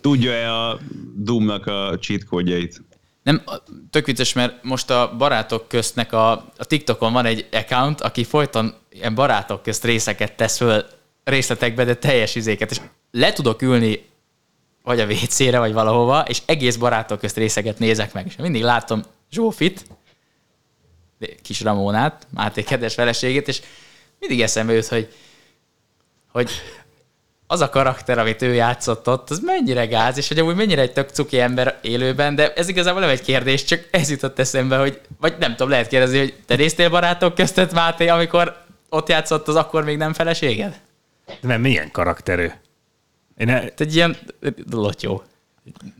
[0.00, 0.78] Tudja-e a
[1.16, 2.82] Doom-nak a cheat kódjait?
[3.22, 3.42] Nem,
[3.90, 8.74] tök vicces, mert most a barátok köztnek a, a TikTokon van egy account, aki folyton
[8.90, 10.84] ilyen barátok közt részeket tesz föl
[11.24, 12.80] részletekbe, de teljes izéket, és
[13.10, 14.04] le tudok ülni
[14.82, 19.02] vagy a WC-re, vagy valahova, és egész barátok közt részeket nézek meg, és mindig látom
[19.30, 19.86] Zsófit,
[21.42, 23.60] kis Ramónát, Máté kedves feleségét, és
[24.18, 25.08] mindig eszembe jut, hogy,
[26.32, 26.50] hogy
[27.46, 30.92] az a karakter, amit ő játszott ott, az mennyire gáz, és hogy amúgy mennyire egy
[30.92, 35.00] tök cuki ember élőben, de ez igazából nem egy kérdés, csak ez jutott eszembe, hogy,
[35.20, 38.56] vagy nem tudom, lehet kérdezni, hogy te néztél barátok köztet, Máté, amikor
[38.88, 40.80] ott játszott, az akkor még nem feleséged?
[41.26, 42.48] De nem, milyen karakterű?
[43.36, 44.16] Én Te egy ilyen
[44.70, 45.22] lotyó.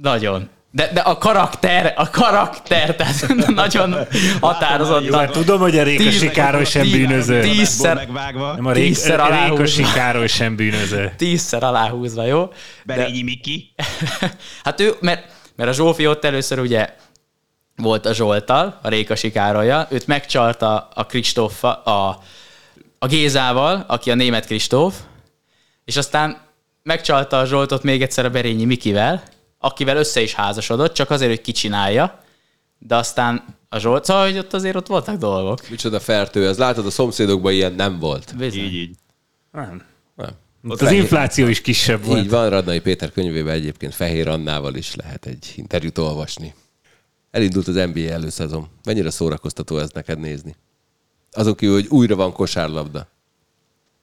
[0.02, 0.48] Nagyon.
[0.72, 3.96] De, de a karakter, a karakter, tehát nagyon
[4.40, 5.18] határozottan.
[5.18, 7.40] hát tudom, hogy a Rékosi Károly sem bűnöző.
[7.40, 8.54] tíz- Tízszer- megvágva.
[8.54, 9.54] Nem a Ré- tízszer aláhúzva.
[9.56, 11.12] Rékosi Károly sem bűnöző.
[11.16, 12.52] Tízszer aláhúzva, jó?
[12.84, 13.74] Berényi Miki.
[14.64, 15.24] hát ő, mert,
[15.56, 16.88] mert a Zsófi ott először ugye
[17.76, 22.18] volt a Zsoltal, a Rékasi Károlyja, őt megcsalta a Kristófa, a,
[22.98, 24.94] a Gézával, aki a német Kristóf,
[25.84, 26.36] és aztán
[26.82, 29.22] megcsalta a Zsoltot még egyszer a Berényi Mikivel,
[29.60, 32.20] akivel össze is házasodott, csak azért, hogy kicsinálja,
[32.78, 35.68] de aztán a Zsolt, szóval, hogy ott azért ott voltak dolgok.
[35.68, 38.36] Micsoda fertő, ez látod, a szomszédokban ilyen nem volt.
[38.36, 38.60] Bizony.
[38.60, 38.96] Így, így.
[39.52, 39.82] Nem.
[40.14, 40.30] Nem.
[40.68, 42.18] Ott az infláció is kisebb volt.
[42.18, 46.54] Így van, Radnai Péter könyvében egyébként Fehér Annával is lehet egy interjút olvasni.
[47.30, 48.68] Elindult az NBA előszezon.
[48.84, 50.54] Mennyire szórakoztató ez neked nézni?
[51.32, 53.08] Azon kívül, hogy újra van kosárlabda.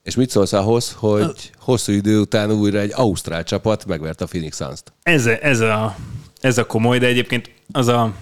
[0.07, 4.55] És mit szólsz ahhoz, hogy hosszú idő után újra egy ausztrál csapat megverte a Phoenix
[4.57, 4.93] Suns-t?
[5.03, 5.95] Ez, a- ez, a,
[6.41, 8.13] ez a komoly, de egyébként az a,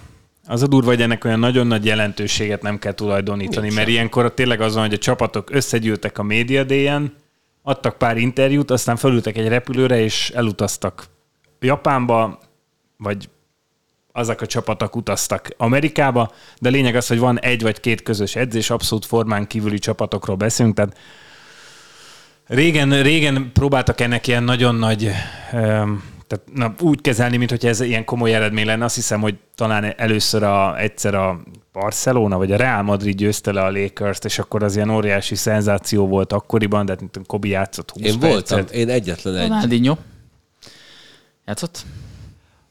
[0.46, 4.60] az a durva, hogy ennek olyan nagyon nagy jelentőséget nem kell tulajdonítani, mert ilyenkor tényleg
[4.60, 7.14] az van, hogy a csapatok összegyűltek a média day-en,
[7.62, 11.04] adtak pár interjút, aztán felültek egy repülőre, és elutaztak
[11.60, 12.38] Japánba,
[12.96, 13.28] vagy
[14.12, 18.70] azok a csapatok utaztak Amerikába, de lényeg az, hogy van egy vagy két közös edzés,
[18.70, 20.96] abszolút formán kívüli csapatokról beszélünk, tehát
[22.46, 25.10] régen, régen próbáltak ennek ilyen nagyon nagy
[26.26, 28.84] tehát na, úgy kezelni, mint hogy ez ilyen komoly eredmény lenne.
[28.84, 31.40] Azt hiszem, hogy talán először a, egyszer a
[31.72, 36.06] Barcelona vagy a Real Madrid győzte le a Lakers-t, és akkor az ilyen óriási szenzáció
[36.06, 38.48] volt akkoriban, de Kobi játszott 20 Én percet.
[38.48, 39.48] voltam, én egyetlen egy.
[39.48, 39.96] Ronaldinho.
[41.46, 41.84] Játszott?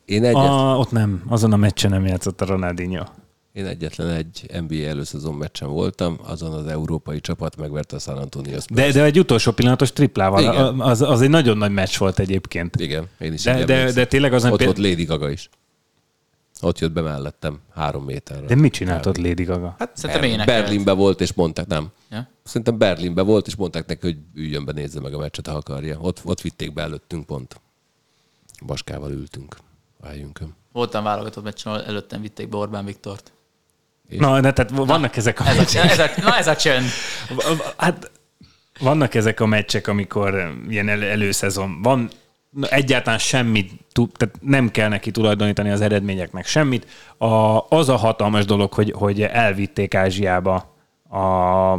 [0.06, 3.04] Én, egyetlen, A, ott nem, azon a meccsen nem játszott a Ronaldinho.
[3.56, 8.60] Én egyetlen egy NBA előszezon meccsen voltam, azon az európai csapat megverte a San Antonio
[8.60, 8.82] Spurs.
[8.82, 10.80] De, de egy utolsó pillanatos triplával, Igen.
[10.80, 12.76] az, az egy nagyon nagy meccs volt egyébként.
[12.76, 15.50] Igen, én is De- de- de tényleg az nem Ott volt Lady Gaga is.
[16.62, 18.46] Ott jött be mellettem, három méterre.
[18.46, 19.76] De mit csinált ott Lady Gaga?
[19.80, 20.46] Hát Szerintem Ber-.
[20.46, 21.88] Berlinbe volt, és mondták, nem.
[22.12, 22.28] Ja?
[22.44, 25.98] Szerintem Berlinbe volt, és mondták neki, hogy üljön be, nézze meg a meccset, ha akarja.
[26.00, 27.62] Ott, ott vitték be előttünk pont.
[28.66, 29.56] Baskával ültünk
[30.00, 30.56] a helyünkön.
[30.72, 33.32] Voltam válogatott meccsen, előttem vitték be Orbán Viktort.
[34.10, 35.84] Na, de tehát vannak ezek a Ez meccsek.
[35.84, 36.86] a, ez a, na ez a csönd.
[37.78, 38.12] Hát
[38.80, 42.10] vannak ezek a meccsek, amikor eh, ilyen el, előszezon van,
[42.50, 46.88] na, egyáltalán semmit, tehát nem kell neki tulajdonítani az eredményeknek semmit.
[47.18, 50.76] A, az a hatalmas dolog, hogy, hogy elvitték Ázsiába
[51.10, 51.76] a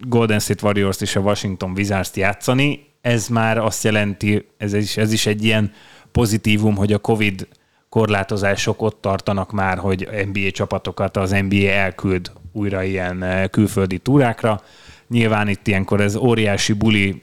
[0.00, 5.12] Golden State Warriors és a Washington Wizards-t játszani, ez már azt jelenti, ez is, ez
[5.12, 5.72] is egy ilyen
[6.12, 7.48] pozitívum, hogy a Covid
[7.94, 14.60] korlátozások ott tartanak már, hogy NBA csapatokat az NBA elküld újra ilyen eh, külföldi túrákra.
[15.08, 17.22] Nyilván itt ilyenkor ez óriási buli,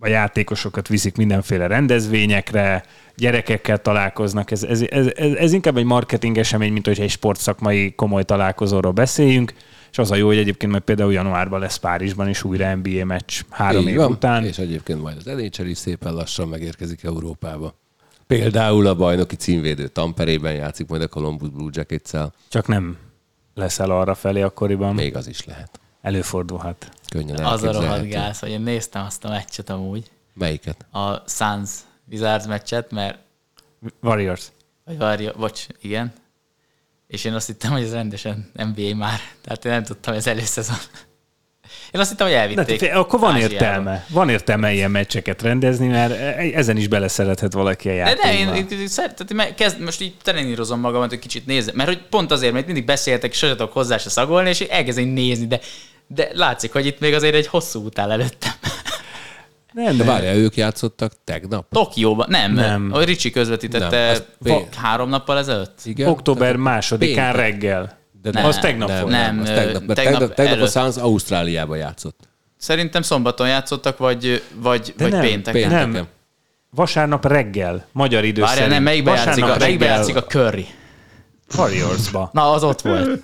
[0.00, 2.84] a játékosokat viszik mindenféle rendezvényekre,
[3.16, 4.50] gyerekekkel találkoznak.
[4.50, 8.92] Ez, ez, ez, ez, ez inkább egy marketing esemény, mint hogy egy sportszakmai komoly találkozóról
[8.92, 9.52] beszéljünk.
[9.90, 13.40] És az a jó, hogy egyébként majd például januárban lesz Párizsban is újra NBA meccs
[13.50, 14.10] három Így év van.
[14.10, 14.44] után.
[14.44, 17.74] És egyébként majd az NHL is szépen lassan megérkezik Európába.
[18.28, 22.32] Például a bajnoki címvédő Tamperében játszik majd a Columbus Blue Jackets-el.
[22.48, 22.98] Csak nem
[23.54, 24.94] leszel arra felé akkoriban.
[24.94, 25.80] Még az is lehet.
[26.00, 26.88] Előfordulhat.
[27.10, 30.86] Könnyen Az a rohadt gáz, hogy én néztem azt a meccset amúgy, Melyiket?
[30.90, 31.70] a Suns
[32.10, 33.18] Wizards meccset, mert,
[34.02, 34.46] Warriors.
[34.84, 36.12] vagy várja, bocs, igen,
[37.06, 40.28] és én azt hittem, hogy ez rendesen NBA már, tehát én nem tudtam, hogy ez
[40.28, 40.76] előszezon.
[41.92, 42.78] Én azt hittem, hogy De elvitték.
[42.78, 43.52] figyelj, akkor van Ázsiába.
[43.52, 44.04] értelme.
[44.08, 48.26] Van értelme ilyen meccseket rendezni, mert e- ezen is beleszerethet valaki a De játékba.
[48.26, 52.00] ne, én, én, én tehát kezd, most így trenírozom magamat, hogy kicsit nézzem, mert hogy
[52.10, 55.60] pont azért, mert mindig beszéltek, és tudok hozzá se szagolni, és elkezdeni nézni, de,
[56.06, 58.52] de látszik, hogy itt még azért egy hosszú utál előttem.
[59.72, 61.66] nem, De de várjál, ők játszottak tegnap?
[61.70, 62.90] Tokióban, nem, Nem.
[62.92, 65.78] A Ricsi közvetítette Nem, va- vé- három nappal ezelőtt.
[65.84, 66.08] Igen?
[66.08, 67.50] október másodikán Péntek.
[67.50, 67.97] reggel.
[68.30, 69.12] De Nem, az tegnap nem, volt.
[69.12, 70.66] Nem, az tegnap, mert tegnap tegnap, tegnap a.
[70.66, 72.18] Suns Ausztráliába játszott.
[72.56, 75.60] Szerintem szombaton játszottak, vagy, vagy, De vagy nem, pénteken.
[75.60, 75.88] pénteken.
[75.90, 76.06] Nem.
[76.70, 78.74] Vasárnap reggel, magyar idő Várjál, szerint.
[78.74, 80.66] nem, melyikbe játszik, a, melyikbe reggel játszik a Curry?
[81.56, 82.30] Warriorsba.
[82.32, 83.22] Na, az ott volt.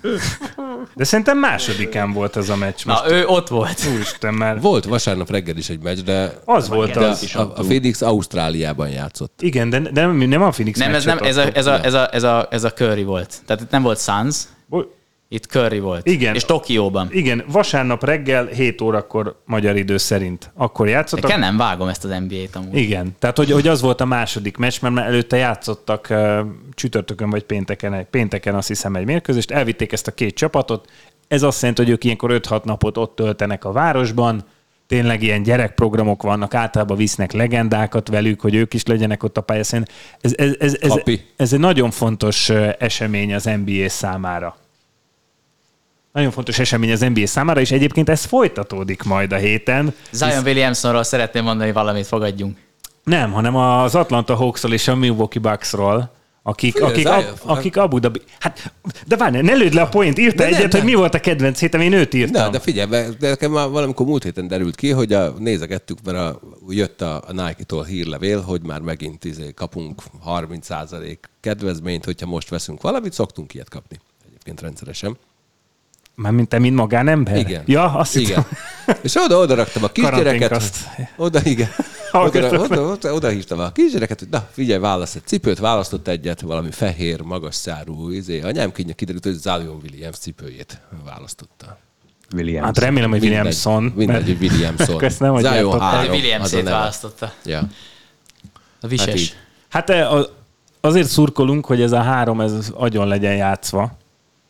[0.95, 2.85] De szerintem másodikán volt ez a meccs.
[2.85, 3.85] Most Na, ő ott volt.
[3.93, 7.35] úristen, mert Volt vasárnap reggel is egy meccs, de, az volt de az.
[7.35, 9.39] a, a Phoenix Ausztráliában játszott.
[9.41, 11.93] Igen, de de nem, nem a Phoenix Nem, ez, nem ez, a, ez, a, ez,
[11.93, 13.41] a, ez, a, ez a Curry volt.
[13.45, 14.35] Tehát itt nem volt Suns,
[14.65, 14.93] Bo-
[15.27, 16.07] itt Curry volt.
[16.07, 16.35] Igen.
[16.35, 17.07] És Tokióban.
[17.11, 20.51] Igen, vasárnap reggel 7 órakor magyar idő szerint.
[20.53, 21.29] Akkor játszottak.
[21.29, 22.75] Nekem nem vágom ezt az NBA-t amúgy.
[22.75, 26.39] Igen, tehát hogy, hogy az volt a második meccs, mert előtte játszottak uh,
[26.73, 30.89] csütörtökön vagy pénteken, pénteken azt hiszem egy mérkőzést, elvitték ezt a két csapatot,
[31.27, 34.45] ez azt jelenti, hogy ők ilyenkor 5-6 napot ott töltenek a városban,
[34.87, 39.85] tényleg ilyen gyerekprogramok vannak, általában visznek legendákat velük, hogy ők is legyenek ott a pályaszín.
[40.21, 40.93] Ez, ez, ez, ez,
[41.35, 44.57] ez egy nagyon fontos esemény az NBA számára.
[46.11, 49.93] Nagyon fontos esemény az NBA számára, és egyébként ez folytatódik majd a héten.
[50.11, 52.57] Zion Williamsonról szeretném mondani valamit, fogadjunk.
[53.03, 56.11] Nem, hanem az Atlanta Hawksról és a Milwaukee Bucksról,
[56.47, 58.21] akik, Figyelj, akik, ab, akik Abu Dhabi...
[58.39, 58.73] Hát,
[59.07, 60.81] de várj, ne lőd le a point, írta De nem, egyet, nem.
[60.81, 62.41] hogy mi volt a kedvenc hétem, én őt írtam.
[62.41, 66.17] Na, de figyelj, de nekem már valamikor múlt héten derült ki, hogy a, nézegettük, mert
[66.17, 66.39] a,
[66.69, 72.81] jött a, a Nike-tól hírlevél, hogy már megint izé, kapunk 30% kedvezményt, hogyha most veszünk
[72.81, 73.99] valamit, szoktunk ilyet kapni.
[74.27, 75.17] Egyébként rendszeresen.
[76.15, 77.37] Mármint te, mint magánember?
[77.37, 77.63] Igen.
[77.65, 78.27] Ja, azt Igen.
[78.85, 78.97] hittem.
[79.01, 80.23] És oda, oda raktam a kisgyereket.
[80.23, 80.77] Karanténkaszt.
[81.15, 81.69] Oda, igen.
[82.11, 86.41] Oda, oda, oda, oda, hívtam a kisgyereket, hogy na, figyelj, válasz egy cipőt, választott egyet,
[86.41, 88.41] valami fehér, magas szárú, izé.
[88.41, 91.77] Anyám kínja kiderült, hogy Zion Williams cipőjét választotta.
[92.35, 92.65] Williams.
[92.65, 93.83] Hát remélem, hogy Mindegy, Williamson.
[93.95, 95.03] Mindegy, hogy Williamson.
[95.03, 95.81] Ezt nem Zion adjátok.
[95.81, 96.75] három, Williams az a szét neve.
[96.75, 97.33] választotta.
[97.45, 97.67] Ja.
[98.81, 99.35] A vises.
[99.69, 99.89] Hát.
[99.89, 100.29] Hát a-
[100.81, 103.97] azért szurkolunk, hogy ez a három ez agyon legyen játszva.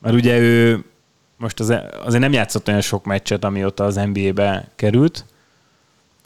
[0.01, 0.83] Mert ugye ő
[1.37, 1.73] most az,
[2.05, 5.25] azért nem játszott olyan sok meccset, amióta az NBA-be került.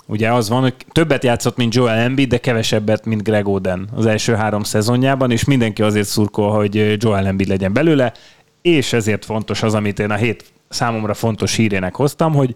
[0.05, 4.05] Ugye az van, hogy többet játszott, mint Joel Embiid, de kevesebbet, mint Greg Oden az
[4.05, 8.13] első három szezonjában, és mindenki azért szurkol, hogy Joel Embiid legyen belőle,
[8.61, 12.53] és ezért fontos az, amit én a hét számomra fontos hírének hoztam, hogy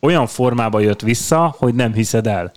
[0.00, 2.52] olyan formába jött vissza, hogy nem hiszed el.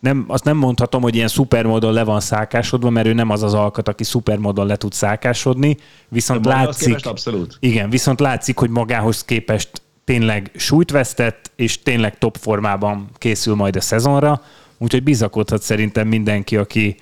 [0.00, 3.54] Nem, azt nem mondhatom, hogy ilyen szupermódon le van szákásodva, mert ő nem az az
[3.54, 5.76] alkat, aki szupermódon le tud szákásodni,
[6.08, 7.56] viszont Magához látszik, képest abszolút.
[7.60, 13.76] igen, viszont látszik, hogy magához képest tényleg súlyt vesztett, és tényleg top formában készül majd
[13.76, 14.42] a szezonra,
[14.78, 16.96] úgyhogy bizakodhat szerintem mindenki, aki,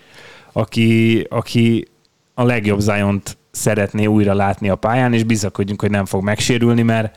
[0.52, 1.88] aki, aki
[2.34, 7.16] a legjobb zion szeretné újra látni a pályán, és bizakodjunk, hogy nem fog megsérülni, mert,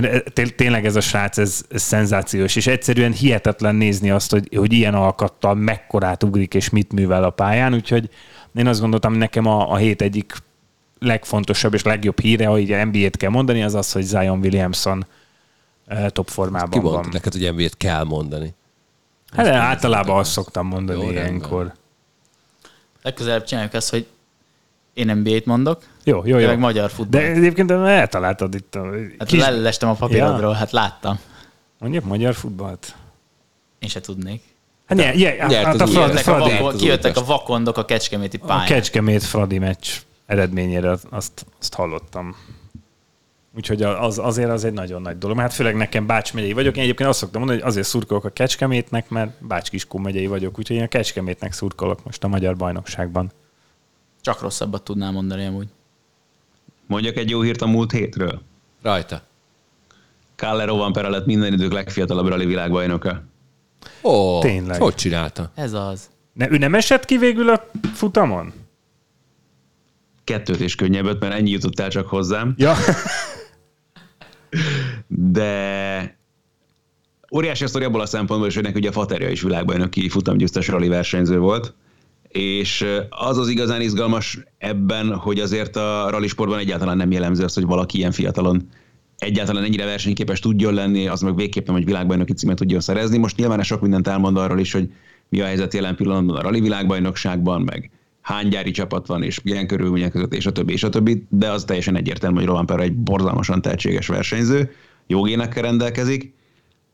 [0.00, 4.48] mert té- tényleg ez a srác, ez, ez szenzációs, és egyszerűen hihetetlen nézni azt, hogy,
[4.56, 8.10] hogy ilyen alkattal mekkorát ugrik, és mit művel a pályán, úgyhogy
[8.54, 10.34] én azt gondoltam, hogy nekem a, a hét egyik
[10.98, 15.06] legfontosabb és legjobb híre, ha így NBA-t kell mondani, az az, hogy Zion Williamson
[15.86, 17.08] eh, top formában Ki van.
[17.12, 18.54] neked, hogy NBA-t kell mondani?
[19.36, 21.26] Hát általában azt szoktam mondani Jó, rendben.
[21.26, 21.72] ilyenkor.
[23.02, 24.06] Legközelebb csináljuk ezt, hogy
[24.94, 26.46] én NBA-t mondok, Jó, jó, jó.
[26.46, 27.20] meg magyar De futball.
[27.20, 28.84] egyébként eltaláltad itt a...
[29.18, 29.40] Hát kis...
[29.40, 31.18] lelestem a papírodról, hát láttam.
[31.78, 32.94] Mondjuk magyar futballt?
[33.78, 34.42] Én se tudnék.
[34.86, 36.62] Hát, nye, nye, Nyert hát a Fradi, Kijöttek a, Fradi, Fradi.
[36.62, 38.66] vakon, kijöttek a vakondok a kecskeméti a pályán.
[38.66, 39.88] Kecskemét Fradi meccs
[40.26, 42.36] eredményére azt, azt hallottam.
[43.56, 45.38] Úgyhogy az, azért az egy nagyon nagy dolog.
[45.38, 46.76] Hát főleg nekem Bács megyei vagyok.
[46.76, 50.58] Én egyébként azt szoktam mondani, hogy azért szurkolok a Kecskemétnek, mert Bács Kiskun megyei vagyok,
[50.58, 53.32] úgyhogy én a Kecskemétnek szurkolok most a magyar bajnokságban.
[54.20, 55.68] Csak rosszabbat tudnám mondani amúgy.
[56.86, 58.42] Mondjak egy jó hírt a múlt hétről.
[58.82, 59.22] Rajta.
[60.36, 63.22] Kalle Rovanpera lett minden idők legfiatalabb rally világbajnoka.
[64.02, 64.80] Ó, Tényleg.
[64.80, 65.50] Hogy csinálta?
[65.54, 66.10] Ez az.
[66.32, 68.52] Ne, ő nem esett ki végül a futamon?
[70.24, 72.54] Kettőt és könnyebbet, mert ennyi jutott el csak hozzám.
[72.56, 72.74] Ja.
[75.06, 76.18] de
[77.34, 80.68] óriási a sztori abból a szempontból, is, hogy neki ugye a Faterja is világbajnoki futamgyőztes
[80.68, 81.74] rally versenyző volt,
[82.38, 87.54] és az az igazán izgalmas ebben, hogy azért a rally sportban egyáltalán nem jellemző az,
[87.54, 88.68] hogy valaki ilyen fiatalon
[89.18, 93.18] egyáltalán ennyire versenyképes tudjon lenni, az meg végképpen, hogy világbajnoki címet tudjon szerezni.
[93.18, 94.92] Most nyilván sok mindent elmond arról is, hogy
[95.28, 97.90] mi a helyzet jelen pillanatban a rally világbajnokságban, meg
[98.20, 101.50] hány gyári csapat van, és milyen körülmények között, és a többi, és a többi, de
[101.50, 104.70] az teljesen egyértelmű, hogy Roman Perra egy borzalmasan tehetséges versenyző,
[105.06, 106.32] jó génekkel rendelkezik,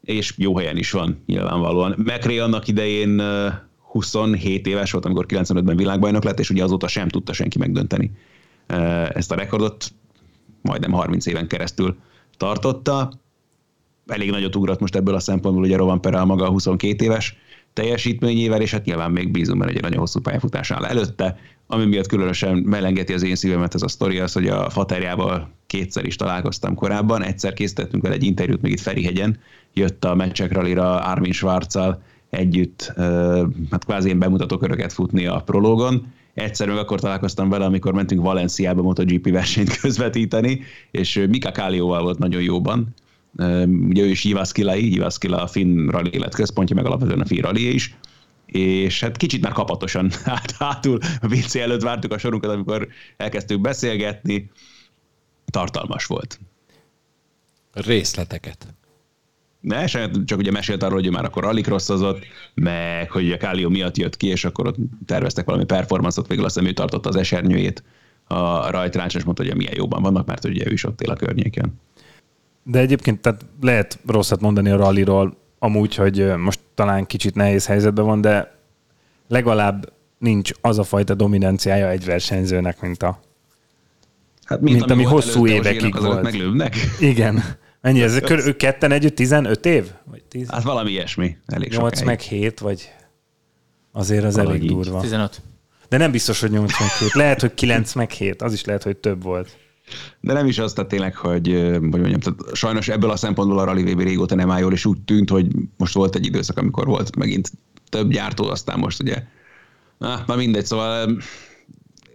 [0.05, 1.95] és jó helyen is van nyilvánvalóan.
[1.99, 3.23] McRae annak idején
[3.91, 8.12] 27 éves volt, amikor 95-ben világbajnok lett, és ugye azóta sem tudta senki megdönteni
[9.12, 9.93] ezt a rekordot,
[10.62, 11.97] majdnem 30 éven keresztül
[12.37, 13.12] tartotta.
[14.07, 17.37] Elég nagyot ugrott most ebből a szempontból, ugye Rovan Perel maga a 22 éves
[17.73, 21.39] teljesítményével, és hát nyilván még bízunk hogy egy nagyon hosszú pályafutás áll előtte.
[21.67, 26.05] Ami miatt különösen mellengeti az én szívemet ez a sztori, az, hogy a Faterjával kétszer
[26.05, 27.23] is találkoztam korábban.
[27.23, 29.39] Egyszer készítettünk vele egy interjút még itt Ferihegyen,
[29.75, 32.93] jött a meccsek rallira Armin Schwarzal együtt,
[33.70, 36.12] hát kvázi ilyen bemutató köröket futni a prológon.
[36.35, 42.19] Egyszer meg akkor találkoztam vele, amikor mentünk Valenciába MotoGP versenyt közvetíteni, és Mika Kálióval volt
[42.19, 42.94] nagyon jóban.
[43.89, 47.94] Ugye ő is Jyväskylai, Jyväskylä a Finn rally életközpontja, meg alapvetően a Finn rally is
[48.52, 53.61] és hát kicsit már kapatosan hát hátul a WC előtt vártuk a sorunkat, amikor elkezdtük
[53.61, 54.51] beszélgetni.
[55.51, 56.40] Tartalmas volt.
[57.73, 58.74] Részleteket.
[59.61, 59.85] Ne,
[60.24, 62.19] csak ugye mesélt arról, hogy ő már akkor alig rosszazott,
[62.55, 64.77] meg hogy a Kálió miatt jött ki, és akkor ott
[65.07, 67.82] terveztek valami performanszot, végül azt hiszem ő tartotta az esernyőjét
[68.27, 71.16] a rajtrács, és mondta, hogy milyen jóban vannak, mert ugye ő is ott él a
[71.16, 71.81] környéken.
[72.62, 78.05] De egyébként tehát lehet rosszat mondani a ralliról, amúgy, hogy most talán kicsit nehéz helyzetben
[78.05, 78.59] van, de
[79.28, 83.20] legalább nincs az a fajta dominanciája egy versenyzőnek, mint a...
[84.45, 86.23] Hát Mint ami volt hosszú évekig Ozsérnak, azokat volt.
[86.23, 86.77] Meglőbnek.
[87.01, 87.43] Igen.
[87.81, 88.19] Mennyi ez?
[88.19, 89.90] Kör, ők ketten együtt 15 év?
[90.05, 90.51] Vagy 10?
[90.51, 91.36] Hát valami ilyesmi.
[91.47, 92.07] Elég 8 sokáig.
[92.07, 92.90] meg 7, vagy
[93.93, 94.77] azért az Valahogy elég így.
[94.77, 95.01] durva.
[95.01, 95.43] 15.
[95.89, 97.12] De nem biztos, hogy 8 meg 7.
[97.12, 98.43] Lehet, hogy 9 meg 7.
[98.43, 99.59] Az is lehet, hogy több volt.
[100.20, 103.65] De nem is az, tehát tényleg, hogy, hogy mondjam, tehát sajnos ebből a szempontból a
[103.65, 105.47] Rally VB régóta nem áll jól, és úgy tűnt, hogy
[105.77, 107.51] most volt egy időszak, amikor volt megint
[107.89, 109.23] több gyártó, aztán most ugye,
[109.98, 111.19] na, na mindegy, szóval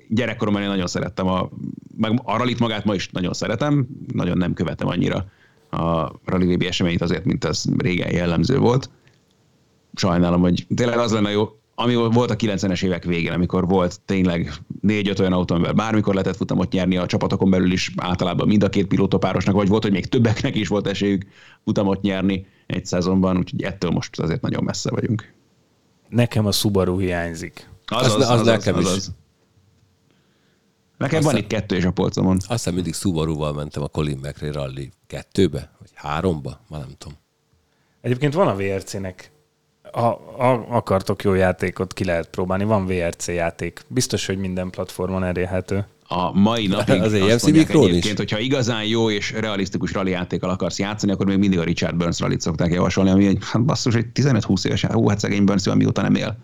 [0.10, 1.50] gyerekkoromban én nagyon szerettem a,
[1.98, 5.26] meg a rallit magát ma is nagyon szeretem, nagyon nem követem annyira
[5.76, 8.90] a Rally VB eseményt azért, mint ez régen jellemző volt.
[9.94, 14.54] Sajnálom, hogy tényleg az lenne jó, ami volt a 90-es évek végén, amikor volt tényleg
[14.82, 18.70] négy-öt olyan autó, amivel bármikor lehetett futamot nyerni a csapatokon belül is, általában mind a
[18.70, 21.26] két pilótopárosnak, vagy volt, hogy még többeknek is volt esélyük
[21.64, 25.34] futamot nyerni egy szezonban, úgyhogy ettől most azért nagyon messze vagyunk.
[26.10, 27.70] Nekem a Subaru hiányzik.
[27.86, 28.88] Az- az nekem is.
[30.98, 32.38] Nekem van itt kettő és a polcomon.
[32.48, 37.18] Aztán mindig Subaru-val mentem a Colin McRae Rally kettőbe, vagy háromba, már nem tudom.
[38.02, 39.32] Egyébként van a VRC-nek
[39.96, 42.64] ha, akartok jó játékot, ki lehet próbálni.
[42.64, 43.82] Van VRC játék.
[43.88, 45.86] Biztos, hogy minden platformon elérhető.
[46.08, 47.90] A mai napig Az azt AMC mondják Mikron is?
[47.90, 51.96] egyébként, hogyha igazán jó és realisztikus rally játékkal akarsz játszani, akkor még mindig a Richard
[51.96, 55.74] Burns rallyt szokták javasolni, ami egy, hát basszus, egy 15-20 éves, hú, hát szegény Burns,
[55.74, 56.38] mióta nem él.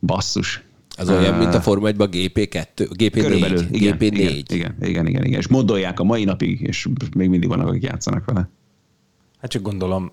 [0.00, 0.62] Basszus.
[0.98, 4.00] Az olyan, mint a Forma 1 a GP2, GP4, Körülbelül, igen, GP4.
[4.00, 7.82] igen, igen, igen, igen, igen, és modolják a mai napig, és még mindig vannak, akik
[7.82, 8.50] játszanak vele.
[9.40, 10.12] Hát csak gondolom,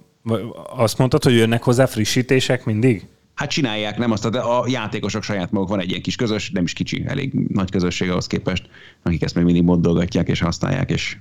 [0.76, 3.08] azt mondtad, hogy jönnek hozzá frissítések mindig?
[3.34, 6.64] Hát csinálják, nem azt, de a játékosok saját maguk van egy ilyen kis közös, nem
[6.64, 8.70] is kicsi, elég nagy közösség ahhoz képest,
[9.04, 11.18] akik ezt még mindig moddolgatják és használják és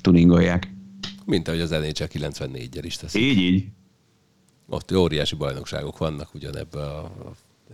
[0.00, 0.72] tuningolják.
[1.26, 3.22] Mint ahogy az NHL 94-jel is teszik.
[3.22, 3.64] Így, így.
[4.68, 7.10] Ott óriási bajnokságok vannak ugyanebben a...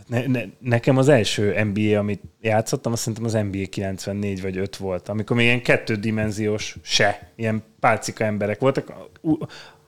[0.06, 4.76] Ne, ne, nekem az első NBA, amit játszottam, azt szerintem az NBA 94 vagy 5
[4.76, 8.92] volt, amikor még ilyen kettődimenziós se, ilyen pálcika emberek voltak.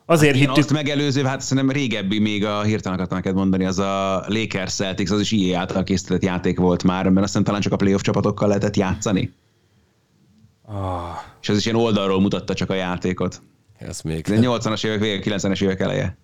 [0.06, 3.78] Azért Én hittük, azt megelőző, hát szerintem régebbi még a hirtelen akartam neked mondani, az
[3.78, 7.60] a Lakers Celtics, az is EA által készített játék volt már, mert azt hiszem talán
[7.60, 9.32] csak a playoff csapatokkal lehetett játszani.
[10.62, 13.42] Ah, És az is ilyen oldalról mutatta csak a játékot.
[13.78, 16.16] Ez még Ez 80-as évek vége, 90-es évek eleje.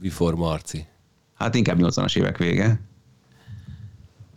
[0.00, 0.86] Before Marci.
[1.34, 2.80] Hát inkább 80-as évek vége.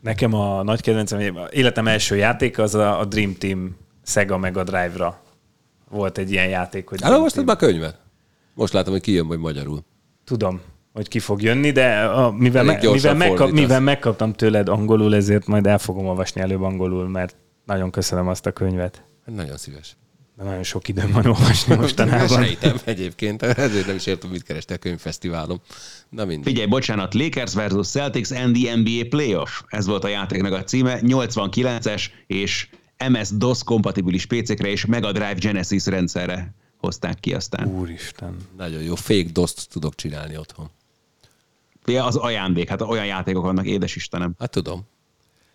[0.02, 5.22] Nekem a nagy kedvencem, életem első játék az a, a Dream Team Sega Mega Drive-ra
[5.90, 8.00] volt egy ilyen játék, hogy Elolvastad már könyvet?
[8.54, 9.84] Most látom, hogy kijön majd magyarul.
[10.24, 10.62] Tudom,
[10.94, 15.48] hogy ki fog jönni, de a, mivel, me, mivel, megkap, mivel megkaptam tőled angolul, ezért
[15.48, 17.36] majd el fogom olvasni előbb angolul, mert
[17.66, 19.04] nagyon köszönöm azt a könyvet.
[19.26, 19.96] Nagyon szíves.
[20.40, 22.28] De nagyon sok időm van olvasni mostanában.
[22.28, 25.62] Sejtem egyébként, ezért nem is értem, mit kerestél a könyvfesztiválon.
[26.10, 26.48] Na mindegy.
[26.48, 29.62] Figyelj, bocsánat, Lakers versus Celtics and the NBA Playoff.
[29.68, 32.70] Ez volt a játéknak a címe, 89-es és
[33.10, 37.68] MS-DOS kompatibilis PC-kre és Mega Drive Genesis rendszerre hozták ki aztán.
[37.68, 38.36] Úristen.
[38.58, 40.70] Nagyon jó, fake dost tudok csinálni otthon.
[41.86, 44.34] Ja, az ajándék, hát olyan játékok vannak, édes Istenem.
[44.40, 44.88] Hát tudom.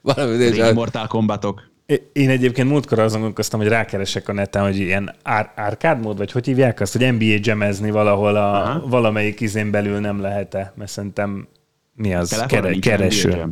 [0.00, 1.72] Valami, Régi Mortal Kombatok.
[2.12, 6.32] Én egyébként múltkor azon gondolkoztam, hogy rákeresek a neten, hogy ilyen ár- árkád mód, vagy
[6.32, 8.86] hogy hívják azt, hogy NBA jamezni valahol a Aha.
[8.86, 11.48] valamelyik izén belül nem lehet-e, mert szerintem
[11.94, 12.44] mi az?
[12.46, 13.46] Kere- kereső.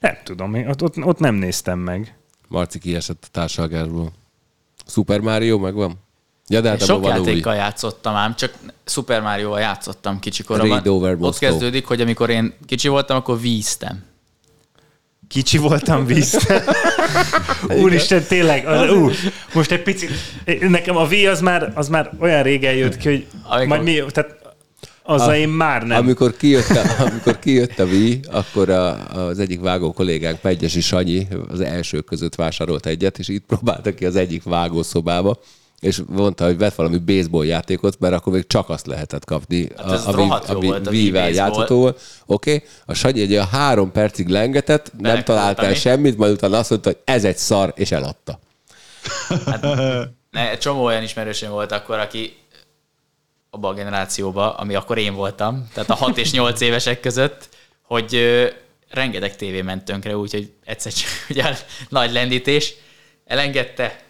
[0.00, 2.16] Nem tudom, én ott, ott, ott nem néztem meg.
[2.48, 4.12] Marci kiesett a társalgásból.
[4.86, 5.92] Super Mario megvan?
[6.48, 7.26] Ja, de hát Sok van új.
[7.26, 8.54] játékkal játszottam ám, csak
[8.84, 11.16] Super Mario-val játszottam kicsikoromban.
[11.20, 14.04] Ott kezdődik, hogy amikor én kicsi voltam, akkor víztem.
[15.28, 16.62] Kicsi voltam vissza.
[17.82, 18.66] Úristen, tényleg.
[18.66, 19.10] Az, ú,
[19.54, 20.10] most egy picit,
[20.60, 24.02] nekem a V az már, az már olyan régen jött ki, hogy Amikor- majd mi,
[24.12, 24.36] tehát
[25.02, 25.98] azzal én már nem.
[25.98, 31.26] Amikor kijött, a, amikor kijött a Wii, akkor a, az egyik vágó kollégánk, Megyesi Sanyi,
[31.48, 35.38] az elsők között vásárolt egyet, és itt próbálta ki az egyik vágószobába,
[35.80, 39.92] és mondta, hogy vett valami baseball játékot, mert akkor még csak azt lehetett kapni, Hát
[39.92, 41.46] ez rohadt jó volt, a Wii Wii-vel baseball.
[41.46, 42.00] játszható volt.
[42.26, 42.68] Oké, okay.
[42.86, 45.74] a Sanyi egy olyan három percig lengetett, nem Beleköltem talált el én.
[45.74, 48.38] semmit, majd utána azt mondta, hogy ez egy szar, és eladta.
[50.30, 52.36] Ne, egy csomó olyan ismerősöm volt akkor, aki
[53.50, 57.48] abban a generációban, ami akkor én voltam, tehát a 6 és 8 évesek között,
[57.82, 58.46] hogy ö,
[58.90, 61.56] rengeteg tévé ment tönkre, úgyhogy egyszer csak ugye
[61.88, 62.74] nagy lendítés,
[63.24, 64.04] elengedte,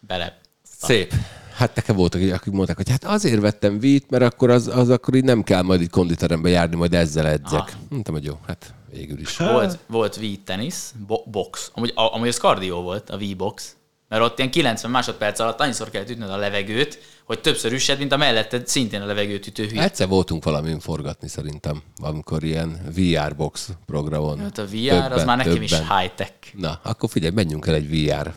[0.00, 0.38] bele.
[0.82, 1.12] Szép.
[1.54, 5.14] Hát nekem voltak, akik mondták, hogy hát azért vettem vít, mert akkor az, az akkor
[5.14, 7.60] így nem kell majd itt konditerembe járni, majd ezzel edzek.
[7.60, 7.68] Ah.
[7.88, 9.36] Mondtam, hogy jó, hát végül is.
[9.36, 11.70] Volt, volt Wii tenisz, bo- box.
[11.74, 13.76] Amúgy, a, amúgy az kardió volt, a Wii box.
[14.08, 18.12] Mert ott ilyen 90 másodperc alatt annyiszor kellett ütnöd a levegőt, hogy többször üssed, mint
[18.12, 19.82] a melletted szintén a levegőt ütő hülye.
[19.82, 24.38] Egyszer voltunk valamin forgatni szerintem, amikor ilyen VR box programon.
[24.38, 26.32] Hát a VR az már nekem is high-tech.
[26.52, 28.34] Na, akkor figyelj, menjünk el egy VR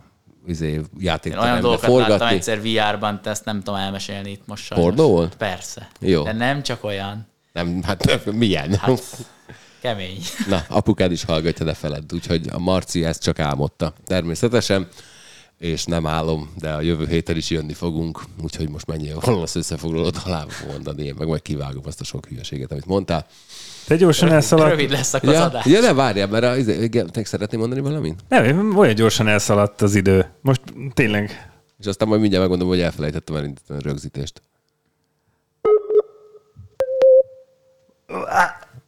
[0.48, 2.36] izé, Én olyan játékterembe dolgokat láttam forgatni.
[2.36, 4.86] egyszer VR-ban, te ezt nem tudom elmesélni itt most sajnos.
[4.88, 5.36] Pornó volt?
[5.36, 5.88] Persze.
[6.00, 6.24] Jó.
[6.24, 7.28] De nem csak olyan.
[7.54, 8.74] Nem, hát milyen?
[8.76, 9.02] Hát,
[9.82, 10.20] kemény.
[10.48, 13.94] Na, apukád is hallgatja, de feled, úgyhogy a Marci ezt csak álmodta.
[14.06, 14.88] Természetesen,
[15.58, 19.56] és nem álom, de a jövő héten is jönni fogunk, úgyhogy most mennyi valami az
[19.56, 23.26] összefoglalót alá mondani, én meg majd kivágom azt a sok hülyeséget, amit mondtál.
[23.88, 24.70] Te gyorsan elszaladt.
[24.70, 25.66] Rövid lesz akkor az Ja, adás.
[25.66, 28.20] ja de várjál, mert a, izé, igen, te szeretném mondani valamit?
[28.28, 30.26] Nem, olyan gyorsan elszaladt az idő.
[30.42, 30.62] Most
[30.94, 31.52] tényleg.
[31.80, 34.42] És aztán majd mindjárt megmondom, hogy elfelejtettem elindítani a rögzítést.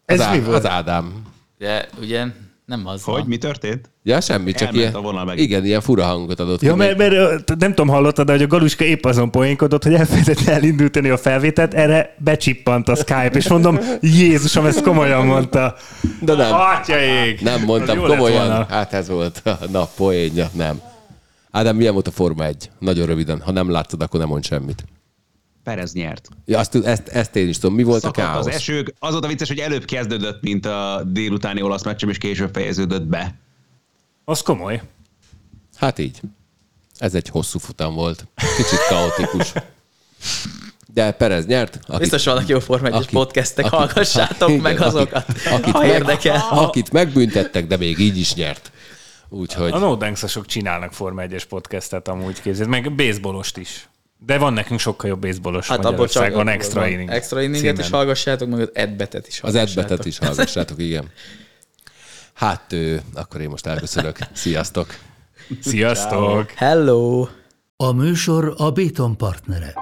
[0.06, 0.58] Ez az, mi Á- volt?
[0.58, 1.26] az Ádám.
[1.58, 2.26] De ugye
[2.66, 3.26] nem az Hogy?
[3.26, 3.90] Mi történt?
[4.04, 5.48] Ja, semmi, csak Elment ilyen, a vonal megint.
[5.48, 7.14] igen, ilyen fura hangokat adott Ja, mert, mert
[7.60, 11.74] nem tudom, hallottad, de hogy a Galuska épp azon poénkodott, hogy elfelejtett elindítani a felvételt,
[11.74, 15.76] erre becsippant a Skype, és mondom, Jézusom, ezt komolyan mondta.
[16.22, 16.54] De nem.
[16.54, 17.40] Atyaég!
[17.42, 18.66] Nem mondtam komolyan.
[18.70, 20.82] Hát ez volt a nap poénja, nem.
[21.52, 22.70] Ádám, milyen volt a Forma 1?
[22.80, 23.42] Nagyon röviden.
[23.42, 24.84] Ha nem láttad, akkor nem mond semmit.
[25.64, 26.30] Perez nyert.
[26.46, 27.76] Ja, azt, tud- ezt, ezt én is tudom.
[27.76, 28.56] Mi volt a Szakadt az káosz?
[28.56, 28.94] esők.
[29.00, 33.04] Az volt a vicces, hogy előbb kezdődött, mint a délutáni olasz meccsem, és később fejeződött
[33.06, 33.36] be.
[34.26, 34.82] Az komoly.
[35.76, 36.20] Hát így.
[36.98, 38.28] Ez egy hosszú futam volt.
[38.58, 39.54] Kicsit kaotikus.
[40.94, 41.80] De Perez nyert.
[41.88, 45.74] Akit, Biztos vannak jó Forma 1 akit- podcastek, akit- hallgassátok igen, meg akit- azokat, akit
[45.74, 46.48] ha meg- érdekel.
[46.50, 48.72] Akit megbüntettek, de még így is nyert.
[49.30, 53.88] Úgyhogy A no sok csinálnak Forma 1-es podcastet amúgy képzeld, meg baseballost is.
[54.26, 57.10] De van nekünk sokkal jobb baseballos Hát abból csak Magyarországon extra inning.
[57.10, 59.84] Extra inninget is hallgassátok, meg az edbetet is az hallgassátok.
[59.84, 61.12] edbetet is hallgassátok, igen.
[62.34, 64.18] Hát, ő, akkor én most elköszönök.
[64.34, 64.96] Sziasztok!
[65.62, 66.52] Sziasztok!
[66.52, 67.28] Hello!
[67.78, 69.74] A műsor a Béton partnere.